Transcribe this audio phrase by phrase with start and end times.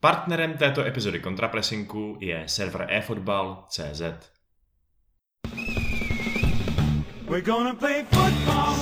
[0.00, 4.02] Partnerem této epizody kontrapresinku je server eFootball.cz.
[7.28, 8.74] We're gonna play football,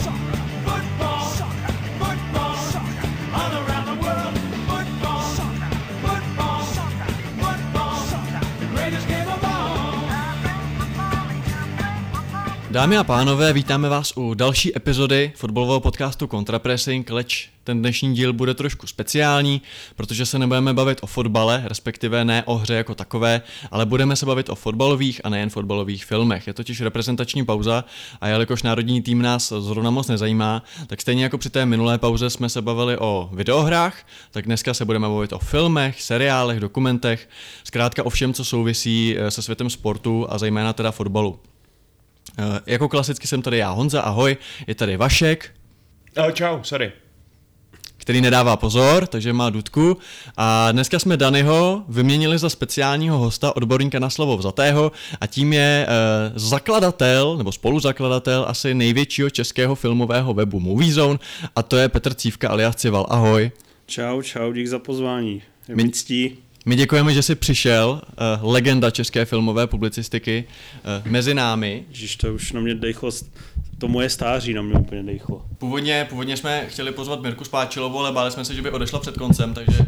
[12.77, 18.33] Dámy a pánové, vítáme vás u další epizody fotbalového podcastu Contrapressing, leč ten dnešní díl
[18.33, 19.63] bude trošku speciální,
[19.97, 24.27] protože se nebudeme bavit o fotbale, respektive ne o hře jako takové, ale budeme se
[24.27, 26.47] bavit o fotbalových a nejen fotbalových filmech.
[26.47, 27.85] Je totiž reprezentační pauza
[28.21, 32.31] a jelikož národní tým nás zrovna moc nezajímá, tak stejně jako při té minulé pauze
[32.31, 37.29] jsme se bavili o videohrách, tak dneska se budeme bavit o filmech, seriálech, dokumentech,
[37.65, 41.39] zkrátka o všem, co souvisí eh, se světem sportu a zejména teda fotbalu.
[42.39, 44.37] Eh, jako klasicky jsem tady já, Honza, ahoj,
[44.67, 45.51] je tady Vašek.
[46.17, 46.93] Ahoj, čau, sorry
[48.07, 49.97] který nedává pozor, takže má dudku.
[50.37, 55.87] A dneska jsme Danyho vyměnili za speciálního hosta, odborníka na slovo vzatého a tím je
[55.89, 55.89] e,
[56.35, 61.19] zakladatel, nebo spoluzakladatel asi největšího českého filmového webu Moviezone
[61.57, 63.07] a to je Petr Cívka alias Cival.
[63.09, 63.51] Ahoj.
[63.87, 65.43] Čau, čau, dík za pozvání.
[65.69, 66.39] Je mi ctí.
[66.69, 68.01] My děkujeme, že jsi přišel,
[68.43, 70.45] uh, legenda české filmové publicistiky,
[71.05, 71.85] uh, mezi námi.
[71.89, 73.11] Ježiš, to už na mě dejchlo,
[73.79, 75.45] to moje stáří na mě úplně dejchlo.
[75.59, 79.17] Původně, původně jsme chtěli pozvat Mirku Spáčilovou, ale báli jsme se, že by odešla před
[79.17, 79.79] koncem, takže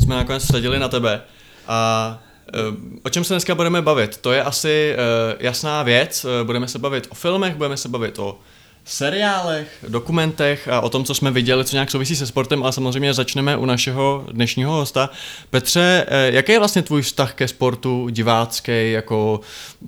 [0.00, 1.20] jsme nakonec vsadili na tebe.
[1.66, 2.22] A
[2.68, 4.16] uh, o čem se dneska budeme bavit?
[4.16, 4.96] To je asi
[5.40, 6.26] jasná věc.
[6.44, 8.38] Budeme se bavit o filmech, budeme se bavit o
[8.86, 13.14] seriálech, dokumentech a o tom, co jsme viděli, co nějak souvisí se sportem, ale samozřejmě
[13.14, 15.10] začneme u našeho dnešního hosta.
[15.50, 19.40] Petře, eh, jaký je vlastně tvůj vztah ke sportu divácký, jako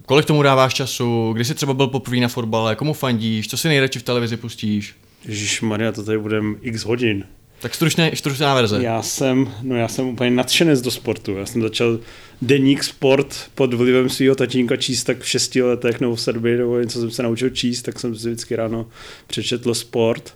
[0.06, 3.68] kolik tomu dáváš času, kdy jsi třeba byl poprvé na fotbale, komu fandíš, co si
[3.68, 4.94] nejradši v televizi pustíš?
[5.24, 7.24] Ježíš Maria, to tady budeme x hodin.
[7.60, 8.82] Tak stručné, stručná verze.
[8.82, 11.36] Já jsem, no já jsem úplně nadšenec do sportu.
[11.36, 11.98] Já jsem začal
[12.42, 16.80] deník sport pod vlivem svého tatínka číst tak v šesti letech nebo v sedmi, nebo
[16.80, 18.86] něco jsem se naučil číst, tak jsem si vždycky ráno
[19.26, 20.34] přečetl sport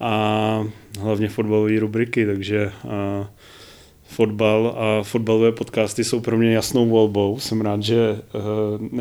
[0.00, 0.66] a
[1.00, 2.72] hlavně fotbalové rubriky, takže
[4.12, 7.38] fotbal a fotbalové podcasty jsou pro mě jasnou volbou.
[7.38, 7.96] Jsem rád, že
[8.34, 8.42] uh,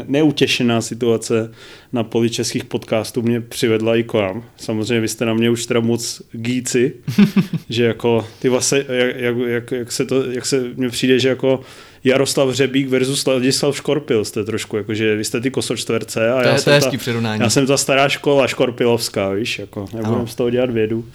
[0.07, 1.51] neutěšená situace
[1.93, 4.43] na poli českých podcastů mě přivedla i k vám.
[4.57, 6.93] Samozřejmě vy jste na mě už teda moc gíci,
[7.69, 11.29] že jako ty vlastně, jak, jak, jak, jak, se to, jak se mně přijde, že
[11.29, 11.59] jako
[12.03, 16.53] Jaroslav Hřebík versus Ladislav Škorpil jste trošku, jakože vy jste ty kosočtverce a to já,
[16.53, 16.89] je, jsem to
[17.21, 21.05] ta, já jsem ta stará škola škorpilovská, víš, jako nebudem z toho dělat vědu.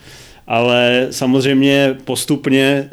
[0.46, 2.90] Ale samozřejmě postupně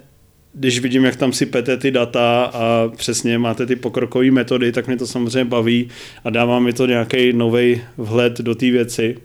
[0.53, 4.87] když vidím, jak tam si pete ty data a přesně máte ty pokrokové metody, tak
[4.87, 5.89] mě to samozřejmě baví
[6.23, 9.17] a dává mi to nějaký nový vhled do té věci.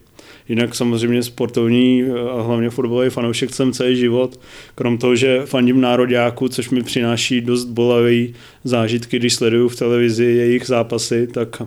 [0.49, 4.41] Jinak samozřejmě sportovní a hlavně fotbalový fanoušek jsem celý život.
[4.75, 8.35] Krom toho, že fandím nároďáku, což mi přináší dost bolavý
[8.65, 11.63] zážitky, když sleduju v televizi jejich zápasy, tak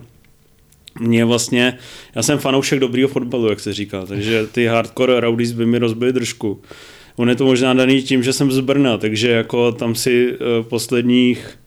[1.00, 1.78] mě vlastně,
[2.14, 6.12] já jsem fanoušek dobrýho fotbalu, jak se říká, takže ty hardcore rowdies by mi rozbili
[6.12, 6.60] držku.
[7.16, 10.66] On je to možná daný tím, že jsem z Brna, takže jako tam si uh,
[10.66, 11.58] posledních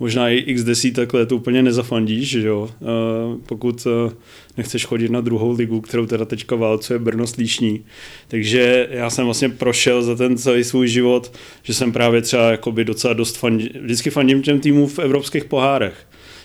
[0.00, 2.70] možná i x desítek let úplně nezafandíš, že jo?
[2.80, 4.12] Uh, pokud uh,
[4.56, 7.84] nechceš chodit na druhou ligu, kterou teda teďka válcuje Brno slíšní.
[8.28, 11.32] Takže já jsem vlastně prošel za ten celý svůj život,
[11.62, 15.94] že jsem právě třeba jakoby docela dost fandil, vždycky fandím těm týmům v evropských pohárech.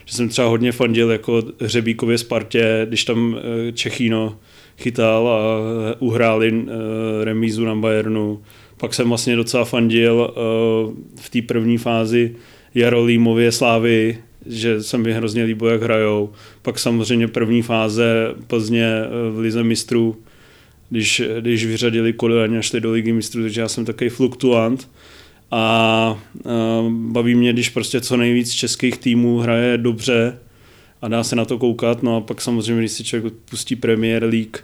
[0.05, 3.39] Že jsem třeba hodně fandil jako Hřebíkově Spartě, když tam
[3.73, 4.39] Čechíno
[4.81, 5.41] chytal a
[5.99, 6.67] uhráli uh,
[7.23, 8.41] remízu na Bayernu.
[8.77, 12.35] Pak jsem vlastně docela fandil uh, v té první fázi
[12.75, 16.29] Jarolímově Slávy, že se mi hrozně líbilo, jak hrajou.
[16.61, 18.93] Pak samozřejmě první fáze Plzně
[19.31, 20.15] v Lize mistrů,
[20.89, 24.89] když, když vyřadili Kodaň a šli do Ligy mistrů, takže já jsem takový fluktuant
[25.51, 30.37] a uh, baví mě, když prostě co nejvíc českých týmů hraje dobře
[31.01, 34.23] a dá se na to koukat, no a pak samozřejmě, když si člověk pustí Premier
[34.23, 34.57] League,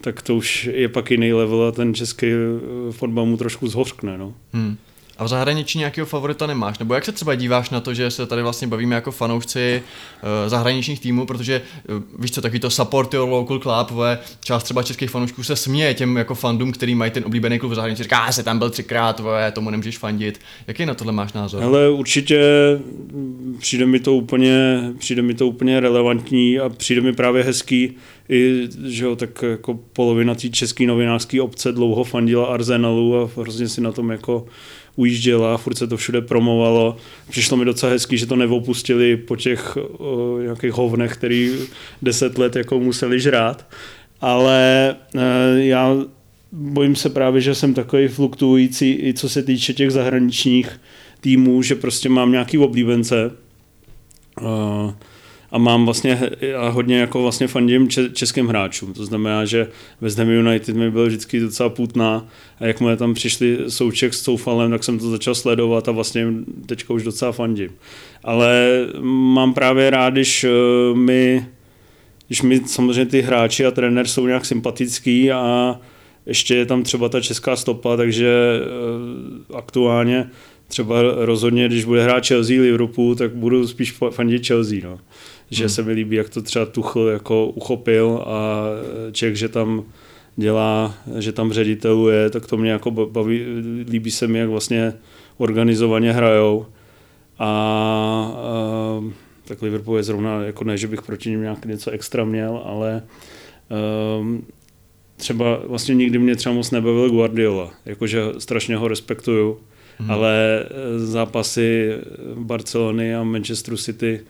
[0.00, 4.18] tak to už je pak jiný level a ten český eh, fotbal mu trošku zhořkne.
[4.18, 4.34] No.
[4.52, 4.76] Hmm.
[5.20, 6.78] A v zahraničí nějakého favorita nemáš?
[6.78, 10.48] Nebo jak se třeba díváš na to, že se tady vlastně bavíme jako fanoušci uh,
[10.48, 14.82] zahraničních týmů, protože uh, víš co, taky to support your local club, ve, část třeba
[14.82, 18.32] českých fanoušků se směje těm jako fandům, který mají ten oblíbený klub v zahraničí, říká,
[18.32, 20.40] se tam byl třikrát, ve, tomu nemůžeš fandit.
[20.66, 21.62] Jaký na tohle máš názor?
[21.62, 22.40] Ale určitě
[23.58, 27.96] přijde mi to úplně, přijde mi to úplně relevantní a přijde mi právě hezký,
[28.30, 33.68] i, že jo, tak jako polovina té české novinářské obce dlouho fandila Arsenalu a hrozně
[33.68, 34.46] si na tom jako
[34.96, 36.96] ujížděla, furt se to všude promovalo.
[37.30, 41.52] Přišlo mi docela hezký, že to neopustili po těch o, nějakých hovnech, který
[42.02, 43.66] deset let jako museli žrát.
[44.20, 45.96] Ale e, já
[46.52, 50.80] bojím se právě, že jsem takový fluktuující, i co se týče těch zahraničních
[51.20, 53.30] týmu, že prostě mám nějaký oblíbence
[54.40, 54.92] uh,
[55.52, 58.92] a mám vlastně a hodně jako vlastně fandím českým hráčům.
[58.92, 59.68] To znamená, že
[60.00, 62.26] West Ham United mi byl vždycky docela putná
[62.60, 66.26] a jakmile tam přišli Souček s Coufalem, tak jsem to začal sledovat a vlastně
[66.66, 67.70] teďka už docela fandím.
[68.24, 68.68] Ale
[69.02, 71.46] mám právě rád, když uh, mi
[72.26, 75.78] když mi samozřejmě ty hráči a trenér jsou nějak sympatický a
[76.26, 78.60] ještě je tam třeba ta česká stopa, takže
[79.50, 80.30] uh, aktuálně
[80.70, 84.98] třeba rozhodně, když bude hrát Chelsea Liverpool, tak budu spíš fandit Chelsea, no.
[85.50, 85.68] Že hmm.
[85.68, 88.64] se mi líbí, jak to třeba Tuchl jako uchopil a
[89.12, 89.84] Čech, že tam
[90.36, 93.44] dělá, že tam řediteluje, tak to mě jako baví,
[93.88, 94.94] líbí se mi, jak vlastně
[95.38, 96.66] organizovaně hrajou.
[97.38, 99.02] A, a
[99.44, 103.02] tak Liverpool je zrovna, jako ne, že bych proti ním nějak něco extra měl, ale
[104.18, 104.46] um,
[105.16, 109.60] třeba vlastně nikdy mě třeba moc nebavil Guardiola, jakože strašně ho respektuju,
[109.98, 110.10] hmm.
[110.10, 111.94] ale eh, zápasy
[112.34, 114.20] Barcelony a Manchesteru City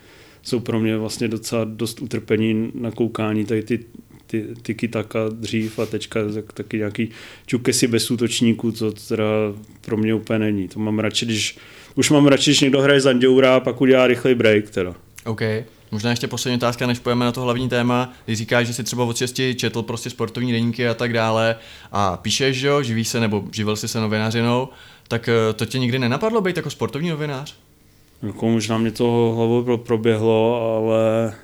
[0.43, 3.85] jsou pro mě vlastně docela dost utrpení na koukání, tady ty
[4.31, 7.09] ty, tiki taka dřív a teďka tak, taky nějaký
[7.47, 9.25] čukesy bez útočníků, co teda
[9.81, 10.69] pro mě úplně není.
[10.69, 11.59] To mám radši, když
[11.95, 14.95] už mám radši, když někdo hraje Zanděura a pak udělá rychlej break teda.
[15.25, 15.43] OK.
[15.91, 18.13] Možná ještě poslední otázka, než pojeme na to hlavní téma.
[18.27, 21.57] Ty říkáš, že si třeba od šesti četl prostě sportovní deníky a tak dále
[21.93, 24.69] a píšeš, že jo, živíš se nebo živil jsi se novinářinou,
[25.09, 27.57] tak eh, to tě nikdy nenapadlo být jako sportovní novinář?
[28.23, 31.35] Jako možná mě to hlavou proběhlo, ale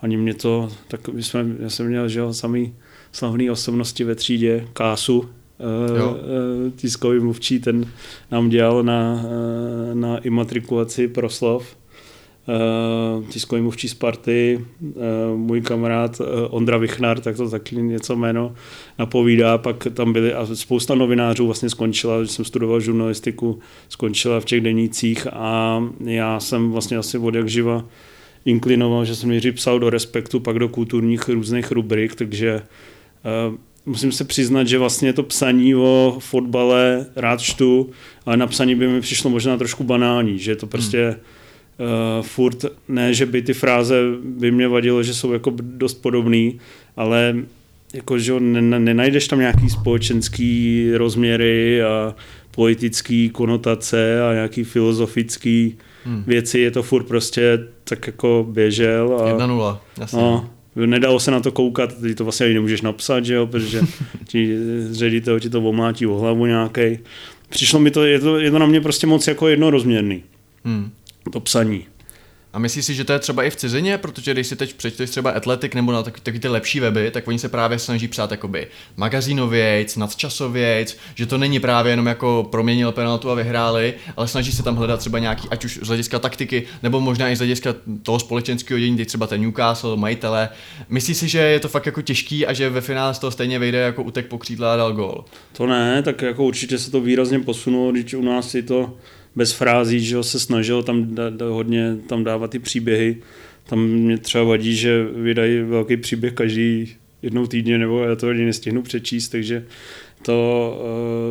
[0.00, 2.74] ani mě to, tak my jsme, já jsem měl, že samý
[3.12, 5.28] slavný osobnosti ve třídě, Kásu,
[5.60, 6.16] eh, jo.
[6.16, 7.86] Eh, tiskový mluvčí, ten
[8.30, 9.24] nám dělal na,
[9.94, 11.76] na imatrikulaci proslov
[13.28, 14.96] tiskový mluvčí Sparty, uh,
[15.36, 18.54] můj kamarád uh, Ondra Vichnar, tak to taky něco jméno
[18.98, 23.58] napovídá, pak tam byly a spousta novinářů vlastně skončila, když jsem studoval žurnalistiku,
[23.88, 27.84] skončila v těch denících a já jsem vlastně asi od jak živa
[28.44, 32.62] inklinoval, že jsem nejdřív psal do Respektu, pak do kulturních různých rubrik, takže
[33.86, 37.90] musím se přiznat, že vlastně to psaní o fotbale rád čtu,
[38.26, 41.20] ale na psaní by mi přišlo možná trošku banální, že je to prostě hmm
[41.78, 46.60] uh, furt, ne, že by ty fráze by mě vadilo, že jsou jako dost podobný,
[46.96, 47.36] ale
[47.94, 52.14] jako, že nenajdeš tam nějaký společenský rozměry a
[52.50, 56.24] politický konotace a nějaký filozofický hmm.
[56.26, 59.20] věci, je to furt prostě tak jako běžel.
[59.20, 60.18] A, 1-0, jasně.
[60.18, 63.80] No, nedalo se na to koukat, ty to vlastně ani nemůžeš napsat, že jo, protože
[64.24, 64.56] ti
[64.90, 66.98] ředitel ti to omlátí o hlavu nějaký.
[67.48, 70.22] Přišlo mi to, je to, je to na mě prostě moc jako jednorozměrný.
[70.64, 70.90] Hmm
[71.30, 71.86] to psaní.
[72.56, 75.10] A myslíš si, že to je třeba i v cizině, protože když si teď přečteš
[75.10, 78.30] třeba Atletik nebo na taky, taky ty lepší weby, tak oni se právě snaží psát
[78.30, 84.52] jakoby magazínovějc, nadčasovějc, že to není právě jenom jako proměnil penaltu a vyhráli, ale snaží
[84.52, 87.74] se tam hledat třeba nějaký, ať už z hlediska taktiky, nebo možná i z hlediska
[88.02, 90.48] toho společenského dění, teď třeba ten Newcastle, majitele.
[90.88, 93.58] Myslíš si, že je to fakt jako těžký a že ve finále z toho stejně
[93.58, 95.24] vyjde jako utek po křídle a dal gol?
[95.52, 98.96] To ne, tak jako určitě se to výrazně posunulo, když u nás si to
[99.36, 103.16] bez frází, že se snažil tam da, da, hodně tam dávat ty příběhy.
[103.64, 108.44] Tam mě třeba vadí, že vydají velký příběh každý jednou týdně, nebo já to ani
[108.44, 109.66] nestihnu přečíst, takže
[110.22, 110.78] to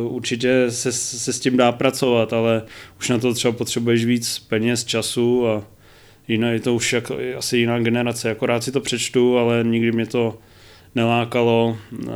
[0.06, 2.62] uh, určitě se, se s tím dá pracovat, ale
[2.98, 5.64] už na to třeba potřebuješ víc peněz, času a
[6.28, 8.30] jiná, je to už jako, asi jiná generace.
[8.30, 10.38] Akorát si to přečtu, ale nikdy mě to
[10.94, 11.78] nelákalo.
[11.92, 12.06] Uh,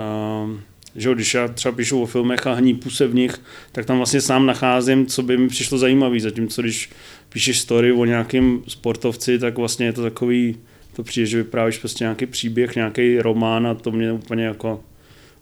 [0.97, 3.41] že když já třeba píšu o filmech a hnípu se v nich,
[3.73, 6.21] tak tam vlastně sám nacházím, co by mi přišlo zajímavé.
[6.21, 6.91] Zatímco když
[7.29, 10.57] píšeš story o nějakém sportovci, tak vlastně je to takový,
[10.97, 14.81] to přijde, že vyprávíš prostě nějaký příběh, nějaký román a to mě úplně jako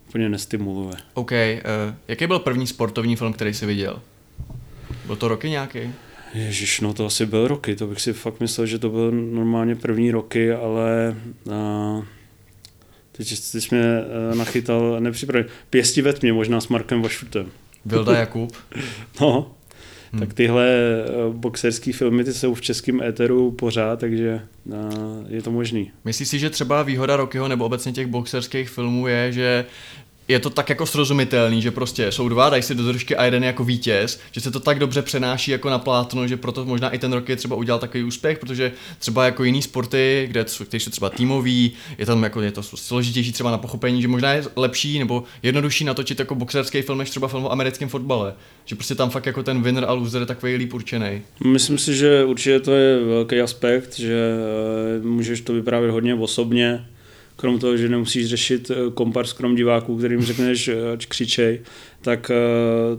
[0.08, 0.96] úplně nestimuluje.
[1.14, 1.32] OK.
[1.32, 4.00] Uh, jaký byl první sportovní film, který jsi viděl?
[5.06, 5.78] Byl to roky nějaký?
[6.34, 9.76] Ježíš, no to asi byl roky, to bych si fakt myslel, že to byl normálně
[9.76, 12.04] první roky, ale uh,
[13.18, 13.82] Teď jsi mě
[14.30, 15.48] uh, nachytal nepřipravený.
[15.70, 17.46] Pěsti ve tmě možná s Markem Vašutem.
[17.84, 18.56] Vilda Jakub.
[19.20, 19.52] no,
[20.12, 20.20] hmm.
[20.20, 20.68] tak tyhle
[21.26, 24.74] uh, boxerské filmy ty jsou v českém éteru pořád, takže uh,
[25.28, 25.90] je to možný.
[26.04, 29.64] Myslíš si, že třeba výhoda Rockyho nebo obecně těch boxerských filmů je, že
[30.28, 33.44] je to tak jako srozumitelný, že prostě jsou dva, dají si do držky a jeden
[33.44, 36.98] jako vítěz, že se to tak dobře přenáší jako na plátno, že proto možná i
[36.98, 40.90] ten rok je třeba udělal takový úspěch, protože třeba jako jiný sporty, kde které jsou
[40.90, 44.98] třeba týmový, je tam jako je to složitější třeba na pochopení, že možná je lepší
[44.98, 48.34] nebo jednodušší natočit jako boxerský film než třeba film o americkém fotbale.
[48.64, 51.22] Že prostě tam fakt jako ten winner a loser je takový líp určený.
[51.44, 54.14] Myslím si, že určitě to je velký aspekt, že
[54.98, 56.86] eh, můžeš to vyprávět hodně osobně,
[57.38, 61.60] krom toho, že nemusíš řešit kompars krom diváků, kterým řekneš, ať křičej,
[62.02, 62.30] tak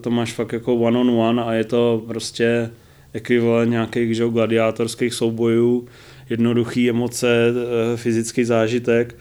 [0.01, 2.69] to máš fakt jako one on one a je to prostě
[3.13, 5.87] ekvivalent nějakých že, gladiátorských soubojů,
[6.29, 7.53] jednoduchý emoce,
[7.95, 9.15] fyzický zážitek.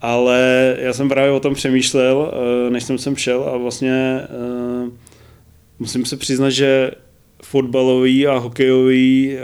[0.00, 4.20] Ale já jsem právě o tom přemýšlel, eh, než jsem sem šel a vlastně
[5.78, 6.90] musím se přiznat, že
[7.44, 9.36] fotbalový a hokejový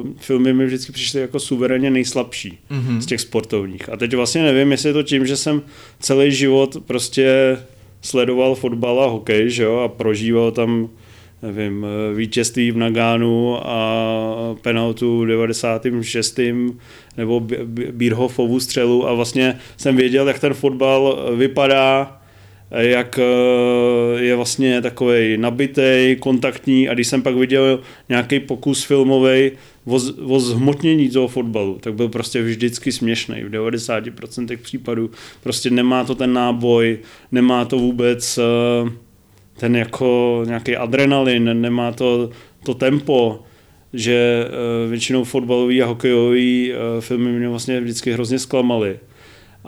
[0.00, 2.98] uh, filmy mi vždycky přišly jako suverénně nejslabší mm-hmm.
[2.98, 3.92] z těch sportovních.
[3.92, 5.62] A teď vlastně nevím, jestli je to tím, že jsem
[6.00, 7.56] celý život prostě
[8.02, 10.88] sledoval fotbal a hokej, že jo, a prožíval tam
[11.42, 16.40] nevím, vítězství v Nagánu a penaltu v 96.
[17.16, 17.40] nebo
[17.92, 22.20] Bírhofovu střelu a vlastně jsem věděl, jak ten fotbal vypadá,
[22.70, 29.50] jak eh, je vlastně takový nabitý, kontaktní a když jsem pak viděl nějaký pokus filmový
[30.26, 35.10] o, zhmotnění toho fotbalu, tak byl prostě vždycky směšný v 90% případů.
[35.42, 36.98] Prostě nemá to ten náboj,
[37.32, 38.90] nemá to vůbec uh,
[39.56, 42.30] ten jako nějaký adrenalin, nemá to,
[42.64, 43.42] to tempo,
[43.92, 48.98] že uh, většinou fotbalový a hokejový filmy mě vlastně vždycky hrozně zklamaly.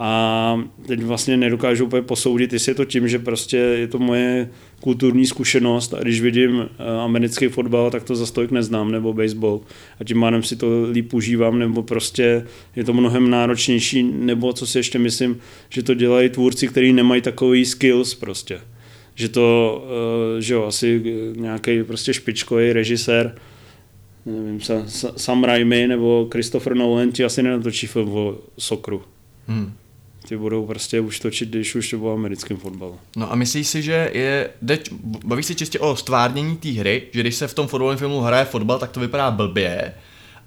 [0.02, 4.50] A teď vlastně nedokážu úplně posoudit, jestli je to tím, že prostě je to moje
[4.80, 6.66] kulturní zkušenost a když vidím uh,
[7.00, 9.60] americký fotbal, tak to za stojk neznám, nebo baseball
[10.00, 14.66] a tím pádem si to líp užívám, nebo prostě je to mnohem náročnější, nebo co
[14.66, 15.38] si ještě myslím,
[15.68, 18.60] že to dělají tvůrci, kteří nemají takový skills prostě
[19.14, 19.82] že to,
[20.38, 21.02] eh, že jo, asi
[21.36, 23.34] nějaký prostě špičkový režisér,
[24.26, 24.60] nevím,
[25.16, 29.02] Sam Raimi nebo Christopher Nolan ti asi nenatočí film o sokru.
[29.46, 29.72] Hmm.
[30.30, 32.98] Ty budou prostě už točit, když už to bylo americkým fotbalu.
[33.16, 34.90] No a myslíš si, že je, deč,
[35.24, 38.44] bavíš se čistě o stvárnění té hry, že když se v tom fotbalovém filmu hraje
[38.44, 39.94] fotbal, tak to vypadá blbě,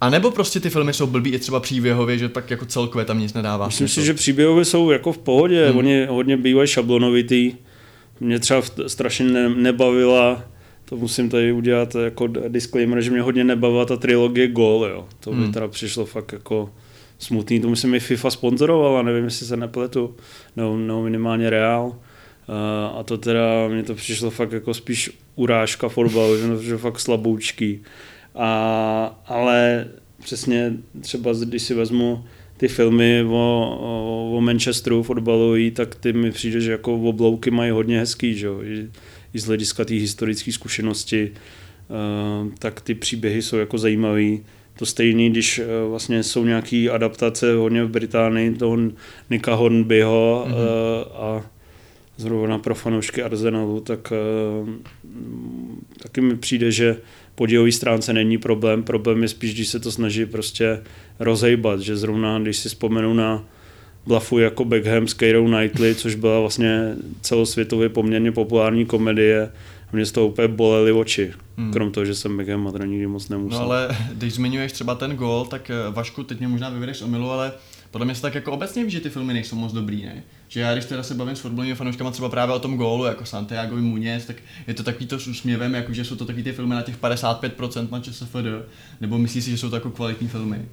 [0.01, 3.19] a nebo prostě ty filmy jsou blbý i třeba příběhově, že tak jako celkově tam
[3.19, 3.65] nic nedává.
[3.65, 5.77] Myslím si, že příběhově jsou jako v pohodě, hmm.
[5.77, 7.53] oni hodně bývají šablonovitý
[8.19, 10.43] mě třeba strašně ne, nebavila,
[10.85, 15.07] to musím tady udělat jako disclaimer, že mě hodně nebavila ta trilogie Goal, jo.
[15.19, 15.51] To by hmm.
[15.51, 16.69] teda přišlo fakt jako
[17.17, 20.15] smutný, to myslím i FIFA sponzorovala, nevím, jestli se nepletu,
[20.55, 21.85] no, no minimálně Real.
[21.85, 26.99] Uh, a to teda, mně to přišlo fakt jako spíš urážka fotbalu, že, že fakt
[26.99, 27.81] slaboučký.
[28.35, 29.87] A, ale
[30.23, 32.25] přesně třeba když si vezmu
[32.57, 37.71] ty filmy o, o, o Manchesteru fotbalový, tak ty mi přijde, že jako oblouky mají
[37.71, 38.47] hodně hezký, že?
[38.63, 38.89] I,
[39.39, 44.43] z hlediska té historické zkušenosti, uh, tak ty příběhy jsou jako zajímavý.
[44.79, 48.77] To stejný, když uh, vlastně jsou nějaké adaptace hodně v Británii toho
[49.29, 50.55] Nika Hornbyho mm-hmm.
[51.15, 51.45] a
[52.17, 54.13] zrovna pro fanoušky Arsenalu, tak
[54.63, 54.69] uh,
[56.03, 56.97] taky mi přijde, že
[57.35, 58.83] po dějové stránce není problém.
[58.83, 60.81] Problém je spíš, když se to snaží prostě
[61.19, 63.45] rozejbat, že zrovna, když si vzpomenu na
[64.07, 69.51] Blafu jako Beckham s Keirou Knightley, což byla vlastně celosvětově poměrně populární komedie,
[69.93, 71.33] mě z toho úplně bolely oči.
[71.57, 71.73] Hmm.
[71.73, 73.59] Krom toho, že jsem Beckham Madra nikdy moc nemusel.
[73.59, 77.31] No ale když zmiňuješ třeba ten gol, tak eh, Vašku, teď mě možná vyvedeš omilu,
[77.31, 77.51] ale
[77.91, 80.23] podle mě se tak jako obecně ví, že ty filmy nejsou moc dobrý, ne?
[80.47, 83.25] Že já když teda se bavím s fotbalovými fanouškama třeba právě o tom gólu, jako
[83.25, 84.35] Santiago Muñez, tak
[84.67, 86.97] je to takový to s úsměvem, jako že jsou to takový ty filmy na těch
[86.97, 88.35] 55% na ČSFD,
[89.01, 90.65] nebo myslíš si, že jsou to jako kvalitní filmy?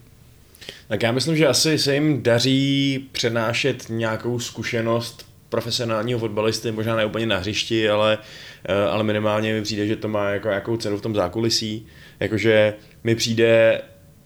[0.88, 7.04] Tak já myslím, že asi se jim daří přenášet nějakou zkušenost profesionálního fotbalisty, možná ne
[7.04, 8.19] úplně na hřišti, ale,
[8.64, 11.87] eh, ale minimálně mi přijde, že to má jako nějakou cenu v tom zákulisí.
[12.21, 13.80] Jakože mi přijde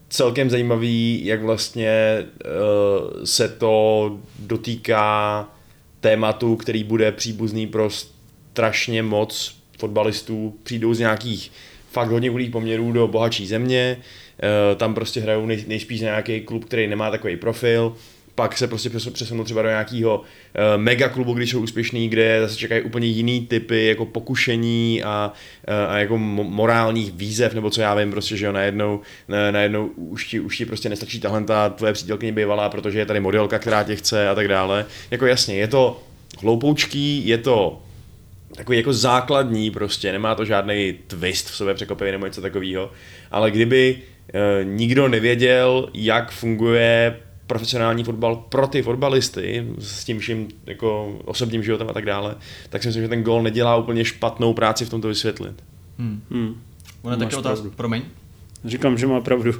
[0.09, 5.49] celkem zajímavý, jak vlastně uh, se to dotýká
[5.99, 10.55] tématu, který bude příbuzný pro strašně moc fotbalistů.
[10.63, 11.51] Přijdou z nějakých
[11.91, 16.65] fakt hodně chudých poměrů do bohatší země, uh, tam prostě hrajou nej, nejspíš nějaký klub,
[16.65, 17.95] který nemá takový profil,
[18.35, 20.23] pak se prostě přesunou třeba do nějakého uh,
[20.77, 25.33] mega klubu, když jsou úspěšný, kde zase čekají úplně jiný typy jako pokušení a,
[25.67, 29.87] uh, a jako morálních výzev, nebo co já vím, prostě, že jo, najednou, na, najednou
[29.95, 33.83] už ti, už ti prostě nestačí talenta tvoje přítelkyně bývalá, protože je tady modelka, která
[33.83, 34.85] tě chce a tak dále.
[35.11, 36.03] Jako jasně, je to
[36.41, 37.81] hloupoučký, je to
[38.55, 42.91] takový jako základní prostě, nemá to žádný twist v sobě překvapivý nebo něco takového,
[43.31, 43.97] ale kdyby
[44.33, 51.63] e, nikdo nevěděl, jak funguje profesionální fotbal pro ty fotbalisty s tím vším jako osobním
[51.63, 52.35] životem a tak dále,
[52.69, 55.63] tak si myslím, že ten gol nedělá úplně špatnou práci v tomto vysvětlit.
[55.99, 56.21] Hmm.
[56.31, 56.61] Hmm.
[57.01, 58.01] Ona taky otázka, promiň.
[58.65, 59.51] Říkám, že má pravdu.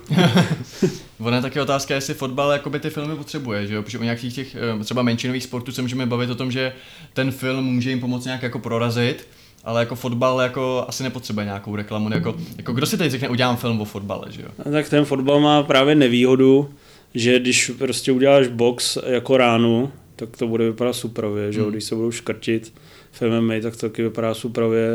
[1.20, 3.84] Ona je taky otázka, jestli fotbal jakoby ty filmy potřebuje, že jo?
[3.84, 6.74] Protože u nějakých těch eh, třeba menšinových sportů se můžeme bavit o tom, že
[7.14, 9.28] ten film může jim pomoct nějak jako prorazit,
[9.64, 12.14] ale jako fotbal jako asi nepotřebuje nějakou reklamu.
[12.14, 14.48] Jako, jako kdo si teď řekne, udělám film o fotbale, že jo?
[14.66, 16.70] No, tak ten fotbal má právě nevýhodu,
[17.16, 21.66] že když prostě uděláš box jako ránu, tak to bude vypadat suprově, že jo?
[21.66, 21.74] Hmm.
[21.74, 22.74] Když se budou škrtit
[23.12, 24.90] v MMA, tak to taky vypadá suprově.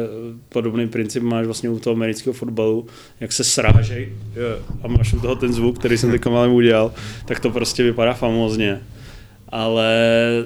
[0.48, 2.86] Podobný princip máš vlastně u toho amerického fotbalu,
[3.20, 4.12] jak se srážej
[4.82, 6.94] a máš u toho ten zvuk, který jsem teďka malým udělal,
[7.26, 8.80] tak to prostě vypadá famózně
[9.52, 9.94] ale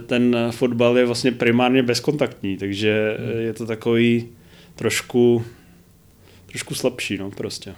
[0.06, 3.40] ten fotbal je vlastně primárně bezkontaktní, takže hmm.
[3.40, 4.28] je to takový
[4.74, 5.44] trošku
[6.54, 7.74] trošku slabší, no prostě.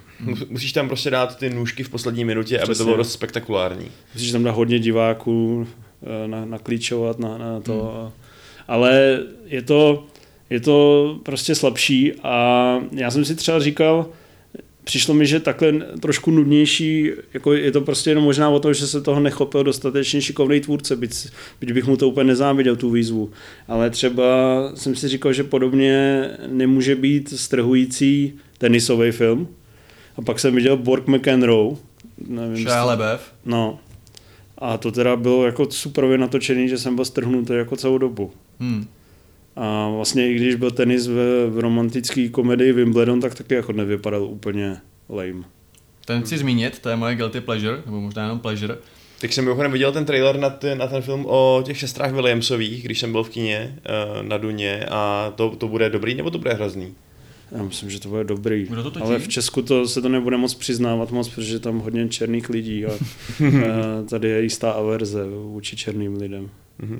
[0.49, 2.71] Musíš tam prostě dát ty nůžky v poslední minutě, Přesně.
[2.71, 3.87] aby to bylo dost spektakulární.
[4.13, 5.67] Musíš tam dát hodně diváků,
[6.03, 7.99] eh, na, naklíčovat na, na to.
[8.01, 8.11] Hmm.
[8.67, 10.07] Ale je to,
[10.49, 14.09] je to prostě slabší a já jsem si třeba říkal,
[14.83, 18.87] přišlo mi, že takhle trošku nudnější, jako je to prostě jenom možná o tom, že
[18.87, 21.27] se toho nechopil dostatečně šikovný tvůrce, byť,
[21.61, 23.31] byť bych mu to úplně nezáviděl, tu výzvu.
[23.67, 24.25] Ale třeba
[24.75, 29.47] jsem si říkal, že podobně nemůže být strhující tenisový film.
[30.17, 31.75] A pak jsem viděl Borg McEnroe.
[32.27, 33.79] Nevím, Shia No.
[34.57, 38.31] A to teda bylo jako super natočený, že jsem byl strhnutý jako celou dobu.
[38.59, 38.87] Hmm.
[39.55, 44.23] A vlastně i když byl tenis v, v romantické komedii Wimbledon, tak taky jako nevypadal
[44.23, 44.77] úplně
[45.09, 45.43] lame.
[46.05, 48.77] Ten chci zmínit, to je moje guilty pleasure, nebo možná jenom pleasure.
[49.21, 52.83] Tak jsem mimochodem viděl ten trailer na ten, na ten film o těch sestrách Williamsových,
[52.83, 56.37] když jsem byl v kině uh, na Duně a to, to bude dobrý nebo to
[56.37, 56.95] bude hrozný?
[57.51, 58.65] Já myslím, že to bude dobrý.
[58.65, 62.07] Bude to Ale v Česku to se to nebude moc přiznávat moc, protože tam hodně
[62.09, 62.91] černých lidí a
[64.09, 66.49] tady je jistá averze vůči černým lidem.
[66.83, 66.97] Mm-hmm.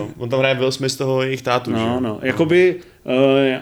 [0.00, 2.00] Uh, on tam hraje Will Smith z toho jejich tátu, no, že?
[2.00, 3.12] No, jakoby, uh,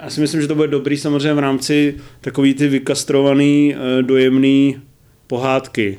[0.02, 4.76] já si myslím, že to bude dobrý samozřejmě v rámci takový ty vykastrovaný, uh, dojemný
[5.26, 5.98] pohádky,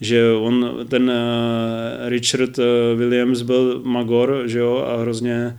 [0.00, 2.64] že on, ten uh, Richard uh,
[2.98, 5.58] Williams byl magor, že jo, a hrozně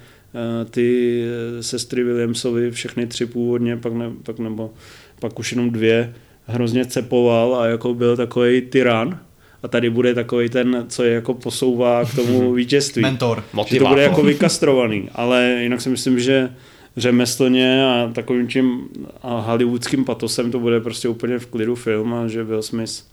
[0.70, 1.24] ty
[1.62, 4.74] sestry Williamsovi, všechny tři původně, pak, ne, pak nebo
[5.20, 6.14] pak už jenom dvě,
[6.46, 9.20] hrozně cepoval a jako byl takový tyran,
[9.64, 13.02] a tady bude takový ten, co je jako posouvá k tomu vítězství.
[13.02, 13.44] Mentor.
[13.54, 13.74] Motivátor.
[13.74, 16.50] Že to bude jako vykastrovaný, ale jinak si myslím, že
[16.98, 18.88] řemeslně a takovým tím
[19.22, 23.04] a hollywoodským patosem to bude prostě úplně v klidu film a že Will Smith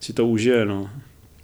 [0.00, 0.90] si to užije, no.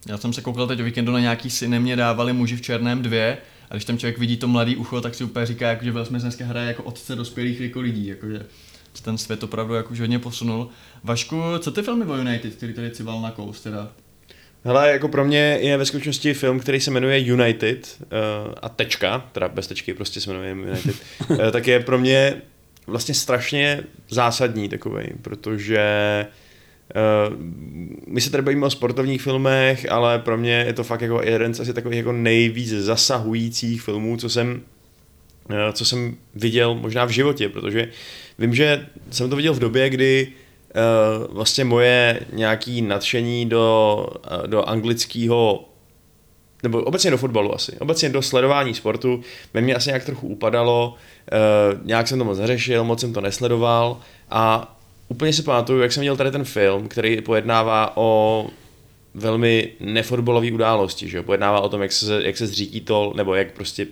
[0.08, 3.02] Já jsem se koukal teď o víkendu na nějaký syny mě dávali muži v černém
[3.02, 3.38] dvě
[3.70, 6.04] a když tam člověk vidí to mladý ucho, tak si úplně říká, jako, že Will
[6.04, 8.46] Smith dneska hraje jako otce dospělých jako lidí, jakože
[9.02, 10.68] ten svět opravdu jako hodně posunul.
[11.04, 13.92] Vašku, co ty filmy o United, který tady cival na kous, teda
[14.64, 19.28] Hele, jako pro mě je ve skutečnosti film, který se jmenuje United uh, a tečka,
[19.32, 20.94] teda bez tečky prostě se jmenuje United,
[21.30, 22.42] uh, tak je pro mě
[22.86, 25.80] vlastně strašně zásadní takový, protože
[26.28, 26.45] uh,
[28.06, 31.54] my se tady bavíme o sportovních filmech, ale pro mě je to fakt jako jeden
[31.54, 34.62] z asi takových jako nejvíc zasahujících filmů, co jsem
[35.50, 37.88] uh, co jsem viděl možná v životě, protože
[38.38, 40.32] vím, že jsem to viděl v době, kdy
[40.76, 45.68] Eh, vlastně moje nějaký nadšení do, eh, do anglického
[46.62, 49.20] nebo obecně do fotbalu asi, obecně do sledování sportu,
[49.54, 50.94] ve mně asi nějak trochu upadalo,
[51.84, 54.75] nějak jsem to moc neřešil, moc jsem to nesledoval a
[55.08, 58.46] úplně si pamatuju, jak jsem měl tady ten film, který pojednává o
[59.14, 63.52] velmi nefotbalové události, že pojednává o tom, jak se, jak se zřítí to, nebo jak
[63.52, 63.86] prostě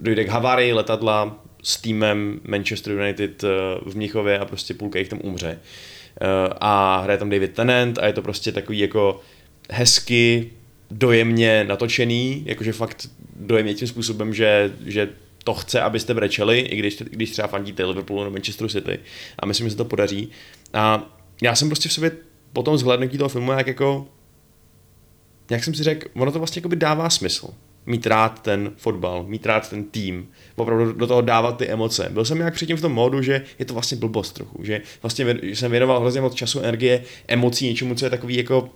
[0.00, 3.42] dojde k havárii letadla s týmem Manchester United
[3.86, 5.58] v Mnichově a prostě půlka jich tam umře.
[6.20, 9.20] Eh, a hraje tam David Tennant a je to prostě takový jako
[9.70, 10.50] hezky,
[10.90, 15.08] dojemně natočený, jakože fakt dojemně tím způsobem, že, že
[15.44, 18.98] to chce, abyste brečeli, i když, když třeba fandíte Liverpoolu nebo Manchester City.
[19.38, 20.28] A myslím, že se to podaří.
[20.74, 22.10] A já jsem prostě v sobě
[22.52, 24.08] po tom zhlédnutí toho filmu jak jako
[25.50, 27.48] jak jsem si řekl, ono to vlastně by dává smysl
[27.86, 32.08] mít rád ten fotbal, mít rád ten tým, opravdu do toho dávat ty emoce.
[32.10, 35.36] Byl jsem nějak předtím v tom módu, že je to vlastně blbost trochu, že vlastně
[35.42, 38.70] jsem věnoval hrozně moc času, energie, emocí, něčemu, co je takový jako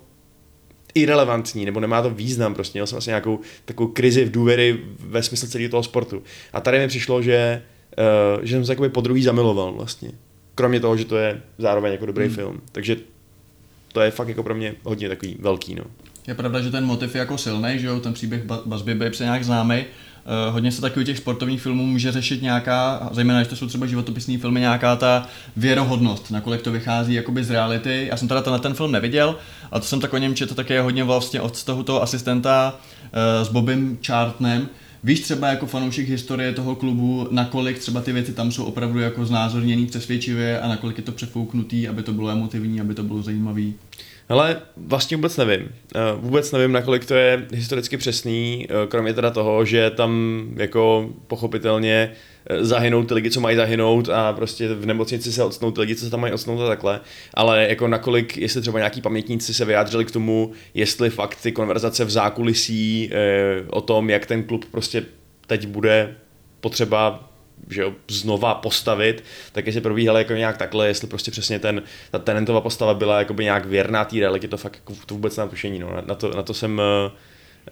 [0.95, 5.23] irrelevantní, nebo nemá to význam, prostě měl jsem asi nějakou takovou krizi v důvěry ve
[5.23, 6.23] smyslu celého toho sportu.
[6.53, 7.63] A tady mi přišlo, že,
[8.37, 10.11] uh, že jsem se jakoby po druhý zamiloval vlastně.
[10.55, 12.35] Kromě toho, že to je zároveň jako dobrý hmm.
[12.35, 12.61] film.
[12.73, 12.97] Takže
[13.93, 15.85] to je fakt jako pro mě hodně takový velký, no.
[16.27, 19.25] Je pravda, že ten motiv je jako silný, že jo, ten příběh Basby Babes je
[19.25, 19.85] nějak známý.
[20.29, 23.87] Uh, hodně se takových těch sportovních filmů může řešit nějaká, zejména když to jsou třeba
[23.87, 28.07] životopisní filmy, nějaká ta věrohodnost, nakolik to vychází jakoby z reality.
[28.11, 29.37] Já jsem teda tenhle ten film neviděl,
[29.73, 33.47] a to jsem tak o něm četl také hodně vlastně od toho, toho asistenta uh,
[33.47, 34.69] s Bobem Chartnem,
[35.05, 39.27] Víš třeba jako fanoušek historie toho klubu, nakolik třeba ty věci tam jsou opravdu jako
[39.27, 43.75] znázorněný přesvědčivě a nakolik je to přefouknutý, aby to bylo emotivní, aby to bylo zajímavý?
[44.29, 45.69] Ale vlastně vůbec nevím.
[45.95, 51.11] Eh, vůbec nevím, nakolik to je historicky přesný, eh, kromě teda toho, že tam jako
[51.27, 52.13] pochopitelně
[52.51, 55.97] eh, zahynou ty lidi, co mají zahynout a prostě v nemocnici se odstnou ty lidi,
[55.97, 57.01] co se tam mají odstnout a takhle.
[57.35, 62.05] Ale jako nakolik, jestli třeba nějaký pamětníci se vyjádřili k tomu, jestli fakt ty konverzace
[62.05, 63.11] v zákulisí
[63.71, 65.05] o tom, jak ten klub prostě
[65.47, 66.15] teď bude
[66.61, 67.28] potřeba
[67.71, 72.19] že jo, znova postavit, tak jestli probíhaly jako nějak takhle, jestli prostě přesně ten, ta
[72.19, 75.79] tenentová postava byla jakoby nějak věrná té realitě, to fakt jako, to vůbec na tušení,
[75.79, 75.91] no.
[76.07, 76.81] na, to, na to jsem,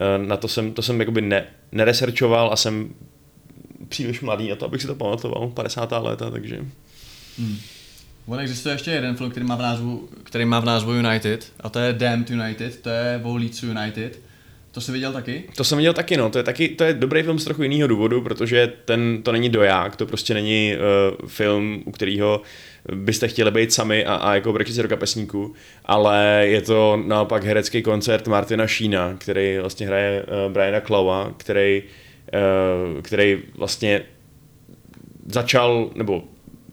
[0.00, 2.94] eh, na to jsem, to jsem jakoby ne, neresearchoval a jsem
[3.88, 5.92] příliš mladý na to, abych si to pamatoval, 50.
[5.92, 6.56] léta, takže...
[7.38, 7.58] Hmm.
[8.26, 11.68] On existuje ještě jeden film, který má v názvu, který má v názvu United, a
[11.68, 14.25] to je Damned United, to je Leeds United.
[14.76, 15.42] To jsi viděl taky?
[15.56, 16.30] To jsem viděl taky, no.
[16.30, 19.48] To je, taky, to je dobrý film z trochu jiného důvodu, protože ten, to není
[19.48, 22.40] doják, to prostě není uh, film, u kterého
[22.94, 27.44] byste chtěli být sami a, a jako brečit si do kapesníku, ale je to naopak
[27.44, 31.82] herecký koncert Martina Sheena, který vlastně hraje uh, Briana Clowa, který,
[32.96, 34.02] uh, který vlastně
[35.26, 36.22] začal, nebo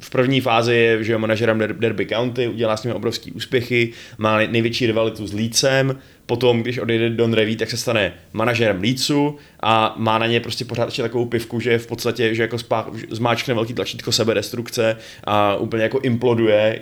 [0.03, 4.37] v první fázi je, že je manažerem Derby County, udělá s nimi obrovský úspěchy, má
[4.37, 9.95] největší rivalitu s Lícem, potom, když odejde Don Revy, tak se stane manažerem Leedsu a
[9.97, 13.53] má na ně prostě pořád ještě takovou pivku, že v podstatě, že jako spá, zmáčkne
[13.53, 16.81] velký tlačítko sebedestrukce a úplně jako imploduje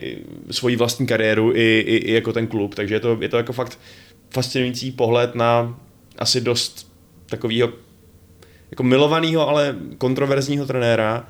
[0.51, 3.53] svoji vlastní kariéru i, i, i jako ten klub, takže je to, je to jako
[3.53, 3.79] fakt
[4.29, 5.79] fascinující pohled na
[6.19, 6.91] asi dost
[7.25, 7.69] takového
[8.71, 11.27] jako milovaného, ale kontroverzního trenéra,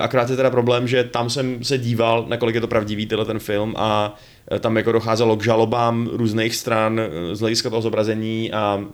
[0.00, 3.38] akorát je teda problém, že tam jsem se díval, nakolik je to pravdivý tyhle ten
[3.38, 4.16] film a
[4.50, 8.84] eh, tam jako docházelo k žalobám různých stran eh, z hlediska toho zobrazení a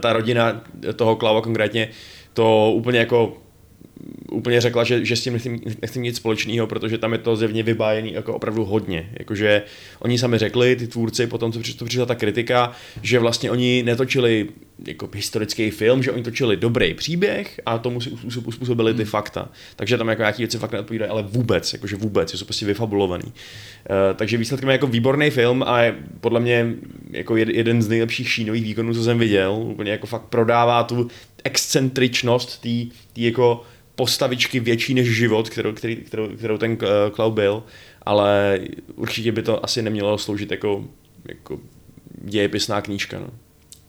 [0.00, 0.62] ta rodina
[0.96, 1.88] toho Klava konkrétně
[2.32, 3.36] to úplně jako
[4.40, 7.62] úplně řekla, že, že s tím nechci, nechci nic společného, protože tam je to zjevně
[7.62, 9.10] vybájený jako opravdu hodně.
[9.18, 9.62] Jakože
[9.98, 12.72] oni sami řekli, ty tvůrci, potom co přišla, přišla ta kritika,
[13.02, 14.48] že vlastně oni netočili
[14.86, 19.10] jako historický film, že oni točili dobrý příběh a tomu si uspůsobili ty hmm.
[19.10, 19.48] fakta.
[19.76, 23.24] Takže tam jako nějaký věci fakt neodpovídají, ale vůbec, jakože vůbec, jsou prostě vyfabulovaný.
[23.24, 23.32] Uh,
[24.16, 26.74] takže výsledkem je jako výborný film a je podle mě
[27.10, 29.52] jako jeden z nejlepších šínových výkonů, co jsem viděl.
[29.52, 31.08] Úplně jako fakt prodává tu
[31.44, 32.68] excentričnost té
[33.16, 33.62] jako
[34.00, 36.78] postavičky větší než život, kterou, který, kterou, kterou ten
[37.14, 37.62] Cloud byl,
[38.02, 38.58] ale
[38.96, 40.84] určitě by to asi nemělo sloužit jako,
[41.28, 41.58] jako
[42.24, 43.18] dějepisná knížka.
[43.18, 43.30] No.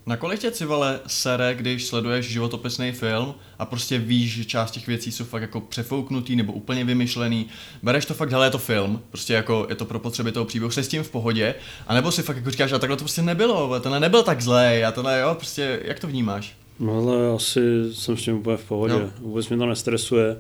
[0.06, 5.12] Nakolik tě civale sere, když sleduješ životopisný film a prostě víš, že část těch věcí
[5.12, 7.48] jsou fakt jako přefouknutý nebo úplně vymyšlený,
[7.84, 10.72] bereš to fakt, hele, je to film, prostě jako je to pro potřeby toho příběhu,
[10.72, 11.56] se s tím v pohodě,
[11.88, 14.86] a nebo si fakt jako říkáš, a takhle to prostě nebylo, tenhle nebyl tak zlej,
[14.86, 16.61] a tenhle, jo, prostě, jak to vnímáš?
[16.82, 17.60] No ale asi
[17.92, 18.94] jsem s tím úplně v pohodě.
[18.94, 19.12] No.
[19.20, 20.38] Vůbec mě to nestresuje.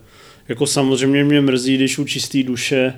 [0.47, 2.93] Jako samozřejmě mě mrzí, když u čistý duše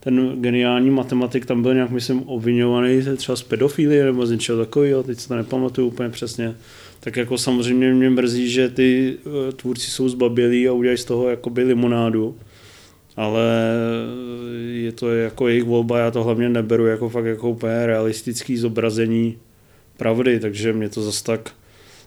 [0.00, 5.02] ten geniální matematik tam byl nějak, myslím, obvinovaný třeba z pedofilie nebo z něčeho takového,
[5.02, 6.54] teď se to nepamatuju úplně přesně.
[7.00, 11.28] Tak jako samozřejmě mě mrzí, že ty eh, tvůrci jsou zbabělí a udělají z toho
[11.28, 12.36] jakoby limonádu.
[13.16, 13.42] Ale
[14.72, 19.38] je to jako jejich volba, já to hlavně neberu jako fakt jako úplně realistický zobrazení
[19.96, 21.52] pravdy, takže mě to zase tak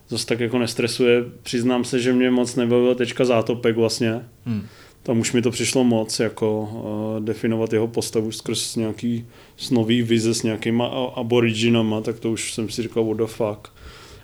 [0.10, 1.24] zase tak jako nestresuje.
[1.44, 4.22] Přiznám se, že mě moc nebavil teďka zátopek vlastně.
[4.46, 4.66] Hmm.
[5.04, 9.26] Tam už mi to přišlo moc, jako uh, definovat jeho postavu skrz nějaký
[9.58, 13.70] snový vize s nějakýma aboriginama, tak to už jsem si říkal, what the fuck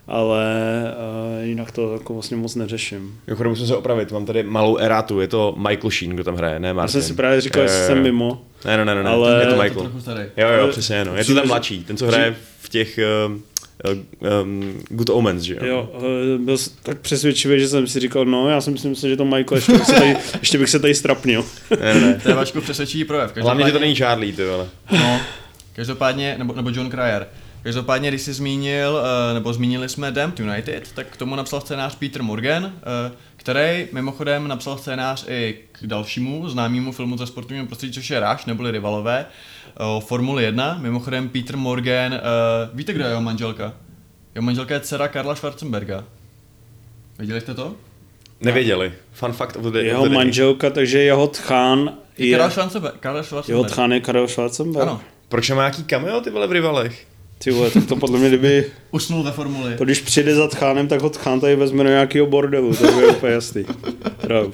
[0.08, 0.46] ale
[1.40, 3.20] uh, jinak to jako vlastně moc neřeším.
[3.28, 6.60] Jo, musím se opravit, mám tady malou erátu, je to Michael Sheen, kdo tam hraje,
[6.60, 6.98] ne Martin.
[6.98, 8.42] Já jsem si právě říkal, že jsem mimo.
[8.66, 9.40] Ne, ne, ne, ne, ale...
[9.44, 9.92] je to Michael.
[10.38, 11.16] Jo, jo, přesně, no.
[11.16, 13.38] Je to ten mladší, ten, co hraje v těch uh,
[14.42, 15.66] um, Good Omens, že jo?
[15.66, 19.18] Jo, eh, byl tak přesvědčivý, že jsem si říkal, no, já jsem si myslel, že
[19.18, 21.46] to Michael, ještě bych se tady, ještě bych se tady strapnil.
[21.80, 22.20] ne, ne.
[22.24, 23.32] To je Vašku přesvědčivý projev.
[23.32, 23.44] Každopádně...
[23.48, 24.68] Hlavně, že to není Charlie, ty vole.
[24.92, 25.20] No,
[25.76, 27.28] každopádně, nebo, nebo John Cryer.
[27.64, 31.96] Každopádně, když jsi zmínil, eh, nebo zmínili jsme Damned United, tak k tomu napsal scénář
[31.96, 37.94] Peter Morgan, eh, který mimochodem napsal scénář i k dalšímu známému filmu ze sportovního prostředí,
[37.94, 39.26] což je Rush, neboli Rivalové,
[39.78, 40.78] o Formuli 1.
[40.82, 42.20] Mimochodem Peter Morgan,
[42.74, 43.74] víte, kdo je jeho manželka?
[44.36, 46.04] Jeho manželka je dcera Karla Schwarzenberga.
[47.20, 47.76] Viděli jste to?
[48.42, 48.94] Nevěděli.
[49.12, 49.86] Fun fact of the day.
[49.86, 52.38] Jeho manželka, takže jeho tchán je...
[52.38, 53.00] Karl Schwarzenberg.
[53.00, 53.50] Karl Schwarzenberg.
[53.50, 54.88] Jeho tchán je Karel Schwarzenberg.
[54.88, 55.02] Ano.
[55.30, 57.08] Proč má nějaký cameo ty vole v rivalech?
[57.38, 58.72] Ty vole, tak to podle mě, kdyby...
[58.92, 59.78] Usnul ve formuli.
[59.78, 63.08] To když přijde za tchánem, tak ho tchán tady vezme do nějakého bordelu, to je
[63.08, 63.66] úplně jasný.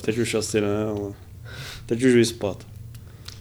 [0.01, 1.13] teď už asi ne, ale...
[1.85, 2.65] Teď už vyspat.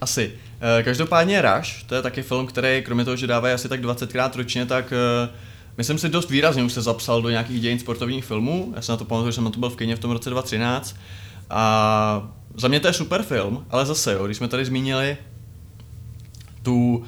[0.01, 0.33] Asi.
[0.61, 4.31] Eh, každopádně Rush, to je taky film, který kromě toho, že dávají asi tak 20krát
[4.37, 5.29] ročně, tak eh,
[5.77, 8.73] myslím si dost výrazně už se zapsal do nějakých dějin sportovních filmů.
[8.77, 10.31] Já se na to pamatuju, že jsem na to byl v kině v tom roce
[10.31, 10.97] 2013.
[11.51, 15.17] A za mě to je super film, ale zase jo, když jsme tady zmínili
[16.63, 17.05] tu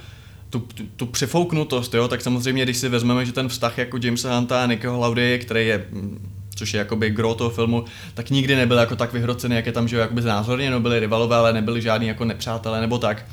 [0.50, 4.36] tu, tu, tu přefouknutost, jo, tak samozřejmě, když si vezmeme, že ten vztah jako Jamesa
[4.36, 7.84] Hunta a Nickyho Laudy, který je mm, což je jakoby gro toho filmu,
[8.14, 11.52] tak nikdy nebyl jako tak vyhrocený, jak je tam, že jakoby znázorněno, byli rivalové, ale
[11.52, 13.26] nebyli žádní jako nepřátelé nebo tak.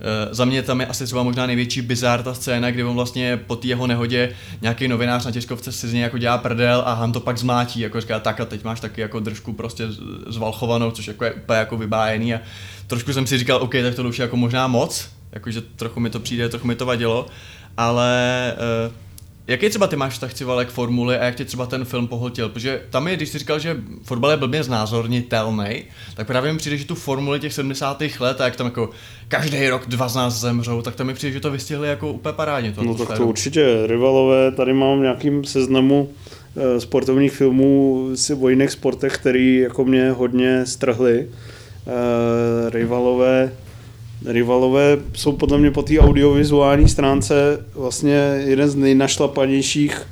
[0.00, 3.36] E, za mě tam je asi třeba možná největší bizár ta scéna, kdy on vlastně
[3.46, 6.92] po té jeho nehodě nějaký novinář na tiskovce si z něj jako dělá prdel a
[6.92, 9.84] Han to pak zmátí, jako říká tak a teď máš taky jako držku prostě
[10.26, 12.40] zvalchovanou, což jako je úplně jako vybájený a
[12.86, 16.10] trošku jsem si říkal, OK, tak to už je jako možná moc, jakože trochu mi
[16.10, 17.26] to přijde, trochu mi to vadilo,
[17.76, 18.54] ale
[18.88, 18.92] uh,
[19.48, 22.48] Jaký třeba ty máš vztah třeba k formuli a jak tě třeba ten film pohltil?
[22.48, 25.82] Protože tam je, když jsi říkal, že fotbal je blbě znázornitelný,
[26.14, 28.02] tak právě mi přijde, že tu formuli těch 70.
[28.20, 28.90] let a jak tam jako
[29.28, 32.32] každý rok dva z nás zemřou, tak tam mi přijde, že to vystihli jako úplně
[32.32, 32.74] parádně.
[32.82, 33.86] No tak to určitě.
[33.86, 36.10] Rivalové, tady mám v nějakým seznamu
[36.56, 38.08] eh, sportovních filmů
[38.40, 41.28] o jiných sportech, který jako mě hodně strhly.
[41.86, 43.52] Eh, rivalové
[44.24, 50.06] Rivalové jsou podle mě po té audiovizuální stránce vlastně jeden z nejnašlapanějších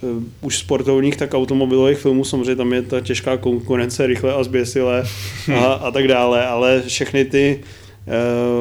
[0.00, 5.04] uh, už sportovních, tak automobilových filmů, samozřejmě tam je ta těžká konkurence, rychle a zběsile
[5.54, 7.60] a, a tak dále, ale všechny ty,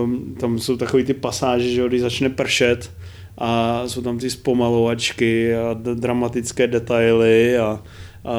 [0.04, 2.92] uh, tam jsou takové ty pasáže, že když začne pršet
[3.38, 7.80] a jsou tam ty zpomalovačky a dramatické detaily a,
[8.26, 8.34] a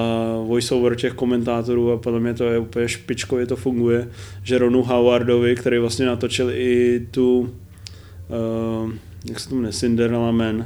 [0.47, 4.09] voiceover těch komentátorů a podle mě to je úplně špičkově to funguje,
[4.43, 8.93] že Ronu Howardovi, který vlastně natočil i tu, uh,
[9.25, 10.65] jak se to jmenuje, Cinderella Man, uh,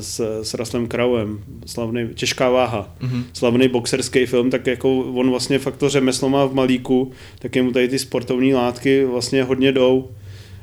[0.00, 3.24] s, s Russellem Crowem, slavný, těžká váha, mm-hmm.
[3.32, 7.72] slavný boxerský film, tak jako on vlastně fakt to řemeslo má v malíku, tak mu
[7.72, 10.08] tady ty sportovní látky vlastně hodně jdou.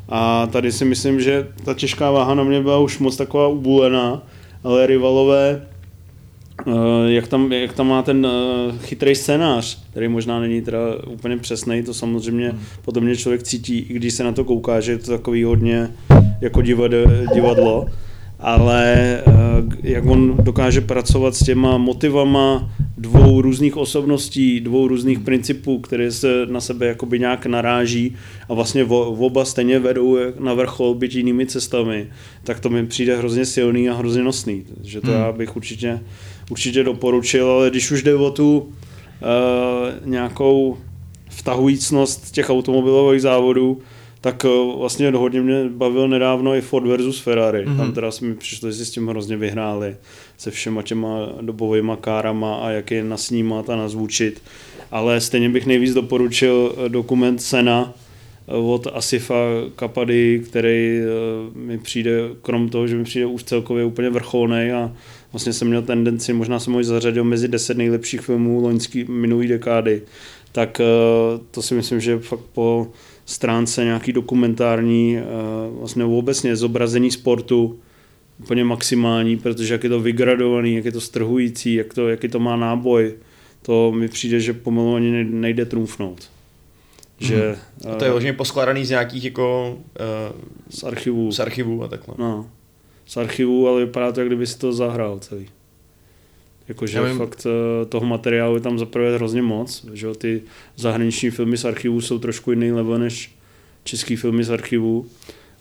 [0.10, 4.24] A tady si myslím, že ta těžká váha na mě byla už moc taková ubulená,
[4.64, 5.68] ale rivalové
[7.08, 11.84] jak tam, jak tam má ten uh, chytrý scénář, který možná není teda úplně přesný,
[11.84, 12.60] to samozřejmě hmm.
[12.86, 15.92] potom mě člověk cítí, i když se na to kouká, že je to takový hodně
[16.42, 16.62] jako
[17.34, 17.86] divadlo,
[18.40, 19.22] ale
[19.84, 26.46] jak on dokáže pracovat s těma motivama dvou různých osobností, dvou různých principů, které se
[26.46, 28.16] na sebe jakoby nějak naráží
[28.50, 32.08] a vlastně oba stejně vedou na vrchol, byť jinými cestami,
[32.44, 34.64] tak to mi přijde hrozně silný a hrozně nosný.
[34.84, 35.20] Že to hmm.
[35.20, 36.00] já bych určitě
[36.50, 38.68] určitě doporučil, ale když už jde o tu uh,
[40.06, 40.78] nějakou
[41.30, 43.82] vtahujícnost těch automobilových závodů,
[44.22, 47.66] tak uh, vlastně hodně mě bavil nedávno i Ford versus Ferrari.
[47.66, 47.78] Mm-hmm.
[47.78, 49.96] Tam teda mi přišlo, že si s tím hrozně vyhráli
[50.38, 54.42] se všema těma dobovými kárama a jak je nasnímat a nazvučit.
[54.92, 57.94] Ale stejně bych nejvíc doporučil eh, dokument Sena
[58.48, 59.36] od Asifa
[59.76, 61.00] Kapady, který
[61.56, 64.92] mi přijde, krom toho, že mi přijde už celkově úplně vrcholný a
[65.34, 70.02] vlastně jsem měl tendenci, možná jsem ho zařadil mezi deset nejlepších filmů loňský minulý dekády,
[70.52, 70.84] tak eh,
[71.52, 72.88] to si myslím, že fakt po
[73.26, 75.24] stránce nějaký dokumentární, eh,
[75.80, 77.80] vlastně obecně zobrazení sportu,
[78.40, 82.40] úplně maximální, protože jak je to vygradovaný, jak je to strhující, jak to, jaký to
[82.40, 83.14] má náboj,
[83.62, 86.30] to mi přijde, že pomalu ani nejde trumfnout.
[87.20, 87.92] Že, mm.
[87.92, 89.78] A to je hodně poskládaný z nějakých jako...
[90.34, 91.32] Uh, z archivů.
[91.32, 92.16] Z archivů a takhle.
[92.18, 92.50] No
[93.08, 95.48] z archivu, ale vypadá to, jak kdyby si to zahrál celý.
[96.68, 100.42] Jakože fakt eh, toho materiálu je tam zaprvé hrozně moc, že ty
[100.76, 103.36] zahraniční filmy z archivu jsou trošku jiný level než
[103.84, 105.06] český filmy z archivu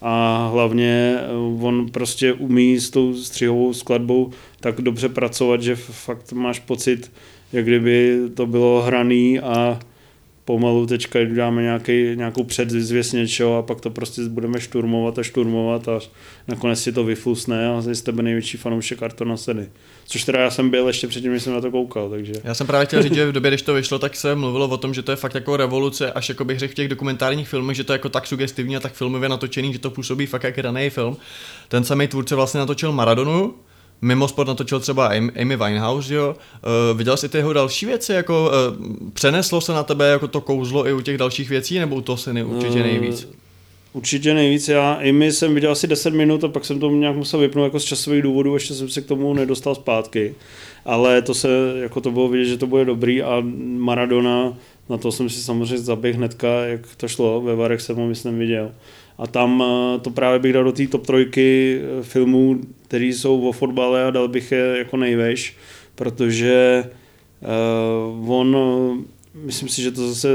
[0.00, 4.30] a hlavně eh, on prostě umí s tou střihovou skladbou
[4.61, 7.12] tak dobře pracovat, že fakt máš pocit,
[7.52, 9.80] jak kdyby to bylo hraný a
[10.46, 15.88] pomalu teďka dáme nějaký, nějakou předzvěst něčeho a pak to prostě budeme šturmovat a šturmovat
[15.88, 16.00] a
[16.48, 19.68] nakonec si to vyflusne a z tebe největší fanoušek Artona Sedy.
[20.06, 22.32] Což teda já jsem byl ještě předtím, než jsem na to koukal, takže...
[22.44, 24.76] Já jsem právě chtěl říct, že v době, když to vyšlo, tak se mluvilo o
[24.76, 27.76] tom, že to je fakt jako revoluce, až jako bych řekl v těch dokumentárních filmech,
[27.76, 30.62] že to je jako tak sugestivní a tak filmově natočený, že to působí fakt jak
[30.62, 31.16] daný film.
[31.68, 33.54] Ten samý tvůrce vlastně natočil Maradonu,
[34.02, 35.06] mimo sport natočil třeba
[35.40, 36.37] Amy Winehouse, jo.
[36.90, 40.40] Uh, viděl jsi ty jeho další věci, jako uh, přeneslo se na tebe jako to
[40.40, 43.24] kouzlo i u těch dalších věcí, nebo u toho se určitě nejvíc?
[43.24, 43.30] Uh,
[43.96, 44.68] určitě nejvíc.
[44.68, 47.80] Já Amy jsem viděl asi 10 minut a pak jsem to nějak musel vypnout jako
[47.80, 50.35] z časových důvodů, ještě jsem se k tomu nedostal zpátky.
[50.85, 51.48] Ale to se,
[51.82, 53.42] jako to bylo vidět, že to bude dobrý a
[53.76, 54.56] Maradona,
[54.88, 58.38] na to jsem si samozřejmě zaběhl hnedka, jak to šlo, ve Varech jsem ho myslím
[58.38, 58.72] viděl.
[59.18, 63.48] A tam eh, to právě bych dal do té top trojky eh, filmů, které jsou
[63.48, 65.57] o fotbale a dal bych je jako nejveš,
[65.94, 66.85] protože
[68.20, 68.57] uh, on,
[69.35, 70.29] myslím si, že to zase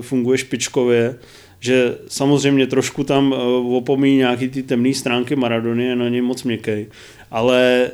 [0.00, 1.18] funguje špičkově,
[1.60, 3.32] že samozřejmě trošku tam
[3.76, 6.86] opomíjí nějaký ty temné stránky Maradony, je na něj moc měkký,
[7.30, 7.90] ale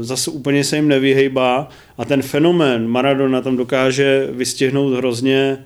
[0.00, 5.58] zase úplně se jim nevyhejbá a ten fenomén Maradona tam dokáže vystihnout hrozně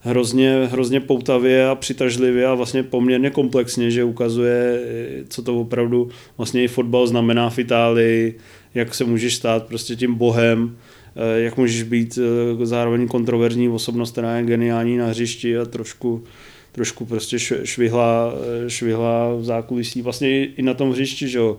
[0.00, 4.80] hrozně, hrozně poutavě a přitažlivě a vlastně poměrně komplexně, že ukazuje,
[5.28, 8.38] co to opravdu vlastně i fotbal znamená v Itálii,
[8.74, 10.76] jak se můžeš stát prostě tím bohem,
[11.16, 16.24] eh, jak můžeš být eh, zároveň kontroverzní osobnost, která je geniální na hřišti a trošku,
[16.72, 18.32] trošku prostě švihla,
[18.66, 21.58] eh, švihla v zákulisí, vlastně i na tom hřišti, že jo,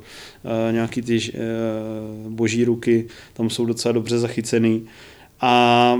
[0.71, 1.19] nějaký ty
[2.29, 4.85] boží ruky tam jsou docela dobře zachycený.
[5.41, 5.95] A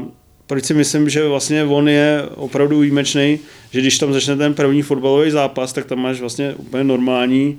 [0.50, 3.40] proč si myslím, že vlastně on je opravdu výjimečný,
[3.72, 7.58] že když tam začne ten první fotbalový zápas, tak tam máš vlastně úplně normální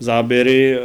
[0.00, 0.80] záběry eh,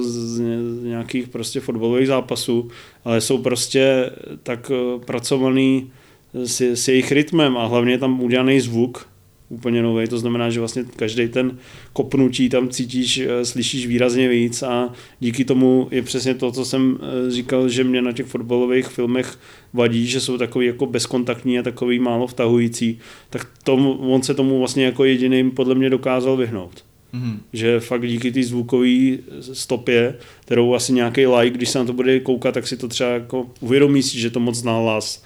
[0.00, 0.40] z
[0.82, 2.68] nějakých prostě fotbalových zápasů,
[3.04, 4.10] ale jsou prostě
[4.42, 5.90] tak eh, pracovaný
[6.34, 9.06] s, s jejich rytmem a hlavně je tam udělaný zvuk,
[9.52, 11.58] úplně nový, to znamená, že vlastně každý ten
[11.92, 16.98] kopnutí tam cítíš, eh, slyšíš výrazně víc a díky tomu je přesně to, co jsem
[17.28, 19.38] říkal, že mě na těch fotbalových filmech
[19.72, 22.98] vadí, že jsou takový jako bezkontaktní a takový málo vtahující,
[23.30, 26.84] tak tomu, on se tomu vlastně jako jediným podle mě dokázal vyhnout.
[27.14, 27.38] Mm-hmm.
[27.52, 29.16] Že fakt díky té zvukové
[29.52, 33.10] stopě, kterou asi nějaký like, když se na to bude koukat, tak si to třeba
[33.10, 35.24] jako uvědomí si, že to moc nahlas,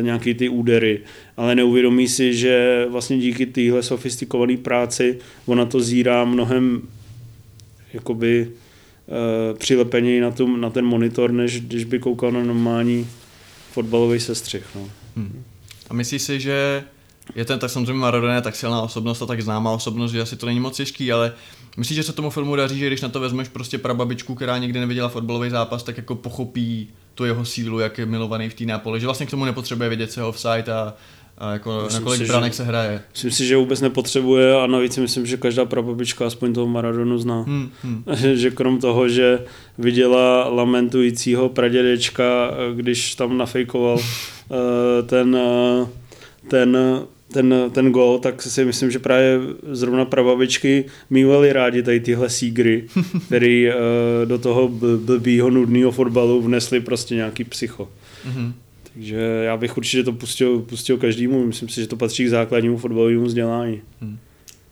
[0.00, 1.00] nějaký ty údery,
[1.36, 6.82] ale neuvědomí si, že vlastně díky téhle sofistikované práci ona to zírá mnohem
[7.92, 13.06] jakoby uh, přilepeněji na, tu, na ten monitor, než když by koukal na normální
[13.72, 14.64] fotbalový sestřih.
[14.74, 14.88] No.
[15.16, 15.42] Hmm.
[15.90, 16.84] A myslíš si, že
[17.34, 20.46] je ten tak samozřejmě Maradona tak silná osobnost a tak známá osobnost, že asi to
[20.46, 21.32] není moc těžký, ale
[21.76, 24.80] myslíš, že se tomu filmu daří, že když na to vezmeš prostě prababičku, která nikdy
[24.80, 29.00] neviděla fotbalový zápas, tak jako pochopí tu jeho sílu, jak je milovaný v té Napoli,
[29.00, 30.94] že vlastně k tomu nepotřebuje vědět se offside a,
[31.38, 33.02] a jako myslím na kolik si, branek že, se hraje.
[33.12, 37.18] Myslím si, že vůbec nepotřebuje a navíc si myslím, že každá prababička aspoň toho Maradonu
[37.18, 37.42] zná.
[37.42, 38.04] Hmm, hmm.
[38.34, 39.44] že krom toho, že
[39.78, 45.86] viděla lamentujícího pradědečka, když tam nafejkoval eh, ten, eh,
[46.48, 46.76] ten
[47.34, 49.38] ten, ten gol, tak si myslím, že právě
[49.72, 52.84] zrovna prababičky mývali rádi tady tyhle sígry,
[53.26, 53.74] který uh,
[54.24, 57.88] do toho blbýho nudného fotbalu vnesli prostě nějaký psycho.
[58.28, 58.52] Mm-hmm.
[58.92, 62.78] Takže já bych určitě to pustil, pustil každému, myslím si, že to patří k základnímu
[62.78, 63.80] fotbalovému vzdělání.
[64.00, 64.18] Mm.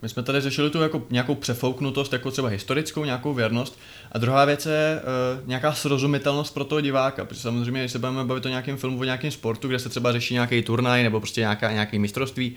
[0.03, 3.79] My jsme tady řešili tu jako nějakou přefouknutost, jako třeba historickou, nějakou věrnost.
[4.13, 8.25] A druhá věc je uh, nějaká srozumitelnost pro toho diváka, protože samozřejmě, když se budeme
[8.25, 11.41] bavit o nějakém filmu, o nějakém sportu, kde se třeba řeší nějaký turnaj nebo prostě
[11.41, 12.57] nějaká, nějaký mistrovství,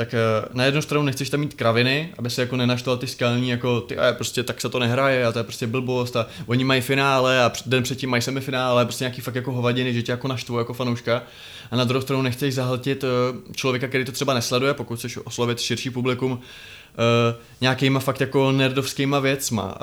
[0.00, 3.48] tak uh, na jednu stranu nechceš tam mít kraviny, aby se jako nenaštval ty skalní,
[3.48, 6.64] jako ty a prostě tak se to nehraje a to je prostě blbost a oni
[6.64, 10.28] mají finále a den předtím mají semifinále, prostě nějaký fakt jako hovadiny, že tě jako
[10.28, 11.22] naštvou jako fanouška.
[11.70, 13.10] A na druhou stranu nechceš zahltit uh,
[13.52, 16.38] člověka, který to třeba nesleduje, pokud chceš oslovit širší publikum, uh,
[17.60, 19.78] nějakýma fakt jako nerdovskýma věcma.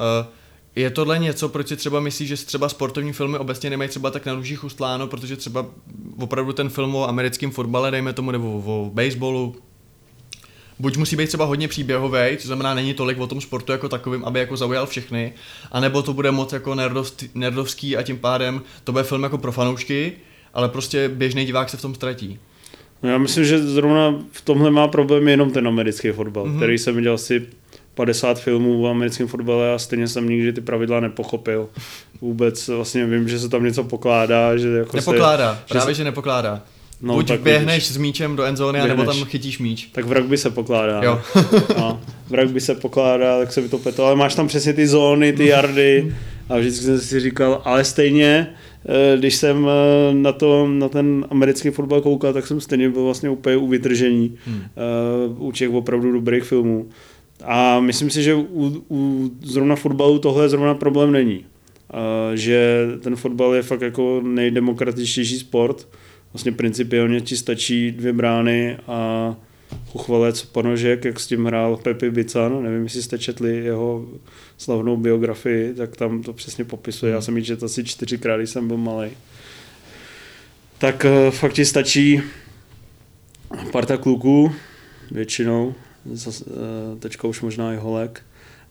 [0.75, 4.25] Je tohle něco, proč si třeba myslíš, že třeba sportovní filmy obecně nemají třeba tak
[4.25, 5.65] na růžích ustláno, protože třeba
[6.19, 9.55] opravdu ten film o americkém fotbale, dejme tomu, nebo o baseballu,
[10.79, 14.25] buď musí být třeba hodně příběhový, co znamená není tolik o tom sportu jako takovým,
[14.25, 15.33] aby jako zaujal všechny,
[15.71, 16.75] anebo to bude moc jako
[17.33, 20.13] nerdovský a tím pádem to bude film jako pro fanoušky,
[20.53, 22.39] ale prostě běžný divák se v tom ztratí.
[23.03, 26.57] No já myslím, že zrovna v tomhle má problém jenom ten americký fotbal, mm-hmm.
[26.57, 27.45] který jsem viděl asi
[27.93, 31.69] 50 filmů o americkém fotbale a stejně jsem nikdy ty pravidla nepochopil.
[32.21, 34.57] Vůbec vlastně vím, že se tam něco pokládá.
[34.57, 36.61] Že jako nepokládá, se, právě že, že nepokládá.
[37.01, 39.89] No, Buď běhneš vidíš, s míčem do endzóny, nebo tam chytíš míč.
[39.91, 41.03] Tak v by se pokládá.
[41.03, 41.21] Jo.
[41.77, 44.87] no, v by se pokládá, tak se by to peto, ale máš tam přesně ty
[44.87, 46.15] zóny, ty jardy
[46.49, 48.47] a vždycky jsem si říkal, ale stejně,
[48.85, 53.03] eh, když jsem eh, na, to, na ten americký fotbal koukal, tak jsem stejně byl
[53.03, 54.61] vlastně úplně u vytržení hmm.
[55.37, 56.89] uh, u těch opravdu dobrých filmů.
[57.43, 61.45] A myslím si, že u, u zrovna fotbalu tohle zrovna problém není.
[62.33, 65.87] Že ten fotbal je fakt jako nejdemokratičtější sport,
[66.33, 69.35] vlastně principiálně ti stačí dvě brány a
[69.91, 74.05] chuchvalec ponožek, jak s tím hrál Pepi Bican, nevím, jestli jste četli jeho
[74.57, 78.67] slavnou biografii, tak tam to přesně popisuje, já jsem ji četl asi čtyřikrát, když jsem
[78.67, 79.09] byl malý.
[80.77, 82.21] Tak uh, fakt ti stačí
[83.71, 84.51] parta kluků,
[85.11, 85.73] většinou,
[86.05, 86.13] uh,
[86.99, 88.21] teďka už možná i holek,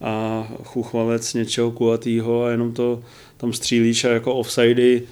[0.00, 3.02] a chuchvalec něčeho kulatýho a jenom to
[3.36, 5.02] tam střílíš a jako offsidey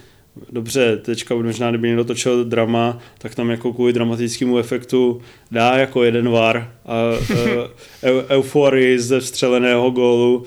[0.51, 5.21] dobře, teďka možná, kdyby někdo točil drama, tak tam jako kvůli dramatickému efektu
[5.51, 10.43] dá jako jeden var a uh, euforii ze vstřeleného gólu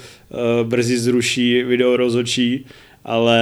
[0.63, 2.67] brzy zruší video rozhodčí,
[3.05, 3.41] ale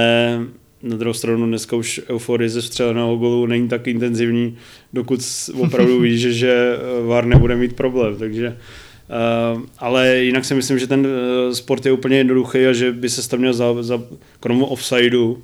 [0.83, 4.57] na druhou stranu dneska už euforie ze vstřeleného golu není tak intenzivní,
[4.93, 5.19] dokud
[5.59, 8.57] opravdu víš, že, že VAR nebude mít problém, takže
[9.55, 13.09] Uh, ale jinak si myslím, že ten uh, sport je úplně jednoduchý a že by
[13.09, 14.01] se tam měl za, za
[14.39, 15.37] kromu offsideu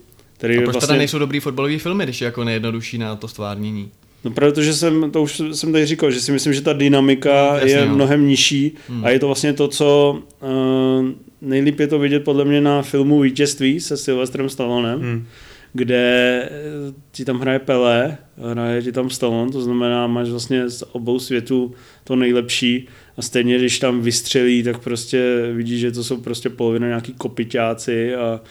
[0.43, 0.87] který a proč vlastně...
[0.87, 3.91] teda nejsou dobrý fotbalový filmy, když je jako nejjednodušší na to stvárnění?
[4.23, 7.71] No protože jsem, to už jsem tady říkal, že si myslím, že ta dynamika Jasně,
[7.71, 7.95] je jo.
[7.95, 9.05] mnohem nižší hmm.
[9.05, 11.05] a je to vlastně to, co uh,
[11.41, 15.25] nejlíp je to vidět podle mě na filmu Vítězství se Sylvestrem Stallonem, hmm.
[15.73, 18.17] kde eh, ti tam hraje Pelé,
[18.51, 21.73] hraje ti tam Stallone, to znamená, máš vlastně z obou světů
[22.03, 22.87] to nejlepší
[23.17, 28.15] a stejně, když tam vystřelí, tak prostě vidíš, že to jsou prostě polovina nějaký kopiťáci
[28.15, 28.41] a,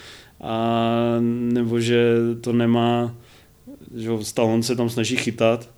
[0.43, 3.15] a nebo že to nemá
[3.95, 5.69] že jo, Stallone se tam snaží chytat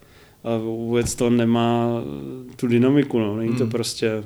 [0.43, 2.03] a vůbec to nemá
[2.55, 3.38] tu dynamiku, no.
[3.38, 3.72] není to Hmm.
[3.72, 4.24] prostě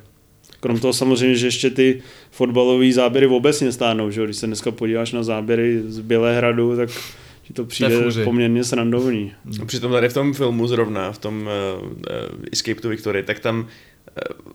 [0.59, 4.25] Krom toho samozřejmě, že ještě ty fotbalové záběry obecně stárnou, že jo?
[4.25, 6.89] když se dneska podíváš na záběry z Bělehradu, tak
[7.43, 8.23] ti to přijde fůzi.
[8.23, 9.31] poměrně srandovní.
[9.65, 11.41] Přitom tady v tom filmu zrovna, v tom
[11.81, 11.93] uh, uh,
[12.51, 13.67] Escape to Victory, tak tam uh,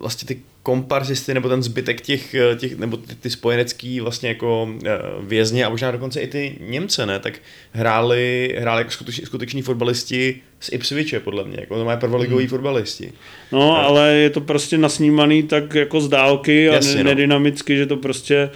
[0.01, 4.63] vlastně ty komparzisty nebo ten zbytek těch, eh, těch nebo ty, ty spojenecký vlastně jako
[4.63, 4.79] uh,
[5.21, 7.35] vězně a možná dokonce i ty Němce, ne, tak
[7.73, 12.51] hráli, hráli jako skuteční, skuteční fotbalisti z Ipswiche, podle mě, jako to mají prvoligoví hmm.
[12.51, 13.13] fotbalisti.
[13.53, 17.11] No, ale je to prostě nasnímaný tak jako z dálky a Jasně, no.
[17.11, 18.51] nedynamicky, že to prostě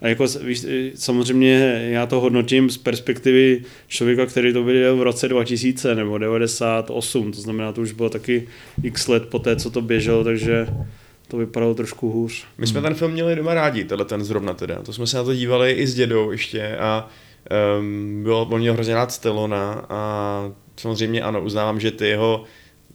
[0.00, 5.28] a jako víš, samozřejmě já to hodnotím z perspektivy člověka, který to viděl v roce
[5.28, 8.48] 2000 nebo 98, to znamená, to už bylo taky
[8.82, 10.66] x let po té, co to běželo, takže
[11.28, 12.44] to vypadalo trošku hůř.
[12.58, 14.82] My jsme ten film měli doma rádi, tenhle ten zrovna teda.
[14.82, 17.08] To jsme se na to dívali i s dědou ještě a
[17.80, 22.44] um, bylo, on měl hrozně rád Stallona a samozřejmě ano, uznávám, že ty jeho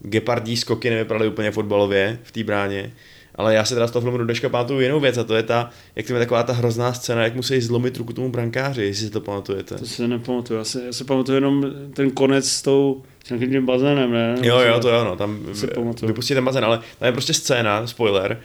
[0.02, 2.92] gepardí skoky nevypadaly úplně fotbalově v té bráně,
[3.36, 5.44] ale já se teda z toho filmu do dneška pamatuju jinou věc a to je
[5.44, 9.06] ta, jak to je taková ta hrozná scéna, jak musí zlomit ruku tomu brankáři, jestli
[9.06, 9.76] si to pamatujete.
[9.76, 13.52] To si nepamatuju, já si, já si pamatuju jenom ten konec s tou s nějakým
[13.52, 14.36] tím bazénem, ne?
[14.42, 15.40] Jo, jo, to jo, no, tam
[16.04, 18.42] vypustí ten bazén, ale tam je prostě scéna, spoiler,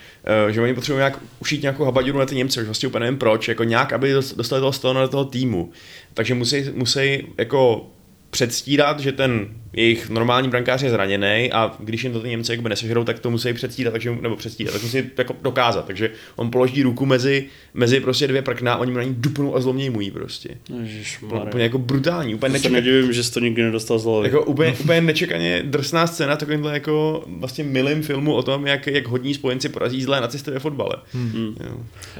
[0.48, 3.18] eh, že oni potřebují nějak ušít nějakou habaďuru na ty Němce, už vlastně úplně nevím
[3.18, 5.70] proč, jako nějak, aby dos- dostali toho Stallona do toho týmu.
[6.14, 7.86] Takže musí, musí jako
[8.30, 12.68] předstírat, že ten jejich normální brankář je zraněný a když jim to ty Němci jakoby
[12.68, 15.86] nesežerou, tak to musí předstírat, takže, nebo předstírat, tak musí jako dokázat.
[15.86, 19.60] Takže on položí ruku mezi, mezi prostě dvě prkna, oni mu na ní dupnou a
[19.60, 20.48] zlomějí mu ji prostě.
[20.82, 21.44] Ježišmarja.
[21.44, 22.74] Úplně jako brutální, úplně nečekaný.
[22.74, 24.28] nedivím, že jsi to nikdy nedostal z hlavy.
[24.28, 29.06] Jako úplně, úplně nečekaně drsná scéna takovýmhle jako vlastně milým filmu o tom, jak, jak
[29.08, 30.96] hodní spojenci porazí zlé nacisty ve fotbale.
[31.12, 31.54] Hmm.
[31.66, 31.76] Jo.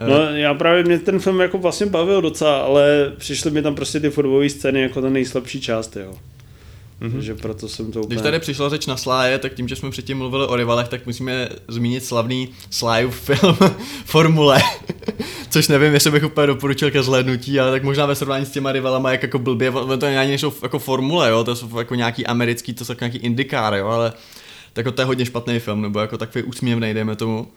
[0.09, 4.01] No, já právě mě ten film jako vlastně bavil docela, ale přišly mi tam prostě
[4.01, 6.15] ty fotbalové scény jako ta nejslabší část, jo.
[7.01, 7.13] Mm-hmm.
[7.13, 8.15] Takže proto jsem to úplně...
[8.15, 11.07] Když tady přišla řeč na Sláje, tak tím, že jsme předtím mluvili o rivalech, tak
[11.07, 13.57] musíme zmínit slavný Slájův film
[14.05, 14.63] Formule.
[15.51, 18.73] Což nevím, jestli bych úplně doporučil ke zhlédnutí, ale tak možná ve srovnání s těma
[18.73, 22.75] rivalama, jak jako blbě, to ani nejsou jako formule, jo, to jsou jako nějaký americký,
[22.75, 24.13] to jsou jako nějaký indikár, jo, ale
[24.73, 27.49] tak jako to je hodně špatný film, nebo jako takový úsměvný, dejme tomu.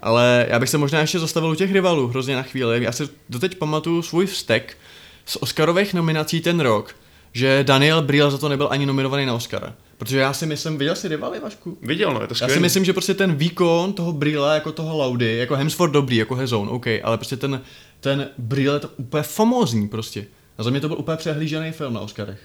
[0.00, 2.82] Ale já bych se možná ještě zastavil u těch rivalů hrozně na chvíli.
[2.82, 4.76] Já si doteď pamatuju svůj vztek
[5.24, 6.94] z Oscarových nominací ten rok,
[7.36, 9.74] že Daniel Brühl za to nebyl ani nominovaný na Oscara.
[9.98, 11.78] Protože já si myslím, viděl jsi rivaly, Vašku?
[11.82, 12.54] Viděl, no, je to Já skvělé.
[12.54, 16.34] si myslím, že prostě ten výkon toho Brýla jako toho Laudy, jako Hemsworth dobrý, jako
[16.34, 17.60] Hezon, OK, ale prostě ten,
[18.00, 20.26] ten Brýl je to úplně famózní prostě.
[20.58, 22.38] A za mě to byl úplně přehlížený film na Oscarech.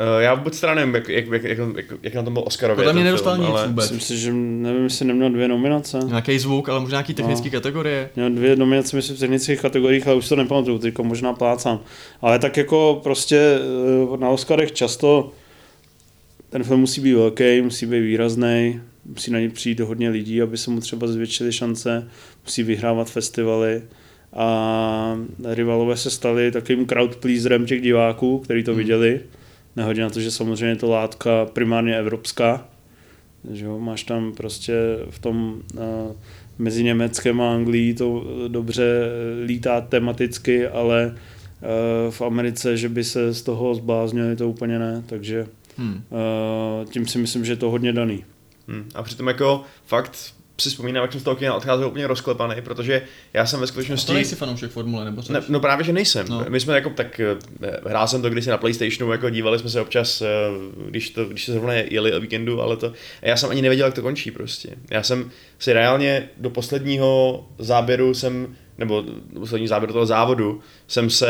[0.00, 2.76] Uh, já vůbec teda nevím, jak, jak, jak, jak, jak, jak na tom byl Oscarově.
[2.76, 3.66] Podle mě nedostal film, nic ale...
[3.68, 3.90] vůbec.
[3.90, 5.98] Myslím si, že nevím, jestli neměl dvě nominace.
[6.06, 7.52] Nějaký zvuk, ale možná nějaký technický No.
[7.52, 8.10] kategorie.
[8.16, 11.80] Měl dvě nominace, myslím, v technických kategoriích, ale už to nepamatuju, teďko možná plácám.
[12.20, 13.58] Ale tak jako prostě
[14.14, 15.32] eh, na Oscarech často
[16.50, 20.56] ten film musí být velký, musí být výrazný, musí na něj přijít hodně lidí, aby
[20.58, 22.08] se mu třeba zvětšily šance,
[22.44, 23.82] musí vyhrávat festivaly
[24.32, 29.20] a rivalové se stali takovým crowd pleaserem těch diváků, kteří to viděli.
[29.76, 32.68] Nehledě na to, že samozřejmě je to látka primárně evropská,
[33.50, 34.74] že jo, máš tam prostě
[35.10, 35.80] v tom uh,
[36.58, 42.88] mezi Německem a Anglií to eh, dobře eh, lítá tematicky, ale uh, v Americe, že
[42.88, 45.46] by se z toho zbláznili, to úplně ne, takže
[45.80, 46.02] Hmm.
[46.10, 48.24] uh, tím si myslím, že je to hodně daný.
[48.68, 48.88] Hmm.
[48.94, 53.02] A přitom jako fakt si vzpomínám, jak jsem z toho kina odcházel úplně rozklepaný, protože
[53.32, 54.06] já jsem ve skutečnosti...
[54.06, 55.22] To nejsi fanoušek formule, nebo?
[55.28, 56.26] Ne, no právě, že nejsem.
[56.28, 56.44] No.
[56.48, 57.36] My jsme jako tak, eh,
[57.86, 60.26] hrál jsem to kdysi na Playstationu, jako dívali jsme se občas, eh,
[60.88, 62.92] když, to, když se zrovna jeli o víkendu, ale to,
[63.22, 64.68] a já jsem ani nevěděl, jak to končí prostě.
[64.90, 71.10] Já jsem si reálně do posledního záběru jsem, nebo do posledního záběru toho závodu, jsem
[71.10, 71.28] se,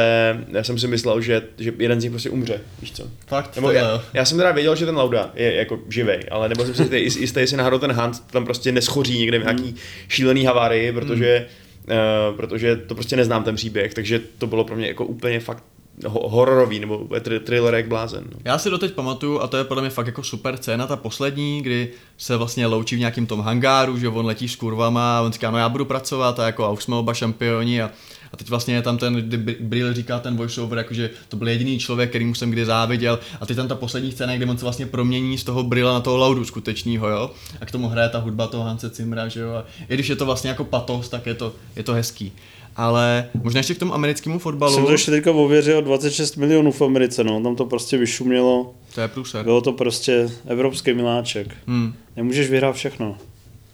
[0.49, 3.05] já jsem si myslel, že, že jeden z nich prostě umře, víš co.
[3.27, 4.03] Fakt, Nebo já, jo.
[4.13, 7.21] já, jsem teda věděl, že ten Lauda je jako živej, ale nebyl jsem si jistý,
[7.21, 9.75] jistý, jestli náhodou ten Hunt tam prostě neschoří někde v nějaký
[10.09, 11.47] šílený havárii, protože,
[11.87, 15.65] uh, protože to prostě neznám ten příběh, takže to bylo pro mě jako úplně fakt
[16.09, 17.09] hororový, nebo
[17.45, 18.25] thriller jak blázen.
[18.33, 18.39] No.
[18.45, 21.63] Já si doteď pamatuju, a to je podle mě fakt jako super scéna, ta poslední,
[21.63, 25.33] kdy se vlastně loučí v nějakým tom hangáru, že on letí s kurvama a on
[25.33, 27.91] říká, no já budu pracovat a, jako, a už jsme oba šampioni a,
[28.33, 31.79] A teď vlastně je tam ten, kdy Brill říká ten voiceover, jakože to byl jediný
[31.79, 33.19] člověk, kterým jsem kdy záviděl.
[33.41, 36.01] A teď tam ta poslední scéna, kde on se vlastně promění z toho Brilla na
[36.01, 37.31] toho Laudu skutečného, jo.
[37.61, 39.51] A k tomu hraje ta hudba toho Hanse Cimra, že jo.
[39.55, 42.33] A i když je to vlastně jako patos, tak je to, je to hezký.
[42.81, 44.75] Ale možná ještě k tomu americkému fotbalu.
[44.75, 47.43] Jsem to ještě teďka ověřil 26 milionů v Americe, no.
[47.43, 48.75] Tam to prostě vyšumělo.
[48.95, 49.45] To je průser.
[49.45, 51.57] Bylo to prostě evropský miláček.
[51.67, 51.95] Hmm.
[52.17, 53.17] Nemůžeš vyhrát všechno.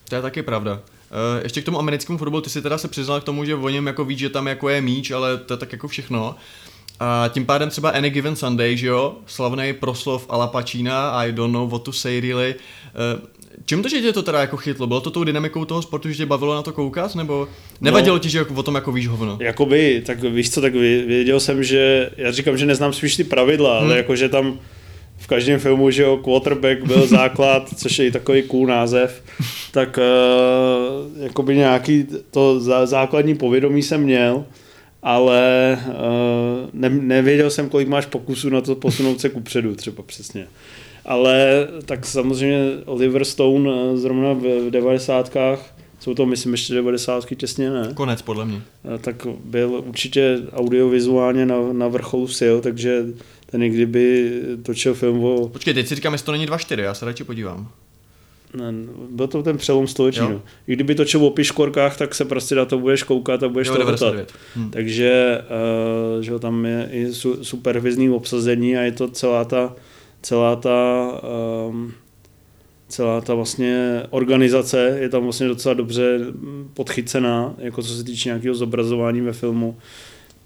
[0.09, 0.73] To je taky pravda.
[0.73, 3.69] Uh, ještě k tomu americkému fotbalu, ty si teda se přiznal k tomu, že o
[3.69, 6.35] něm jako víš, že tam jako je míč, ale to je tak jako všechno.
[7.01, 11.53] A tím pádem třeba Any Given Sunday, že jo, slavný proslov Ala Pacina, I don't
[11.53, 12.55] know what to say really.
[12.55, 13.27] Uh,
[13.65, 14.87] čím to, že tě to teda jako chytlo?
[14.87, 17.49] Bylo to tou dynamikou toho sportu, že tě bavilo na to koukat, nebo
[17.81, 19.39] nevadilo no, ti, že jako o tom jako víš hovno?
[19.41, 23.79] Jakoby, tak víš co, tak věděl jsem, že, já říkám, že neznám spíš ty pravidla,
[23.79, 23.87] hmm.
[23.87, 24.59] ale jakože tam
[25.19, 29.23] v každém filmu, že jo, quarterback byl základ, což je i takový cool název,
[29.73, 34.45] tak uh, jakoby nějaký to základní povědomí jsem měl,
[35.03, 40.47] ale uh, ne, nevěděl jsem, kolik máš pokusů na to posunout se kupředu třeba přesně.
[41.07, 47.35] Ale tak samozřejmě Oliver Stone uh, zrovna v, v devadesátkách jsou to, myslím, ještě 90
[47.37, 47.91] těsně, ne?
[47.95, 48.63] Konec, podle mě.
[49.01, 53.05] Tak byl určitě audiovizuálně na, na vrcholu sil, takže
[53.47, 54.33] ten i kdyby
[54.63, 55.49] točil film o...
[55.49, 57.69] Počkej, teď si říkám, jestli to není 2-4, já se radši podívám.
[58.55, 58.73] Ne,
[59.11, 60.21] byl to ten přelom století.
[60.21, 60.43] No.
[60.67, 63.97] I kdyby točil o piškorkách, tak se prostě na to budeš koukat a budeš jo,
[63.99, 64.15] to
[64.55, 64.71] hmm.
[64.71, 65.41] Takže
[66.17, 69.75] uh, že tam je i su, supervizní obsazení a je to celá ta
[70.27, 71.13] celá ta
[71.69, 71.93] um,
[72.89, 76.19] celá ta vlastně organizace je tam vlastně docela dobře
[76.75, 79.77] podchycená, jako co se týče nějakého zobrazování ve filmu.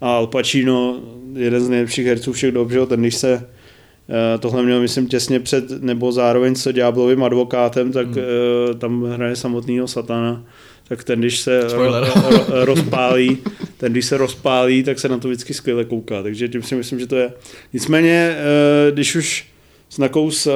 [0.01, 1.01] A Al Pacino,
[1.33, 5.83] jeden z nejlepších herců všech dob, ten když se eh, tohle měl, myslím, těsně před,
[5.83, 8.17] nebo zároveň s Ďáblovým advokátem, tak hmm.
[8.17, 10.45] Eh, tam hraje samotného satana,
[10.87, 13.37] tak ten, když se ro, ro, rozpálí,
[13.77, 16.99] ten, když se rozpálí, tak se na to vždycky skvěle kouká, takže tím si myslím,
[16.99, 17.33] že to je.
[17.73, 19.50] Nicméně, eh, když už
[19.97, 20.47] nakous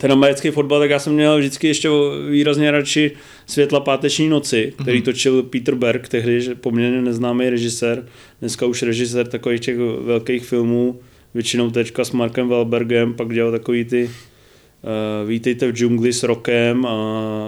[0.00, 1.88] ten americký fotbal, tak já jsem měl vždycky ještě
[2.30, 3.10] výrazně radši
[3.46, 5.04] Světla páteční noci, který mm-hmm.
[5.04, 8.06] točil Peter Berg, tehdy poměrně neznámý režisér,
[8.40, 11.00] dneska už režisér takových těch velkých filmů,
[11.34, 16.86] většinou teďka s Markem Wahlbergem, pak dělal takový ty uh, Vítejte v džungli s Rokem
[16.86, 16.94] a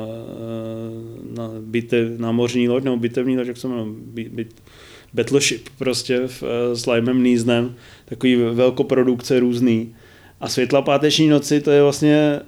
[0.06, 4.62] uh, na, bite, námořní loď, nebo bitevní loď, jak se jmenuje, bit,
[5.14, 7.74] Battleship prostě v, uh, s Limem Neesonem,
[8.04, 9.94] takový velkoprodukce různý.
[10.40, 12.40] A Světla páteční noci to je vlastně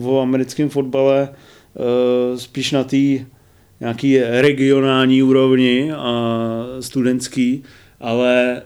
[0.00, 2.96] uh, americkém fotbale uh, spíš na té
[3.80, 7.62] nějaký regionální úrovni a studentský,
[8.00, 8.62] ale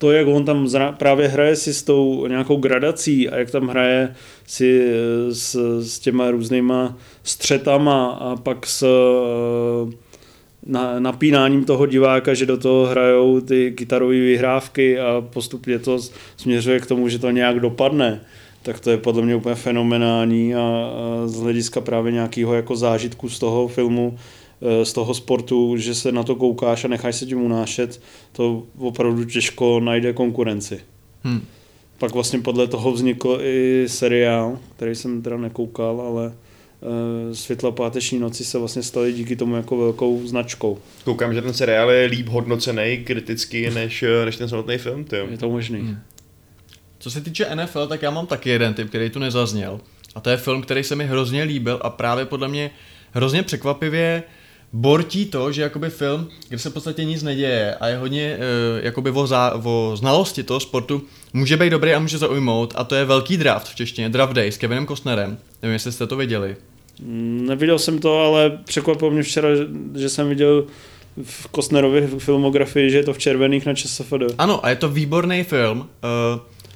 [0.00, 3.68] to, jak on tam zra, právě hraje si s tou nějakou gradací a jak tam
[3.68, 4.14] hraje
[4.46, 9.92] si eh, s, s těma různýma střetama a pak s uh,
[10.66, 15.98] na, napínáním toho diváka, že do toho hrajou ty kytarové vyhrávky a postupně to
[16.36, 18.20] směřuje k tomu, že to nějak dopadne,
[18.62, 23.28] tak to je podle mě úplně fenomenální a, a z hlediska právě nějakého jako zážitku
[23.28, 24.18] z toho filmu,
[24.62, 28.00] e, z toho sportu, že se na to koukáš a necháš se tím unášet,
[28.32, 30.80] to opravdu těžko najde konkurenci.
[31.22, 31.40] Hmm.
[31.98, 36.32] Pak vlastně podle toho vznikl i seriál, který jsem teda nekoukal, ale
[37.32, 40.78] světla páteční noci se vlastně staly díky tomu jako velkou značkou.
[41.04, 45.04] Koukám, že ten seriál je líp hodnocený kriticky než, eh, než ten samotný film.
[45.04, 45.26] Tyjo.
[45.30, 45.80] Je to možný.
[45.80, 45.98] Hmm.
[46.98, 49.80] Co se týče NFL, tak já mám taky jeden typ, který tu nezazněl.
[50.14, 52.70] A to je film, který se mi hrozně líbil a právě podle mě
[53.12, 54.22] hrozně překvapivě
[54.72, 58.84] bortí to, že jakoby film, kde se v podstatě nic neděje a je hodně uh,
[58.84, 61.02] jakoby o, zá, o znalosti toho sportu,
[61.32, 64.52] může být dobrý a může zaujmout a to je velký draft v češtině, Draft Day
[64.52, 65.38] s Kevinem Costnerem.
[65.62, 66.56] Nevím, jestli jste to viděli.
[67.46, 69.48] Neviděl jsem to, ale překvapilo mě včera,
[69.94, 70.64] že jsem viděl
[71.22, 74.14] v Kostnerově filmografii, že je to v červených na ČSFD.
[74.38, 75.78] Ano, a je to výborný film.
[75.78, 75.86] Uh,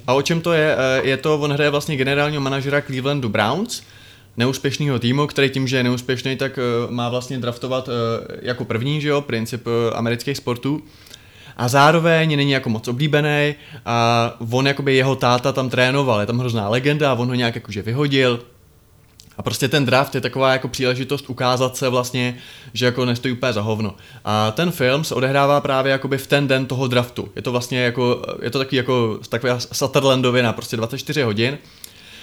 [0.07, 0.77] a o čem to je?
[0.77, 3.83] Uh, je to, on hraje vlastně generálního manažera Clevelandu Browns,
[4.37, 7.89] neúspěšného týmu, který tím, že je neúspěšný, tak uh, má vlastně draftovat
[8.43, 10.83] jako první, že jo, princip amerických sportů.
[11.57, 13.55] A zároveň není jako moc oblíbený
[13.87, 17.55] a on jakoby jeho táta tam trénoval, je tam hrozná legenda a on ho nějak
[17.55, 18.41] jakože vyhodil,
[19.39, 22.37] a prostě ten draft je taková jako příležitost ukázat se vlastně,
[22.73, 23.95] že jako nestojí úplně za hovno.
[24.25, 27.29] A ten film se odehrává právě jakoby v ten den toho draftu.
[27.37, 31.59] Je to vlastně jako, je to takový jako taková Sutherlandovina, prostě 24 hodin.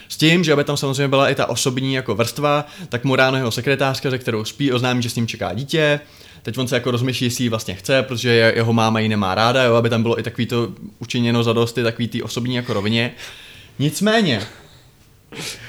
[0.09, 3.37] S tím, že aby tam samozřejmě byla i ta osobní jako vrstva, tak mu ráno
[3.37, 5.99] jeho sekretářka, ze kterou spí, oznámí, že s ním čeká dítě.
[6.43, 9.63] Teď on se jako rozmyšlí, jestli ji vlastně chce, protože jeho máma ji nemá ráda,
[9.63, 13.11] jo, aby tam bylo i takový to učiněno za dost, takový ty osobní jako rovině.
[13.79, 14.41] Nicméně,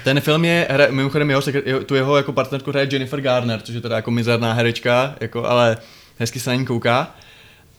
[0.04, 1.42] ten film je, hra, mimochodem jeho,
[1.86, 5.76] tu jeho jako partnerku hraje Jennifer Garner, což je teda jako mizerná herečka, jako, ale
[6.18, 7.14] hezky se na ní kouká,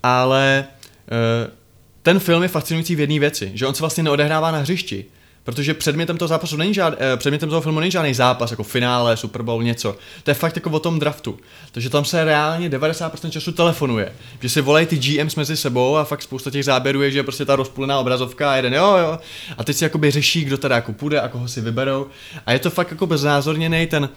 [0.04, 0.66] ale
[1.12, 1.54] uh,
[2.02, 5.06] ten film je fascinující v jedné věci, že on se vlastně neodehrává na hřišti,
[5.44, 9.18] Protože předmětem toho zápasu není žád, eh, předmětem toho filmu není žádný zápas, jako finále,
[9.18, 9.96] Super Bowl, něco.
[10.24, 11.40] To je fakt jako o tom draftu.
[11.72, 14.14] Takže tam se reálně 90% času telefonuje.
[14.42, 17.24] Že si volají ty GMs mezi sebou a fakt spousta těch záběrů je, že je
[17.24, 19.20] prostě ta rozpůlená obrazovka a jeden jo, jo.
[19.58, 22.08] A teď si jakoby řeší, kdo teda jako půjde a koho si vyberou.
[22.46, 24.10] A je to fakt jako beznázorněný ten,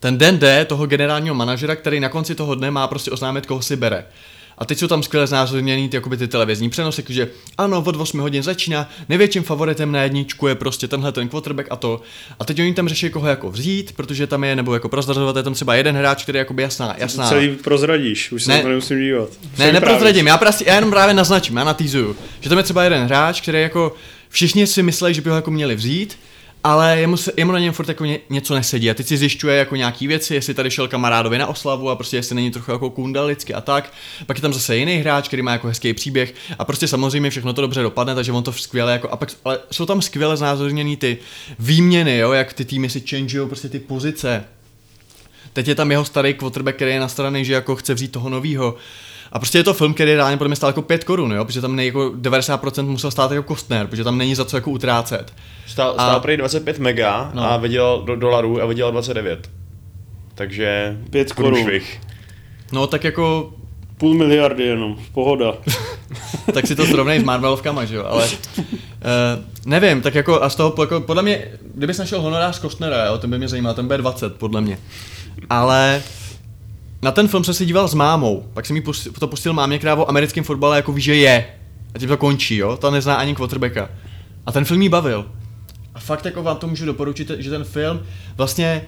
[0.00, 3.62] ten den D toho generálního manažera, který na konci toho dne má prostě oznámit, koho
[3.62, 4.04] si bere.
[4.58, 7.28] A teď jsou tam skvěle znázorněný ty, jakoby ty televizní přenosy, že
[7.58, 11.76] ano, od 8 hodin začíná, největším favoritem na jedničku je prostě tenhle ten quarterback a
[11.76, 12.00] to.
[12.40, 15.42] A teď oni tam řeší, koho jako vzít, protože tam je, nebo jako prozrazovat, je
[15.42, 16.94] tam třeba jeden hráč, který je jakoby jasná.
[16.98, 17.28] jasná.
[17.28, 19.28] Celý prozradíš, už se ne, to nemusím dívat.
[19.58, 23.04] Ne, neprozradím, já, prostě, já jenom právě naznačím, já natýzuju, že tam je třeba jeden
[23.04, 23.94] hráč, který jako
[24.28, 26.18] všichni si myslí, že by ho jako měli vzít,
[26.64, 29.56] ale jemu, se, jemu na něm furt jako ně, něco nesedí a teď si zjišťuje
[29.56, 32.90] jako nějaký věci, jestli tady šel kamarádovi na oslavu a prostě jestli není trochu jako
[32.90, 33.92] kundalicky a tak.
[34.26, 37.52] Pak je tam zase jiný hráč, který má jako hezký příběh a prostě samozřejmě všechno
[37.52, 40.96] to dobře dopadne, takže on to skvěle jako, a pak, ale jsou tam skvěle znázorněný
[40.96, 41.18] ty
[41.58, 44.44] výměny, jo, jak ty týmy si changeují prostě ty pozice.
[45.52, 48.28] Teď je tam jeho starý quarterback, který je na straně, že jako chce vzít toho
[48.28, 48.74] novýho.
[49.32, 51.60] A prostě je to film, který reálně podle mě stál jako 5 korun, jo, protože
[51.60, 55.32] tam nej, jako 90% musel stát jako Kostner, protože tam není za co jako utrácet.
[55.66, 56.20] Stál, stál a...
[56.20, 57.52] prý 25 mega no.
[57.52, 59.50] a vydělal do dolarů a vydělal 29.
[60.34, 61.66] Takže 5 korun.
[62.72, 63.52] No tak jako
[63.98, 65.54] Půl miliardy jenom, pohoda.
[66.54, 68.64] tak si to srovnej s Marvelovkama, že jo, ale uh,
[69.66, 73.30] nevím, tak jako a z toho, jako, podle mě, kdybys našel honorář Kostnera, jo, ten
[73.30, 74.78] by mě zajímal, ten bude 20, podle mě.
[75.50, 76.02] Ale
[77.02, 78.82] na ten film jsem se díval s mámou, pak jsem jí
[79.18, 81.46] to pustil mámě, která o americkém fotbale jako ví, že je.
[81.94, 83.90] A tím to končí, jo, ta nezná ani quarterbacka.
[84.46, 85.26] A ten film jí bavil.
[85.94, 88.00] A fakt jako vám to můžu doporučit, že ten film
[88.36, 88.82] vlastně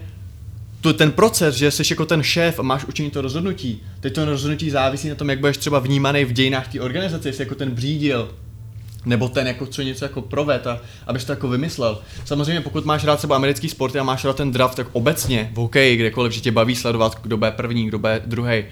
[0.81, 4.25] tu, ten proces, že jsi jako ten šéf a máš učinit to rozhodnutí, teď to
[4.25, 7.71] rozhodnutí závisí na tom, jak budeš třeba vnímaný v dějinách té organizace, jestli jako ten
[7.71, 8.35] břídil,
[9.05, 11.99] nebo ten, jako co něco jako provet a abys to jako vymyslel.
[12.25, 15.57] Samozřejmě pokud máš rád třeba americký sport a máš rád ten draft tak obecně v
[15.57, 18.65] hokeji, kdekoliv, že tě baví sledovat, kdo bude první, kdo bude druhý,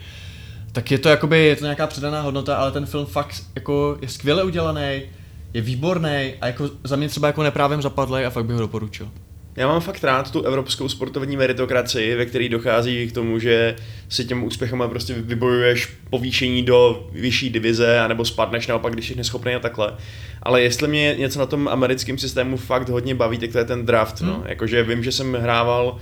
[0.72, 4.08] tak je to jakoby, je to nějaká předaná hodnota, ale ten film fakt jako je
[4.08, 5.02] skvěle udělaný,
[5.54, 9.08] je výborný a jako za mě třeba jako neprávem zapadlej a fakt bych ho doporučil.
[9.56, 13.76] Já mám fakt rád tu evropskou sportovní meritokracii, ve které dochází k tomu, že
[14.08, 19.54] si těm úspěchem prostě vybojuješ povýšení do vyšší divize, anebo spadneš naopak, když jsi neschopný
[19.54, 19.92] a takhle
[20.42, 23.86] ale jestli mě něco na tom americkém systému fakt hodně baví, tak to je ten
[23.86, 24.20] draft.
[24.20, 24.34] No.
[24.34, 24.42] Hmm.
[24.46, 25.98] Jakože vím, že jsem hrával uh,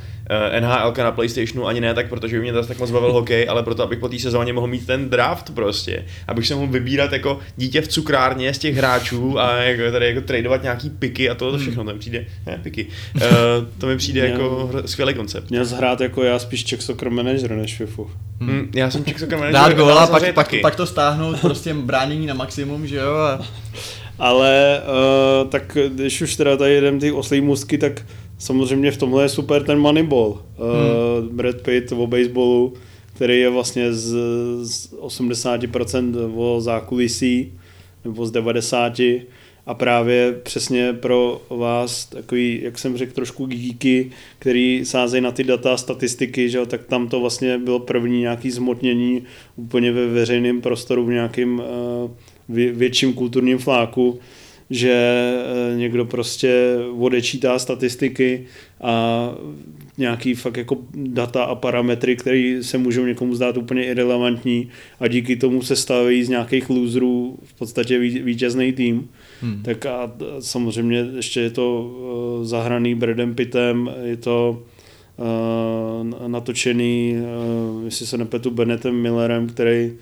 [0.52, 3.62] eh, NHL na PlayStationu ani ne tak, protože by mě tak moc bavil hokej, ale
[3.62, 6.04] proto, abych po té sezóně mohl mít ten draft prostě.
[6.28, 10.20] Abych se mohl vybírat jako dítě v cukrárně z těch hráčů a jako, tady jako
[10.20, 11.60] tradovat nějaký piky a to, to hmm.
[11.60, 12.86] všechno, to mi přijde, ne, piky.
[13.14, 13.22] Uh,
[13.78, 15.50] to mi přijde jako skvělý koncept.
[15.50, 17.95] Měl zhrát jako já spíš Czech Soccer Manager než FIFA.
[18.40, 18.50] Hmm.
[18.50, 19.52] Hmm, já jsem Czech Soccer Manager.
[19.52, 23.14] Dát góla, pak, pak, pak, to stáhnout, prostě bránění na maximum, že jo.
[23.14, 23.40] A...
[24.18, 24.82] Ale
[25.42, 28.06] uh, tak když už teda tady jedem ty oslý musky, tak
[28.38, 30.28] samozřejmě v tomhle je super ten Moneyball.
[30.28, 30.38] Uh,
[31.20, 31.36] hmm.
[31.36, 32.74] Brad Pitt o baseballu,
[33.14, 34.16] který je vlastně z,
[34.62, 37.52] z 80% o zákulisí,
[38.04, 39.20] nebo z 90%
[39.66, 45.44] a právě přesně pro vás takový, jak jsem řekl, trošku geeky, který sázejí na ty
[45.44, 49.22] data, statistiky, že tak tam to vlastně bylo první nějaký zmotnění
[49.56, 52.10] úplně ve veřejném prostoru v nějakým uh,
[52.72, 54.18] větším kulturním fláku,
[54.70, 58.46] že eh, někdo prostě odečítá statistiky
[58.80, 59.34] a
[59.98, 64.68] nějaký fakt jako data a parametry, které se můžou někomu zdát úplně irrelevantní
[65.00, 69.08] a díky tomu se staví z nějakých loserů v podstatě vítězný tým.
[69.42, 69.62] Hmm.
[69.62, 71.90] Tak a samozřejmě ještě je to
[72.42, 74.62] eh, zahraný Bradem Pittem, je to
[75.16, 79.92] uh, natočený, uh, jestli se nepetu, Bennettem Millerem, který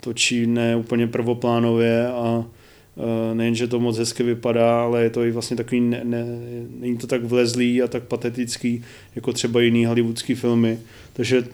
[0.00, 2.44] točí ne úplně prvoplánově a
[2.96, 6.24] eh, nejen, že to moc hezky vypadá, ale je to i vlastně takový, ne, ne,
[6.80, 8.82] není to tak vlezlý a tak patetický,
[9.14, 10.78] jako třeba jiný hollywoodský filmy.
[11.12, 11.44] Takže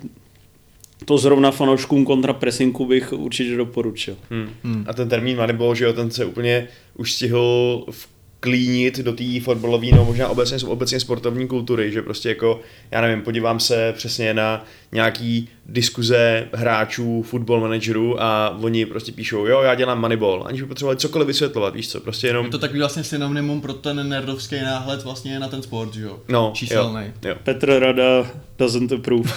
[1.05, 4.17] to zrovna fanouškům kontrapresinku bych určitě doporučil.
[4.31, 4.49] Hmm.
[4.65, 4.85] Hmm.
[4.89, 8.09] A ten termín Moneyball, že jo, ten se úplně už stihl v
[8.41, 13.23] klínit do té fotbalové, no možná obecně, obecně sportovní kultury, že prostě jako, já nevím,
[13.23, 19.75] podívám se přesně na nějaký diskuze hráčů, football managerů a oni prostě píšou, jo, já
[19.75, 22.47] dělám moneyball, aniž by potřebovali cokoliv vysvětlovat, víš co, prostě jenom...
[22.47, 26.19] Je to takový vlastně synonymum pro ten nerdovský náhled vlastně na ten sport, že jo?
[26.29, 27.03] No, Číselný.
[27.05, 27.35] Jo, jo.
[27.45, 29.31] Petr Rada doesn't approve.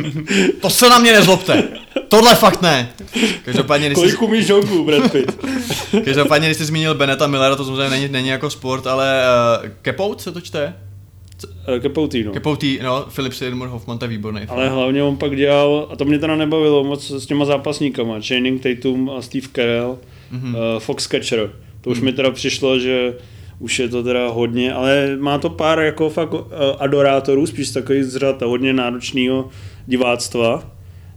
[0.60, 1.68] to se na mě nezlobte.
[2.08, 2.88] Tohle fakt ne.
[3.44, 4.18] Každopádně, když Kolik jsi...
[4.18, 5.38] umíš žonku, Brad Pitt?
[6.04, 9.22] Každopádně, když jsi zmínil Beneta Millera, to samozřejmě není, není jako sport, ale
[9.62, 10.74] uh, Kepout se to čte?
[11.80, 12.32] Capote, no.
[12.32, 14.40] Capote, no, Philip Seymour Hoffman, to je výborný.
[14.40, 14.50] Film.
[14.50, 18.62] Ale hlavně on pak dělal, a to mě teda nebavilo moc s těma zápasníkama, Channing
[18.62, 19.98] Tatum a Steve Carell,
[20.32, 20.48] mm-hmm.
[20.48, 21.50] uh, Foxcatcher.
[21.80, 22.04] To už mm-hmm.
[22.04, 23.14] mi teda přišlo, že
[23.58, 26.40] už je to teda hodně, ale má to pár jako fakt uh,
[26.78, 29.48] adorátorů, spíš takový zřad hodně náročného
[29.86, 30.54] diváctva.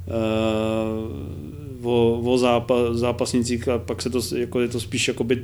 [0.08, 1.51] Uh,
[1.84, 5.36] o, o zápa, zápasnicích a pak se to, jako je to spíš jakoby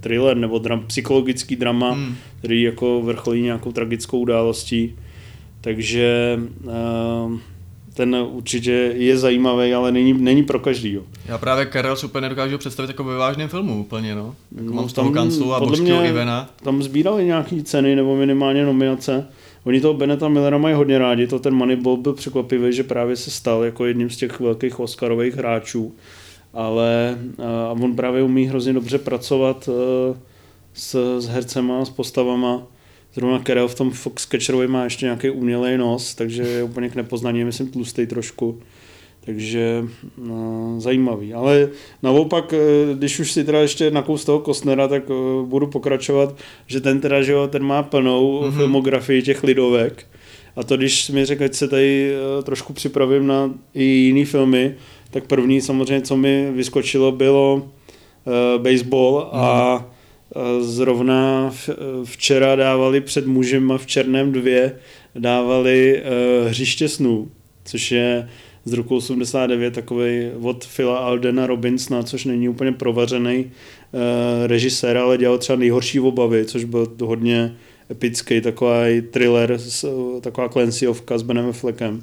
[0.00, 2.14] thriller nebo dram, psychologický drama, hmm.
[2.38, 4.94] který jako vrcholí nějakou tragickou událostí.
[5.60, 7.38] Takže uh,
[7.94, 10.98] ten určitě je zajímavý, ale není, není pro každý.
[11.26, 14.34] Já právě Karel super nedokážu představit jako ve vážném filmu úplně, no.
[14.52, 16.50] Jako no mám z toho kanclu a božského Ivena.
[16.62, 19.26] Tam sbírali nějaký ceny nebo minimálně nominace.
[19.64, 23.30] Oni toho Beneta Millera mají hodně rádi, to ten Moneyball byl překvapivý, že právě se
[23.30, 25.94] stal jako jedním z těch velkých Oscarových hráčů,
[26.52, 27.18] ale
[27.68, 29.72] a on právě umí hrozně dobře pracovat e,
[30.74, 32.66] s, s hercema, s postavama.
[33.14, 37.44] Zrovna Karel v tom Foxcatcherovi má ještě nějaký umělej nos, takže je úplně k nepoznání,
[37.44, 38.60] myslím tlustý trošku.
[39.24, 39.84] Takže
[40.18, 41.34] no, zajímavý.
[41.34, 41.68] Ale
[42.02, 46.80] naopak, eh, když už si teda ještě nakous toho Kostnera, tak uh, budu pokračovat, že
[46.80, 48.56] ten teda, že jo, ten má plnou mm-hmm.
[48.56, 50.06] filmografii těch lidovek.
[50.56, 54.74] A to, když mi řekl, ať se tady uh, trošku připravím na i jiný filmy,
[55.10, 59.38] tak první samozřejmě, co mi vyskočilo, bylo uh, baseball mm-hmm.
[59.38, 61.52] a uh, zrovna
[62.04, 64.78] včera dávali před mužem v Černém dvě
[65.14, 67.30] dávali uh, Hřiště snů,
[67.64, 68.28] což je
[68.64, 74.00] z roku 89, takový od Phila Aldena Robinsona, což není úplně provařený uh,
[74.46, 77.56] režisér, ale dělal třeba nejhorší obavy, což byl hodně
[77.90, 79.58] epický, takový thriller,
[80.20, 82.02] taková Clancyovka s Benem Fleckem.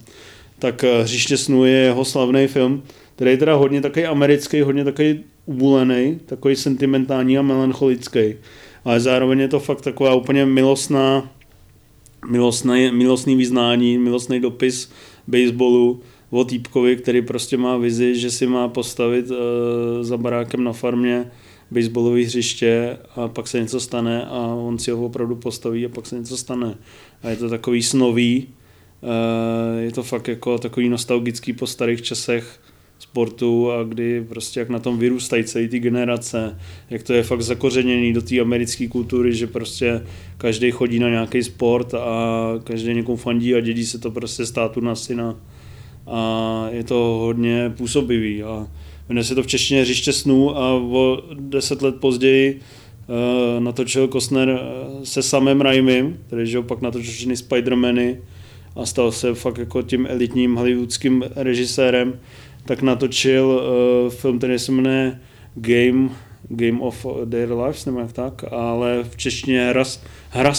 [0.59, 2.83] Tak uh, Hřiště snů je jeho slavný film,
[3.15, 8.35] který je teda hodně takový americký, hodně takový ubulený, takový sentimentální a melancholický.
[8.85, 11.31] Ale zároveň je to fakt taková úplně milostná,
[12.29, 14.91] milostný, milostný vyznání, milostný dopis
[15.27, 19.37] baseballu, o týpkovi, který prostě má vizi, že si má postavit uh,
[20.01, 21.31] za barákem na farmě
[21.71, 26.05] baseballové hřiště a pak se něco stane a on si ho opravdu postaví a pak
[26.05, 26.77] se něco stane.
[27.23, 28.47] A je to takový snový,
[29.01, 32.59] uh, je to fakt jako takový nostalgický po starých časech
[32.99, 36.59] sportu a kdy prostě jak na tom vyrůstají celý ty generace,
[36.89, 40.05] jak to je fakt zakořeněný do té americké kultury, že prostě
[40.37, 44.81] každý chodí na nějaký sport a každý někomu fandí a dědí se to prostě státu
[44.81, 45.35] na syna
[46.09, 48.67] a je to hodně působivý a
[49.09, 52.59] jmenuje se to v češtině Hřiště snů a o deset let později
[53.07, 58.19] uh, natočil Kostner eh, se samým Raimim, který že pak natočil všechny Spidermany
[58.75, 62.19] a stal se fakt jako tím elitním hollywoodským režisérem,
[62.65, 65.19] tak natočil uh, film, který se jmenuje
[65.55, 66.09] Game,
[66.49, 69.83] Game of Their Lives, nebo jak tak, ale v češtině Hra,
[70.29, 70.53] hra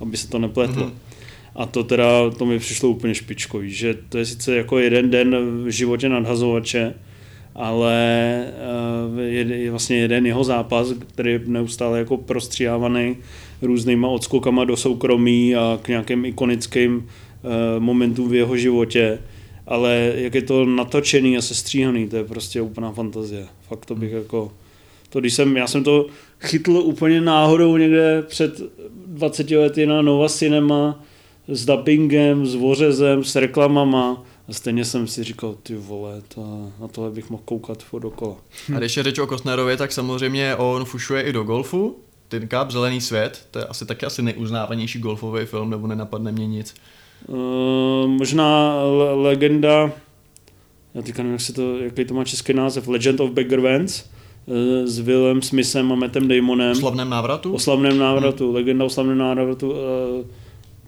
[0.00, 0.86] aby se to nepletlo.
[0.86, 1.11] Mm-hmm.
[1.54, 5.36] A to teda, to mi přišlo úplně špičkový, že to je sice jako jeden den
[5.64, 6.94] v životě nadhazovače,
[7.54, 7.96] ale
[9.18, 13.16] eh, je vlastně jeden jeho zápas, který je neustále jako prostříhávaný
[13.62, 19.18] různýma odskokama do soukromí a k nějakým ikonickým eh, momentům v jeho životě.
[19.66, 23.46] Ale jak je to natočený a sestříhaný, to je prostě úplná fantazie.
[23.68, 24.52] Fakt to bych jako...
[25.08, 26.06] To, když jsem, já jsem to
[26.40, 28.60] chytl úplně náhodou někde před
[29.06, 31.04] 20 lety na Nova Cinema,
[31.48, 36.88] s dubbingem, s vořezem, s reklamama a stejně jsem si říkal, ty vole, to, na
[36.88, 38.36] tohle bych mohl koukat furt dokola.
[38.76, 41.96] A když je řeč o Kostnerovi, tak samozřejmě on fušuje i do golfu.
[42.28, 46.46] Tin Cup, Zelený svět, to je asi taky asi nejuznávanější golfový film, nebo nenapadne mě
[46.46, 46.74] nic.
[47.26, 47.36] Uh,
[48.06, 49.92] možná le- legenda,
[50.94, 54.04] já teďka nevím, jak se to, jaký to má český název, Legend of Bagger Vance,
[54.46, 56.72] uh, s Willem Smithem a Mattem Damonem.
[56.72, 57.52] O slavném návratu?
[57.54, 58.54] O slavném návratu, hmm.
[58.54, 59.70] legenda o slavném návratu.
[59.70, 59.76] Uh,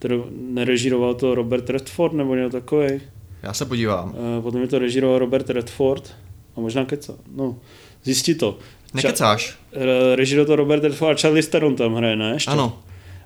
[0.04, 3.00] kterou nerežíroval to Robert Redford nebo něco takový.
[3.42, 4.08] Já se podívám.
[4.08, 6.14] Uh, potom je to režíroval Robert Redford
[6.56, 7.14] a možná keca.
[7.36, 7.56] No,
[8.04, 8.58] zjistí to.
[8.94, 9.58] Nekecáš.
[9.72, 12.30] Ča- režíroval to Robert Redford a Charlie Theron tam hraje, ne?
[12.34, 12.50] Ještě?
[12.50, 12.78] Ano.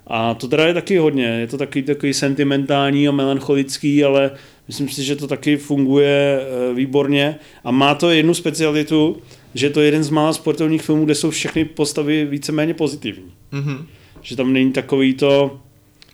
[0.07, 4.31] A to teda je taky hodně, je to taky takový sentimentální a melancholický, ale
[4.67, 9.17] myslím si, že to taky funguje eh, výborně a má to jednu specialitu,
[9.53, 13.31] že je to jeden z mála sportovních filmů, kde jsou všechny postavy víceméně pozitivní.
[13.53, 13.85] Mm-hmm.
[14.21, 15.59] Že tam není takový to,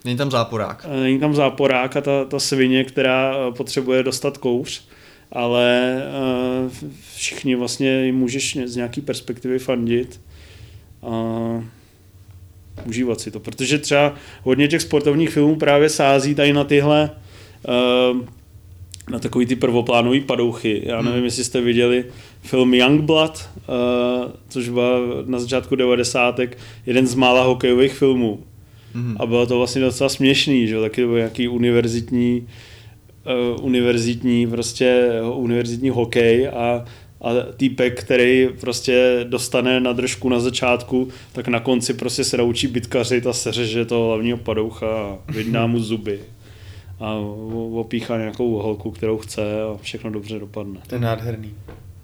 [0.06, 0.86] Není tam záporák.
[0.90, 4.84] Eh, není tam záporák a ta, ta svině, která eh, potřebuje dostat kouř,
[5.32, 6.02] ale
[6.64, 6.70] uh,
[7.16, 10.20] všichni vlastně můžeš z nějaký perspektivy fandit
[11.02, 11.10] a
[12.84, 17.10] užívat si to, protože třeba hodně těch sportovních filmů právě sází tady na tyhle
[19.10, 20.82] na takový ty prvoplánový padouchy.
[20.84, 21.24] Já nevím, hmm.
[21.24, 22.04] jestli jste viděli
[22.42, 23.48] film Youngblood,
[24.48, 26.40] což byl na začátku 90.
[26.86, 28.44] jeden z mála hokejových filmů
[28.96, 29.16] mm-hmm.
[29.20, 32.46] a bylo to vlastně docela směšný, že taky byl nějaký univerzitní
[33.56, 36.84] uh, univerzitní prostě univerzitní hokej a
[37.20, 42.66] a týpek, který prostě dostane na držku na začátku, tak na konci prostě se naučí
[42.66, 46.20] bitkařit a seřeže toho hlavního padoucha a vydná mu zuby
[47.00, 47.14] a
[47.72, 50.80] opíchá nějakou holku, kterou chce a všechno dobře dopadne.
[50.86, 51.54] To je nádherný.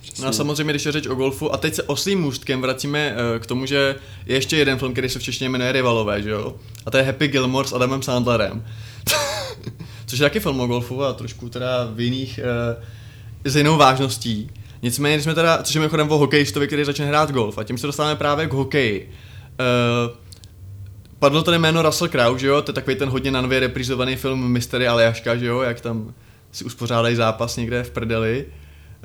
[0.02, 0.22] Přesně.
[0.22, 3.38] No a samozřejmě, když je řeč o golfu, a teď se oslým můstkem vracíme uh,
[3.38, 3.96] k tomu, že
[4.26, 6.54] je ještě jeden film, který se v češtině jmenuje Rivalové, že jo?
[6.86, 8.64] A to je Happy Gilmore s Adamem Sandlerem.
[10.06, 12.40] Což je taky film o golfu a trošku teda v jiných,
[12.76, 12.82] uh,
[13.44, 14.50] s jinou vážností.
[14.82, 17.78] Nicméně, když jsme teda, což je mimochodem o hokejistovi, který začne hrát golf a tím
[17.78, 19.10] se dostáváme právě k hokeji.
[19.60, 20.16] Uh,
[21.18, 22.62] padlo tady jméno Russell Crowe, že jo?
[22.62, 25.60] To je takový ten hodně na nově reprizovaný film Mystery Aljaška, že jo?
[25.60, 26.14] Jak tam
[26.52, 28.46] si uspořádají zápas někde v prdeli.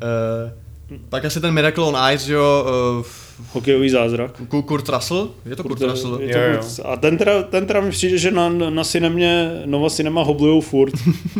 [0.03, 0.66] Uh,
[1.09, 2.65] tak asi ten Miracle on Ice, že jo?
[2.99, 3.05] Uh,
[3.51, 4.41] Hokejový zázrak.
[4.65, 5.31] Kurt Russell?
[5.45, 6.21] Je to Kurt, Kurt Russell?
[6.21, 6.85] Je to jo, jo.
[6.85, 10.93] A ten teda, ten teda mi přijde, že na, na cinemě, Nova Cinema hoblujou furt.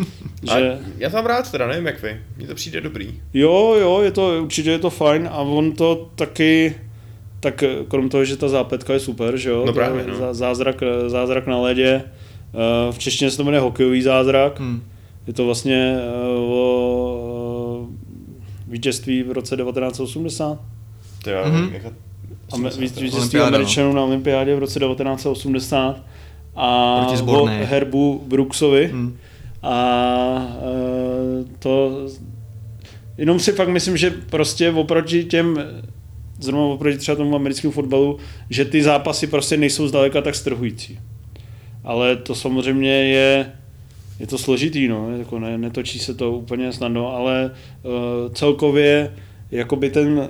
[0.54, 0.80] že...
[0.98, 2.22] Já tam rád teda, nevím jak vy.
[2.38, 3.22] Mně to přijde dobrý.
[3.34, 6.76] Jo, jo, je to, určitě je to fajn a on to taky,
[7.40, 9.64] tak krom toho, že ta zápetka je super, že jo?
[9.66, 10.34] No právě, no.
[10.34, 12.04] Zázrak, zázrak na ledě.
[12.54, 14.60] Eh, v češtině se to jmenuje hokejový zázrak.
[14.60, 14.84] Hmm.
[15.28, 17.37] Je to vlastně eh, o eh,
[18.68, 20.60] vítězství v roce 1980.
[21.24, 21.72] To já mm-hmm.
[21.74, 21.84] jak
[23.02, 26.04] vítězství Američanů na olympiádě v roce 1980
[26.56, 28.88] a o Herbu Brooksovi.
[28.88, 29.18] Hmm.
[29.64, 30.58] A
[31.60, 32.06] to
[33.18, 35.58] jenom si fakt myslím, že prostě oproti těm
[36.40, 38.18] zrovna oproti třeba tomu americkému fotbalu,
[38.50, 41.00] že ty zápasy prostě nejsou zdaleka tak strhující.
[41.84, 43.52] Ale to samozřejmě je,
[44.20, 47.52] je to složitý, no, jako ne, netočí se to úplně snadno, ale
[47.84, 47.92] uh,
[48.34, 49.14] celkově
[49.52, 50.30] jakoby ten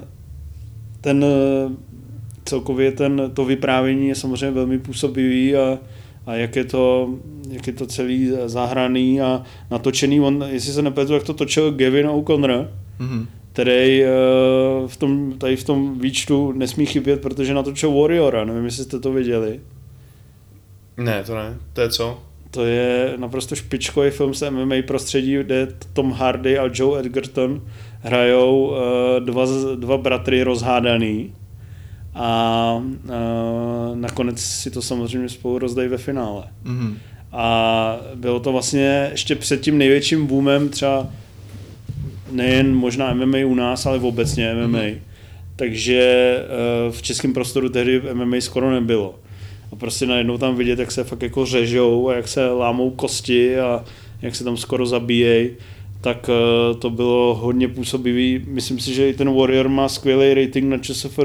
[1.01, 1.25] ten
[2.47, 5.79] celkově ten, to vyprávění je samozřejmě velmi působivý a,
[6.25, 7.09] a jak je to,
[7.49, 10.21] jak je to celý zahraný a natočený.
[10.21, 13.25] On, jestli se nepletu, jak to točil Gavin O'Connor, mm-hmm.
[13.53, 18.83] který uh, v tom, tady v tom výčtu nesmí chybět, protože natočil Warriora, nevím, jestli
[18.83, 19.59] jste to viděli.
[20.97, 21.57] Ne, to ne.
[21.73, 22.19] To je co?
[22.57, 27.61] To je naprosto špičkový film z MMA prostředí, kde Tom Hardy a Joe Edgerton
[28.01, 28.75] hrajou uh,
[29.25, 29.45] dva,
[29.75, 31.33] dva bratry rozhádaný
[32.15, 36.43] a uh, nakonec si to samozřejmě spolu rozdají ve finále.
[36.65, 36.93] Mm-hmm.
[37.31, 41.07] A bylo to vlastně ještě před tím největším boomem třeba
[42.31, 44.77] nejen možná MMA u nás, ale obecně MMA.
[44.77, 44.97] Mm-hmm.
[45.55, 46.35] Takže
[46.87, 49.15] uh, v českém prostoru tehdy MMA skoro nebylo.
[49.71, 53.59] A prostě najednou tam vidět, jak se fakt jako řežou a jak se lámou kosti
[53.59, 53.85] a
[54.21, 55.49] jak se tam skoro zabíjejí
[56.01, 58.41] tak uh, to bylo hodně působivý.
[58.47, 61.19] Myslím si, že i ten Warrior má skvělý rating na ČSFD.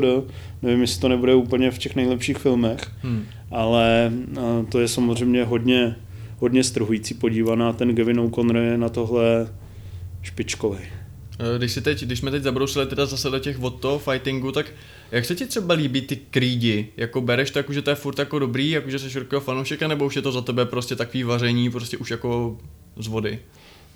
[0.63, 3.25] Nevím, jestli to nebude úplně v těch nejlepších filmech, hmm.
[3.51, 5.97] ale uh, to je samozřejmě hodně,
[6.39, 7.73] hodně strhující podívaná.
[7.73, 9.49] Ten Gavin O'Connor je na tohle
[10.23, 10.79] špičkový.
[11.39, 14.53] Eh, když, si teď, když jsme teď zabrousili teda zase do těch od toho fightingu,
[14.53, 14.73] tak
[15.11, 16.89] jak se ti třeba líbí ty krídi?
[16.97, 19.89] Jako bereš to jako, že to je furt jako dobrý, jako že jsi širokého fanoušeka,
[19.89, 22.59] nebo už je to za tebe prostě takový vaření, prostě už jako
[22.97, 23.39] z vody?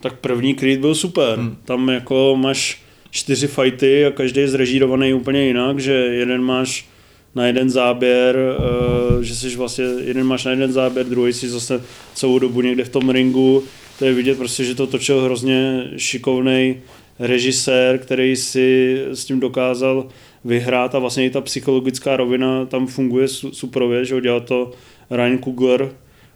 [0.00, 1.38] tak první Creed byl super.
[1.38, 1.56] Hmm.
[1.64, 6.88] Tam jako máš čtyři fighty a každý je zrežírovaný úplně jinak, že jeden máš
[7.34, 11.82] na jeden záběr, uh, že jsi vlastně, jeden máš na jeden záběr, druhý si zase
[12.14, 13.62] celou dobu někde v tom ringu.
[13.98, 16.76] To je vidět prostě, že to točil hrozně šikovný
[17.18, 20.08] režisér, který si s tím dokázal
[20.44, 24.70] vyhrát a vlastně i ta psychologická rovina tam funguje superově, že dělal to
[25.10, 25.90] Ryan Coogler,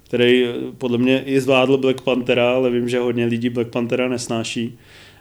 [0.05, 4.09] který eh, podle mě i zvládl Black Panthera, ale vím, že hodně lidí Black Panthera
[4.09, 4.79] nesnáší,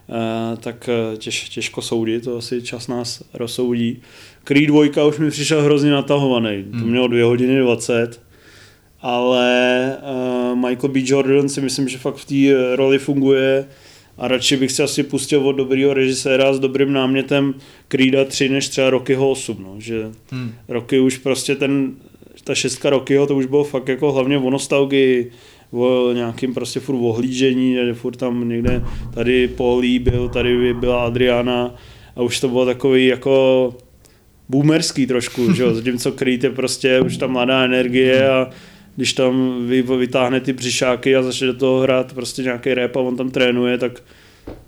[0.08, 4.02] uh, tak eh, těž, těžko soudit, to asi čas nás rozsoudí.
[4.44, 6.80] Creed 2 už mi přišel hrozně natahovaný, hmm.
[6.80, 8.20] to mělo 2 hodiny 20,
[9.02, 9.96] ale
[10.54, 11.00] Michael B.
[11.04, 13.66] Jordan si myslím, že fakt v té roli funguje
[14.20, 17.54] a radši bych si asi pustil od dobrého režiséra s dobrým námětem
[17.88, 20.52] Creeda 3 než třeba Rockyho 8, no, že hmm.
[20.68, 21.92] Rocky už prostě ten
[22.44, 25.30] ta šestka Rockyho, to už bylo fakt jako hlavně o nostalgii,
[25.70, 31.74] o nějakým prostě furt ohlížení, že furt tam někde tady Polí byl, tady byla Adriana
[32.16, 33.74] a už to bylo takový jako
[34.48, 38.50] boomerský trošku, že jo, zatímco Creed je prostě už ta mladá energie a
[38.96, 43.00] když tam vy, vytáhne ty břišáky a začne do toho hrát prostě nějaký rap a
[43.00, 44.02] on tam trénuje, tak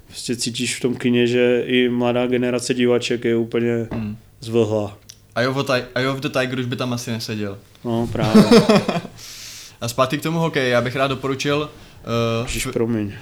[0.06, 4.16] prostě cítíš v tom kině, že i mladá generace diváček je úplně hmm.
[4.40, 4.98] zvlhla.
[5.36, 7.58] The, Eye of the Tiger už by tam asi neseděl.
[7.84, 8.44] No, právě.
[9.80, 11.70] a zpátky k tomu hokeji, já bych rád doporučil...
[12.38, 13.12] Uh, Ježiš, promiň.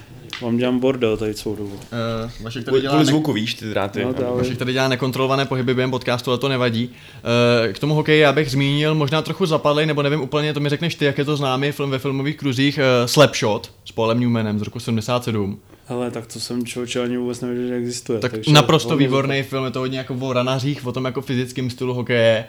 [0.41, 1.75] Vám dělám bordel tady celou dobu.
[1.75, 4.05] Uh, Vašek tady dělá kvůli ne- zvuku, víš, ty dráty.
[4.05, 4.37] No, dávej.
[4.39, 6.91] Vašek tady dělá nekontrolované pohyby během podcastu, ale to nevadí.
[7.69, 10.69] Eh, K tomu hokeji já bych zmínil možná trochu zapadlej, nebo nevím úplně, to mi
[10.69, 14.59] řekneš ty, jak je to známý film ve filmových kruzích eh, Slapshot s Paulem Newmanem
[14.59, 15.59] z roku 77.
[15.87, 18.19] Hele, tak to jsem člověče ani vůbec nevěděl, že existuje.
[18.19, 21.71] Tak takže naprosto výborný film, je to hodně jako o ranařích, o tom jako fyzickém
[21.71, 22.45] stylu hokeje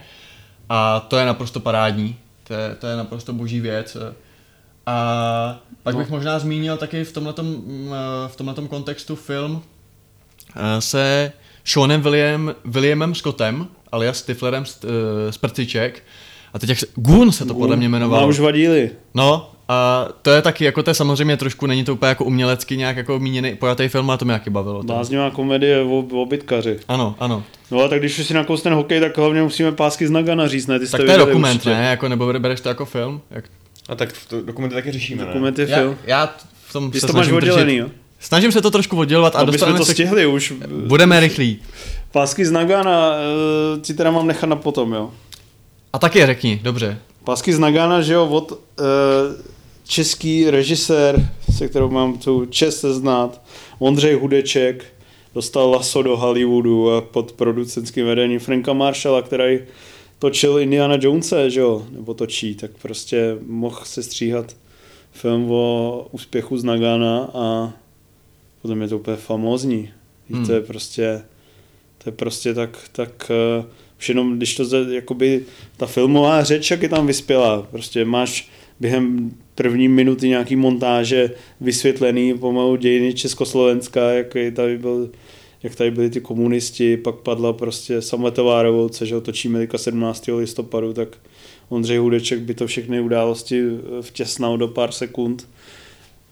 [0.69, 2.15] a to je naprosto parádní,
[2.47, 3.97] to je, to je naprosto boží věc.
[4.85, 5.99] A pak No.
[5.99, 9.61] bych možná zmínil taky v tomhletom, mm, eh, v tomhletom kontextu film
[10.55, 11.31] eh, se
[11.65, 16.03] Seanem William, Williamem Scottem, alias Stiflerem z, eh, z Prciček.
[16.53, 18.27] A teď jak se, Goon se to podle mě jmenovalo.
[18.27, 18.89] už vadíli.
[19.13, 22.77] No, a to je taky, jako to je samozřejmě trošku, není to úplně jako umělecky
[22.77, 24.83] nějak jako míněný pojatý film, ale to mě taky bavilo.
[24.83, 26.79] Bláznivá komedie o, o bytkaři.
[26.87, 27.43] Ano, ano.
[27.71, 30.47] No a tak když už si nakous ten hokej, tak hlavně musíme pásky z Nagana
[30.47, 30.79] říct, ne?
[30.79, 31.69] Ty Tak to je dokument, určitě.
[31.69, 31.85] ne?
[31.89, 33.21] Jako, nebo bereš to jako film?
[33.31, 33.45] Jak...
[33.89, 35.27] A tak v to dokumenty taky řešíme, ne?
[35.27, 35.97] Dokument je Já, film.
[36.03, 36.35] já
[36.67, 37.79] v tom Ty se to máš snažím oddělený, držet.
[37.79, 37.89] jo?
[38.19, 39.93] Snažím se to trošku oddělovat a jsme dostaneme to se...
[39.93, 40.53] stihli už.
[40.87, 41.59] Budeme rychlí.
[42.11, 45.11] Pásky z Nagana eh, ti teda mám nechat na potom, jo?
[45.93, 46.99] A taky je řekni, dobře.
[47.23, 48.83] Pásky z Nagana, že jo, od eh,
[49.87, 53.41] český režisér, se kterou mám tu čest se znát,
[53.79, 54.85] Ondřej Hudeček,
[55.35, 59.59] dostal laso do Hollywoodu a pod producentským vedením Franka Marshalla, který
[60.21, 64.55] točil Indiana Jonese, že jo, nebo točí, tak prostě mohl se stříhat
[65.11, 67.73] film o úspěchu z Nagana a
[68.61, 69.89] potom je to úplně famózní.
[70.29, 70.45] Hmm.
[70.45, 71.21] To je prostě,
[72.03, 73.65] to je prostě tak, tak eh,
[73.99, 75.45] už jenom, když to, jakoby,
[75.77, 78.49] ta filmová řeč, jak je tam vyspělá, prostě máš
[78.79, 85.09] během první minuty nějaký montáže vysvětlený pomalu dějiny Československa, jak je tady byl
[85.63, 90.27] jak tady byli ty komunisti, pak padla prostě sametová revoluce, že otočíme teďka 17.
[90.37, 91.17] listopadu, tak
[91.69, 95.47] Ondřej Hudeček by to všechny události eh, vtěsnal do pár sekund.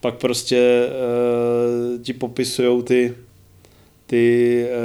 [0.01, 3.15] Pak prostě e, ti popisují ty,
[4.05, 4.77] ty e,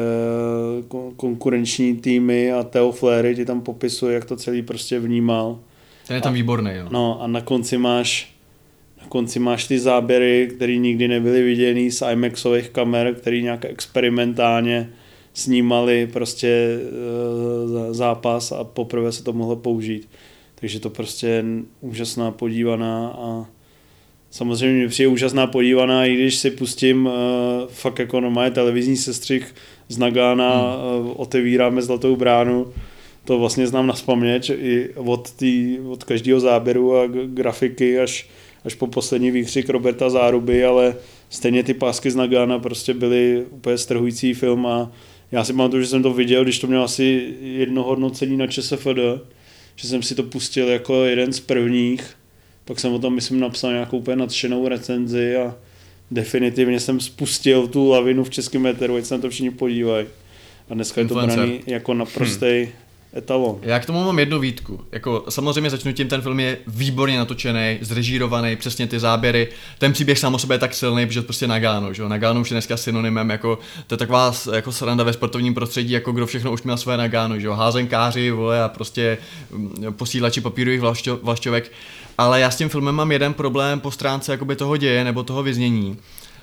[1.17, 5.59] konkurenční týmy a Theo Flery ti tam popisuje, jak to celý prostě vnímal.
[6.07, 6.87] Ten je tam výborný, jo.
[6.91, 8.34] No a na konci máš
[9.15, 14.91] konci máš ty záběry, které nikdy nebyly viděny z IMAXových kamer, které nějak experimentálně
[15.35, 20.09] snímali prostě e, zápas a poprvé se to mohlo použít.
[20.55, 21.45] Takže to prostě je
[21.81, 23.47] úžasná podívaná a
[24.31, 27.13] samozřejmě mi přijde úžasná podívaná, i když si pustím uh,
[27.69, 29.55] fakt jako normálně televizní sestřih
[29.89, 31.07] z Nagana, hmm.
[31.07, 32.73] uh, otevíráme zlatou bránu,
[33.25, 38.29] to vlastně znám na spaměť i od, tý, od každého záběru a grafiky až,
[38.65, 40.97] až po poslední výkřik Roberta Záruby, ale
[41.31, 44.93] stejně ty pásky z Nagana prostě byly úplně strhující film a
[45.33, 48.99] já si pamatuju, že jsem to viděl, když to měl asi jedno hodnocení na ČSFD,
[49.77, 52.05] že jsem si to pustil jako jeden z prvních,
[52.65, 55.57] pak jsem o tom, myslím, napsal nějakou úplně nadšenou recenzi a
[56.11, 60.07] definitivně jsem spustil tu lavinu v českém meteru, ať se na to všichni podívají.
[60.71, 62.69] A dneska je to braný jako naprostý
[63.17, 63.59] etalon.
[63.63, 64.81] Já k tomu mám jednu výtku.
[64.93, 69.49] Jako, samozřejmě začnu tím, ten film je výborně natočený, zrežírovaný, přesně ty záběry.
[69.79, 72.09] Ten příběh sám o sobě je tak silný, protože prostě Nagano, že jo?
[72.09, 76.13] Nagano už je dneska synonymem, jako, to je taková jako sranda ve sportovním prostředí, jako
[76.13, 77.53] kdo všechno už měl své Nagano, že jo?
[77.53, 79.19] Házenkáři, vole, a prostě
[79.51, 81.73] mm, posílači papírových vlašťo, vlašťovek.
[82.19, 85.43] Ale já s tím filmem mám jeden problém po stránce jakoby toho děje nebo toho
[85.43, 85.97] vyznění.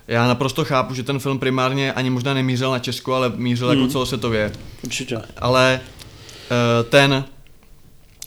[0.07, 3.81] Já naprosto chápu, že ten film primárně ani možná nemířil na Česko, ale mířil jako
[3.81, 3.89] Hmm.
[3.89, 4.51] celosvětově
[4.83, 5.17] Určitě.
[5.37, 5.79] ale
[6.89, 7.25] ten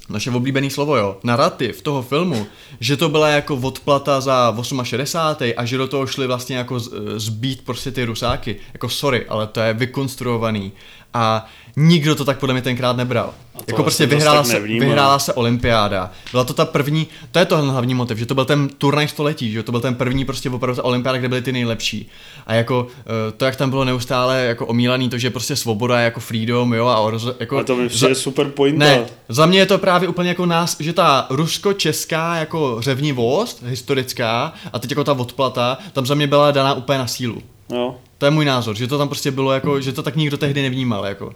[0.09, 2.47] naše oblíbený slovo, jo, narrativ toho filmu,
[2.81, 5.55] že to byla jako odplata za 68.
[5.57, 9.47] a že do toho šli vlastně jako z- zbít prostě ty rusáky, jako sorry, ale
[9.47, 10.73] to je vykonstruovaný
[11.15, 11.47] a
[11.77, 13.35] nikdo to tak podle mě tenkrát nebral.
[13.57, 14.89] to Jako prostě vyhrála se, nevnímal.
[14.89, 16.11] vyhrála se olympiáda.
[16.31, 19.09] Byla to ta první, to je to ten hlavní motiv, že to byl ten turnaj
[19.09, 22.09] století, že to byl ten první prostě opravdu ta olympiáda, kde byly ty nejlepší.
[22.47, 26.05] A jako eh, to, jak tam bylo neustále jako omílaný, to, že prostě svoboda je
[26.05, 27.59] jako freedom, jo, a roz, jako...
[27.59, 28.85] A to mi přijde super pointa.
[28.85, 34.53] Ne, za mě je to právě úplně jako nás, že ta rusko-česká jako řevnivost historická
[34.73, 37.43] a teď jako ta odplata, tam za mě byla daná úplně na sílu.
[37.73, 37.97] Jo.
[38.25, 40.63] To je můj názor, že to tam prostě bylo jako, že to tak nikdo tehdy
[40.63, 41.35] nevnímal, jako.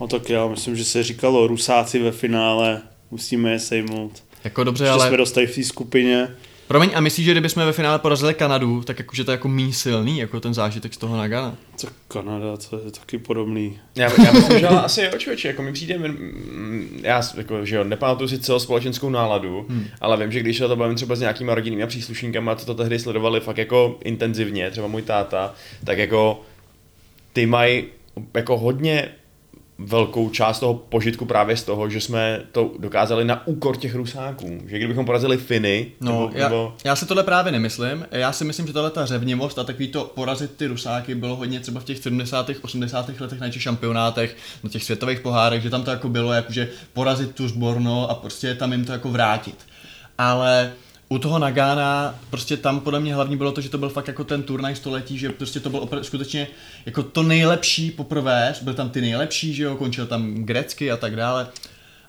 [0.00, 4.22] No tak já myslím, že se říkalo Rusáci ve finále, musíme je sejmout.
[4.44, 5.08] Jako dobře, Že ale...
[5.08, 6.28] jsme dostali v té skupině.
[6.72, 9.72] Promiň, a myslíš, že kdybychom ve finále porazili Kanadu, tak jakože to je jako méně
[9.72, 11.56] silný, jako ten zážitek z toho Nagana?
[11.80, 13.78] Tak Kanada, to je taky podobný.
[13.96, 17.84] Já, já myslím, že asi jo, člověče, jako mi přijde, mm, já jako, že jo,
[17.84, 19.86] nepamatuju si celospolečenskou náladu, hmm.
[20.00, 22.98] ale vím, že když se to bavím třeba s nějakýma rodinnými příslušníkama, co to tehdy
[22.98, 25.54] sledovali fakt jako intenzivně, třeba můj táta,
[25.84, 26.40] tak jako
[27.32, 27.84] ty mají
[28.34, 29.08] jako hodně
[29.86, 34.58] velkou část toho požitku právě z toho, že jsme to dokázali na úkor těch Rusáků.
[34.66, 36.74] Že kdybychom porazili Finy, no, nebo, já, nebo...
[36.84, 38.06] já si tohle právě nemyslím.
[38.10, 41.60] Já si myslím, že tohle ta řevnivost a takový to porazit ty Rusáky bylo hodně
[41.60, 42.50] třeba v těch 70.
[42.62, 43.20] 80.
[43.20, 47.34] letech na těch šampionátech, na těch světových pohárech, že tam to jako bylo, jakože porazit
[47.34, 49.56] tu zborno a prostě tam jim to jako vrátit.
[50.18, 50.72] Ale
[51.12, 54.24] u toho Nagana, prostě tam podle mě hlavní bylo to, že to byl fakt jako
[54.24, 56.48] ten turnaj století, že prostě to bylo opr- skutečně
[56.86, 61.16] jako to nejlepší poprvé, byl tam ty nejlepší, že jo, končil tam grecky a tak
[61.16, 61.46] dále.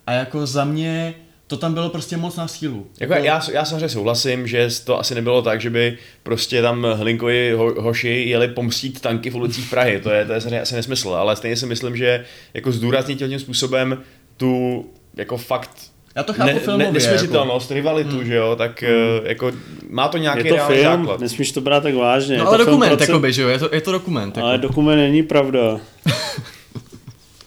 [0.08, 1.16] A jako za mě
[1.48, 2.88] to tam bylo prostě moc na sílu.
[3.00, 7.52] Jako já, já samozřejmě souhlasím, že to asi nebylo tak, že by prostě tam Hlinkovi
[7.52, 11.36] ho, hoši jeli pomstít tanky v ulicích Prahy, to je, to je asi nesmysl, ale
[11.36, 13.98] stejně si myslím, že jako zdůraznit tím způsobem
[14.38, 14.86] tu
[15.16, 16.86] jako fakt já to chápu ne, filmově.
[16.86, 17.74] Ne, nesměřitelnost, jako.
[17.74, 18.26] rivalitu, hmm.
[18.26, 18.92] že jo, tak hmm.
[19.24, 19.52] jako
[19.90, 21.20] má to nějaký je to film, základ.
[21.20, 22.38] nesmíš to brát tak vážně.
[22.38, 23.10] No je ale to dokument, procent...
[23.10, 24.38] jakoby, že jo, je to, je to dokument.
[24.38, 24.48] Jako.
[24.48, 25.80] Ale dokument není pravda.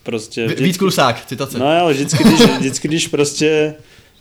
[0.02, 0.46] prostě.
[0.46, 0.64] Vždy...
[0.64, 1.58] Víc klusák, citace.
[1.58, 3.74] No ale vždycky když, vždycky, když prostě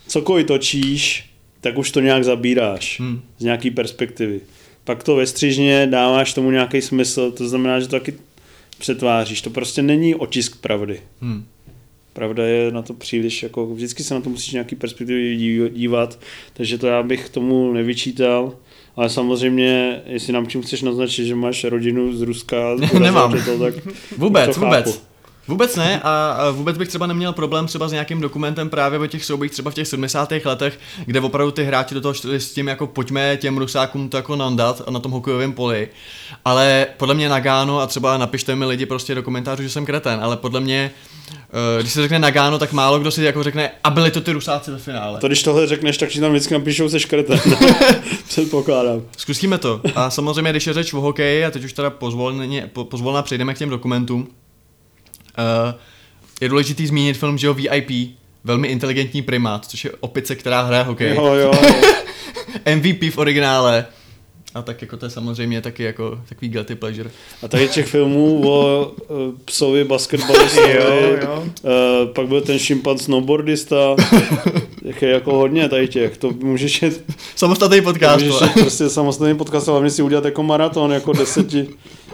[0.08, 1.30] cokoliv točíš,
[1.62, 3.22] tak už to nějak zabíráš hmm.
[3.38, 4.42] z nějaký perspektivy.
[4.84, 8.14] Pak to ve střížně dáváš tomu nějaký smysl, to znamená, že to taky
[8.78, 9.42] přetváříš.
[9.42, 11.02] To prostě není otisk pravdy.
[11.22, 11.46] Hmm.
[12.16, 15.36] Pravda je na to příliš, jako vždycky se na to musíš nějaký perspektivy
[15.74, 16.20] dívat,
[16.54, 18.56] takže to já bych tomu nevyčítal.
[18.96, 23.44] Ale samozřejmě, jestli nám čím chceš naznačit, že máš rodinu z Ruska, Nemám.
[23.46, 23.74] To, tak
[24.18, 25.08] vůbec, vůbec.
[25.48, 29.26] Vůbec ne a vůbec bych třeba neměl problém třeba s nějakým dokumentem právě o těch
[29.26, 30.32] soubojích třeba v těch 70.
[30.46, 34.18] letech, kde opravdu ty hráči do toho šli s tím jako pojďme těm rusákům to
[34.18, 35.88] jako nandat na tom hokejovém poli.
[36.46, 40.20] Ale podle mě Nagano a třeba napište mi lidi prostě do komentářů, že jsem kreten,
[40.24, 40.92] ale podle mě
[41.34, 44.32] eh, když se řekne Nagano, tak málo kdo si jako řekne, a byli to ty
[44.32, 45.20] rusáci ve finále.
[45.20, 47.40] To když tohle řekneš, tak ti tam vždycky napíšou se škrtem.
[48.28, 49.02] Předpokládám.
[49.18, 49.82] Zkusíme to.
[49.96, 53.54] A samozřejmě, když je řeč o hokeji, a teď už teda pozvolně, po, pozvolna přejdeme
[53.54, 54.28] k těm dokumentům,
[55.38, 55.74] Uh,
[56.42, 60.84] je důležitý zmínit film, že jo, VIP, velmi inteligentní primát, což je opice, která hraje
[60.84, 61.16] hokej.
[61.16, 61.52] Jo, jo.
[62.76, 63.86] MVP v originále.
[64.56, 67.10] A tak jako to je samozřejmě taky jako takový guilty pleasure.
[67.44, 71.44] A tady těch filmů o uh, psovi basketbalistovi, jo, jo.
[71.44, 73.96] Uh, pak byl ten šimpan snowboardista,
[74.84, 77.04] těch je jako hodně tady těch, to můžeš jet,
[77.36, 78.26] Samostatný podcast.
[78.26, 81.68] Můžeš jet prostě samostatný podcast, hlavně si udělat jako maraton, jako deseti.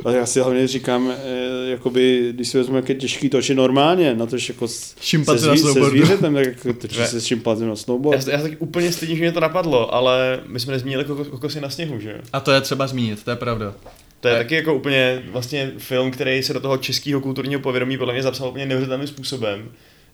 [0.06, 4.16] A já si hlavně říkám, eh, jakoby, když si vezmu, jak je těžký točit normálně,
[4.16, 4.96] na to, že jako se,
[5.38, 8.28] zví, se zvířetem, tak jako točí se s šimpanzem na snowboard.
[8.28, 11.70] Já, já taky úplně stejně, že mě to napadlo, ale my jsme nezmínili kokosy na
[11.70, 13.74] sněhu, že A to je třeba zmínit, to je pravda.
[14.20, 18.14] To je taky jako úplně vlastně film, který se do toho českého kulturního povědomí podle
[18.14, 19.72] mě zapsal úplně neuvěřitelným způsobem.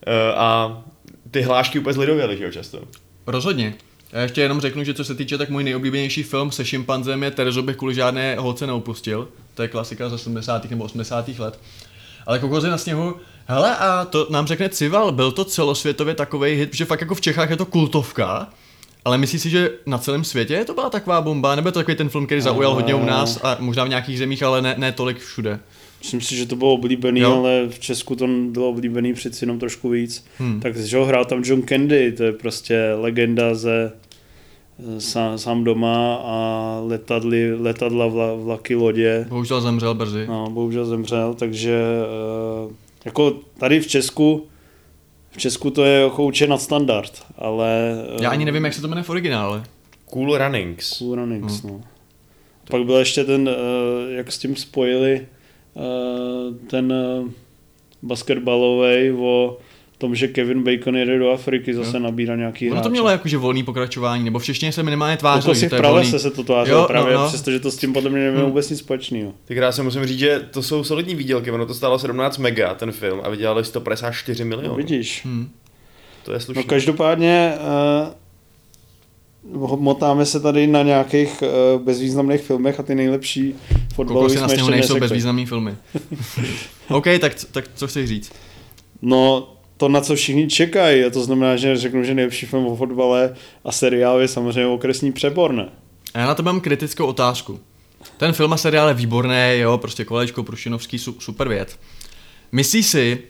[0.08, 0.82] Eh, a
[1.32, 2.80] ty hlášky úplně zlidověly, že jo, často.
[3.28, 3.74] Rozhodně.
[4.12, 7.32] Já ještě jenom řeknu, že co se týče, tak můj nejoblíbenější film se šimpanzem je
[7.32, 9.28] Terezo bych kvůli žádné holce neopustil.
[9.54, 10.70] To je klasika ze 70.
[10.70, 11.28] nebo 80.
[11.40, 11.60] let.
[12.26, 16.76] Ale Kokozy na sněhu, hele a to nám řekne Cival, byl to celosvětově takový hit,
[16.76, 18.50] že fakt jako v Čechách je to kultovka,
[19.06, 22.10] ale myslíš si, že na celém světě to byla taková bomba, nebo to takový ten
[22.10, 25.20] film, který zaujal hodně u nás a možná v nějakých zemích, ale ne, ne tolik
[25.20, 25.60] všude?
[26.00, 27.34] Myslím si, že to bylo oblíbený, jo.
[27.34, 30.26] ale v Česku to bylo oblíbený přeci jenom trošku víc.
[30.38, 30.60] Hmm.
[30.60, 33.92] Tak že ho hrál tam John Candy, to je prostě legenda ze
[34.98, 39.26] sám, sám doma a letadly, letadla vla, vlaky, lodě.
[39.30, 40.26] Bohužel zemřel brzy.
[40.28, 41.82] No, bohužel zemřel, takže
[42.70, 42.74] eh,
[43.06, 44.48] jako tady v Česku
[45.32, 47.98] v Česku to je jako určitě nadstandard, ale...
[48.22, 49.64] Já ani nevím, jak se to jmenuje v originále.
[50.06, 50.98] Cool Runnings.
[50.98, 51.74] Cool Runnings, hmm.
[51.74, 51.82] no.
[52.72, 55.28] Pak byl ještě ten, eh, jak s tím spojili eh,
[56.68, 56.94] ten
[58.02, 59.58] basketbalový o
[59.98, 63.64] tom, že Kevin Bacon jede do Afriky, zase nabírá nějaký Ono to mělo jakože volný
[63.64, 66.12] pokračování, nebo v češtině se minimálně tvářilo, že to je volný.
[66.12, 67.28] se to tvářilo jo, právě, no, no.
[67.28, 68.50] přestože to s tím podle mě nemělo hmm.
[68.52, 69.34] vůbec nic společného.
[69.46, 72.74] Tak já se musím říct, že to jsou solidní výdělky, ono to stálo 17 mega,
[72.74, 74.70] ten film, a vydělali 154 milionů.
[74.70, 75.26] No, vidíš.
[75.26, 75.50] Hmm.
[76.24, 76.64] To je slušné.
[76.64, 78.14] No každopádně uh,
[79.78, 83.56] motáme se tady na nějakých uh, bezvýznamných filmech a ty nejlepší
[83.94, 85.76] fotbalové jsme ještě nejsou bezvýznamný filmy.
[86.90, 88.32] OK, tak, tak co chceš říct?
[89.02, 91.04] No, to, na co všichni čekají.
[91.04, 93.36] A to znamená, že řeknu, že nejlepší film o fotbale
[93.66, 95.70] a seriál je samozřejmě okresní přeborné.
[96.14, 97.60] A já na to mám kritickou otázku.
[98.18, 101.80] Ten film a seriál je výborný, jo, prostě kolečko, Prušinovský, super věc.
[102.52, 103.24] Myslíš si,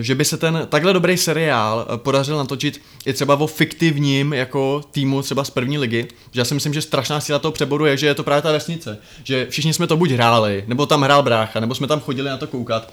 [0.00, 4.80] že by se ten takhle dobrý seriál eh, podařil natočit i třeba o fiktivním jako
[4.90, 6.08] týmu třeba z první ligy.
[6.32, 8.52] Že já si myslím, že strašná síla toho přeboru je, že je to právě ta
[8.52, 8.98] vesnice.
[9.24, 12.36] Že všichni jsme to buď hráli, nebo tam hrál brácha, nebo jsme tam chodili na
[12.36, 12.92] to koukat.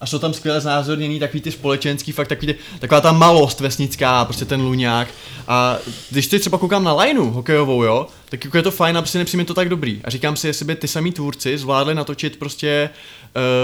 [0.00, 4.24] A jsou tam skvěle znázorněný takový ty společenský, fakt takový ty, taková ta malost vesnická,
[4.24, 5.08] prostě ten luňák.
[5.48, 5.78] A
[6.10, 9.18] když si třeba koukám na lineu hokejovou, jo, tak jako je to fajn a prostě
[9.18, 10.00] nepřijme to tak dobrý.
[10.04, 12.90] A říkám si, jestli by ty samý tvůrci zvládli natočit prostě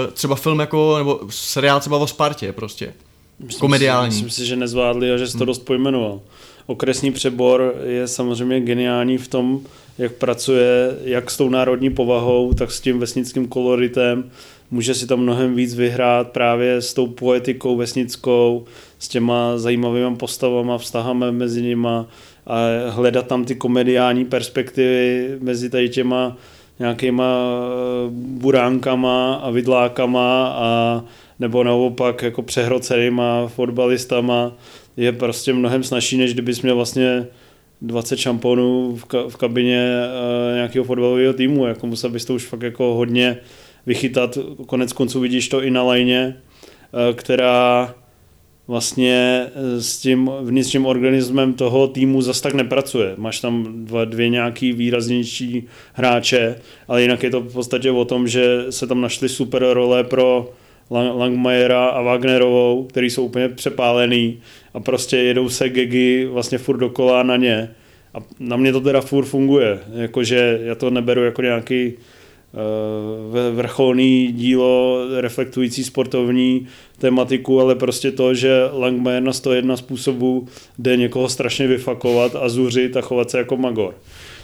[0.07, 2.93] uh, třeba film jako, nebo seriál třeba o Spartě prostě.
[3.39, 4.11] Myslím komediální.
[4.11, 5.47] Si, myslím si, že nezvládli a že jsi to hmm.
[5.47, 6.19] dost pojmenoval.
[6.65, 9.59] Okresní přebor je samozřejmě geniální v tom,
[9.97, 14.31] jak pracuje jak s tou národní povahou, tak s tím vesnickým koloritem.
[14.71, 18.65] Může si tam mnohem víc vyhrát právě s tou poetikou vesnickou,
[18.99, 22.07] s těma zajímavými postavama, vztahami mezi nima
[22.47, 22.57] a
[22.89, 26.37] hledat tam ty komediální perspektivy mezi tady těma
[26.79, 31.03] nějakýma eh, buránkama a vidlákama a
[31.39, 34.53] nebo naopak jako přehrocenýma fotbalistama
[34.97, 37.27] je prostě mnohem snažší, než kdybys měl vlastně
[37.81, 41.65] 20 šamponů v, ka- v kabině uh, nějakého fotbalového týmu.
[41.65, 43.37] Jako musel bys to už fakt jako hodně
[43.85, 44.37] vychytat.
[44.65, 46.37] Konec konců vidíš to i na lajně,
[46.91, 47.95] uh, která
[48.71, 53.13] vlastně eh, s tím vnitřním organismem toho týmu zas tak nepracuje.
[53.17, 56.55] Máš tam dva, dvě nějaký výraznější hráče,
[56.87, 60.53] ale jinak je to v podstatě o tom, že se tam našly super role pro
[60.89, 64.39] Langmajera a Wagnerovou, který jsou úplně přepálený
[64.73, 67.69] a prostě jedou se gegy vlastně furt dokola na ně.
[68.13, 71.93] A na mě to teda furt funguje, jakože já to neberu jako nějaký
[73.51, 76.67] vrcholný dílo reflektující sportovní
[76.97, 80.47] tematiku, ale prostě to, že Langmajer na 101 způsobů
[80.79, 83.95] jde někoho strašně vyfakovat a zuřit a chovat se jako magor.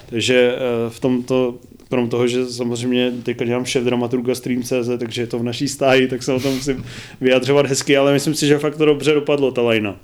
[0.09, 1.55] Takže uh, v tomto
[1.89, 6.07] krom toho, že samozřejmě teďka dělám šéf dramaturga Stream.cz, takže je to v naší stáji,
[6.07, 6.85] tak se o tom musím
[7.21, 9.99] vyjadřovat hezky, ale myslím si, že fakt to dobře dopadlo, ta lajna.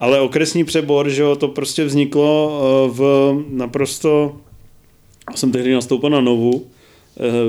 [0.00, 4.36] Ale okresní přebor, že jo, to prostě vzniklo eh, v naprosto,
[5.34, 6.77] jsem tehdy nastoupil na Novu, Eh,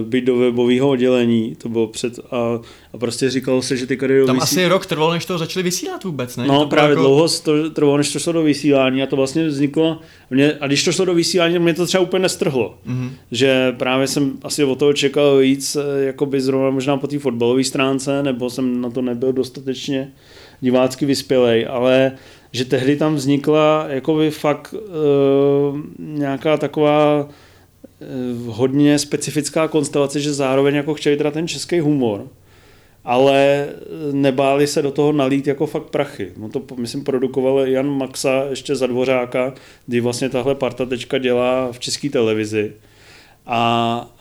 [0.04, 2.60] být do webového oddělení, to bylo před a,
[2.94, 4.44] a prostě říkalo se, že ty kariéry Tam vysí...
[4.44, 6.48] asi rok trvalo, než to začali vysílat vůbec, ne?
[6.48, 7.02] No to právě jako...
[7.02, 10.84] dlouho to trvalo, než to šlo do vysílání a to vlastně vzniklo, mě, a když
[10.84, 13.10] to šlo do vysílání, mě to třeba úplně nestrhlo, mm-hmm.
[13.32, 17.20] že právě jsem asi o toho čekal víc, eh, jako by zrovna možná po té
[17.20, 20.12] fotbalové stránce, nebo jsem na to nebyl dostatečně
[20.62, 22.12] divácky vyspělej, ale
[22.52, 27.49] že tehdy tam vznikla jako by fakt uh, nějaká taková Eh,
[28.46, 32.28] hodně specifická konstelace, že zároveň jako chtěli teda ten český humor,
[33.04, 33.76] ale eh,
[34.12, 36.32] nebáli se do toho nalít jako fakt prachy.
[36.38, 39.54] No to, myslím, produkoval Jan Maxa ještě za Dvořáka,
[39.88, 42.74] kdy vlastně tahle parta teďka dělá v české televizi.
[43.46, 43.58] A,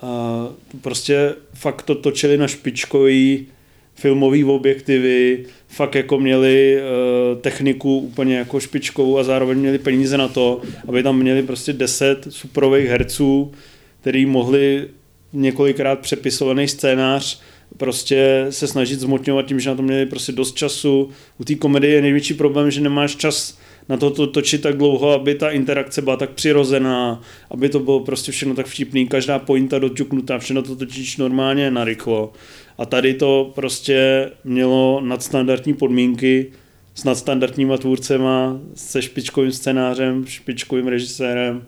[0.03, 0.49] a
[0.81, 3.47] prostě fakt to točili na špičkový
[3.95, 10.29] filmový objektivy, fakt jako měli uh, techniku úplně jako špičkovou a zároveň měli peníze na
[10.29, 13.53] to, aby tam měli prostě 10 suprových herců,
[14.01, 14.89] který mohli
[15.33, 17.41] několikrát přepisovaný scénář
[17.77, 21.11] prostě se snažit zmotňovat tím, že na to měli prostě dost času.
[21.39, 23.59] U té komedie je největší problém, že nemáš čas
[23.89, 28.01] na to, to točit tak dlouho, aby ta interakce byla tak přirozená, aby to bylo
[28.01, 32.33] prostě všechno tak vtipný, každá pointa doťuknutá, všechno to točíš normálně narychlo.
[32.79, 36.47] A tady to prostě mělo nadstandardní podmínky
[36.95, 41.67] s nadstandardníma tvůrcema, se špičkovým scénářem, špičkovým režisérem,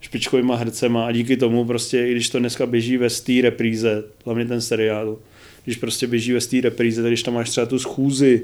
[0.00, 4.44] špičkovýma hercema a díky tomu prostě, i když to dneska běží ve té repríze, hlavně
[4.44, 5.18] ten seriál,
[5.64, 8.42] když prostě běží ve té repríze, když tam máš třeba tu schůzi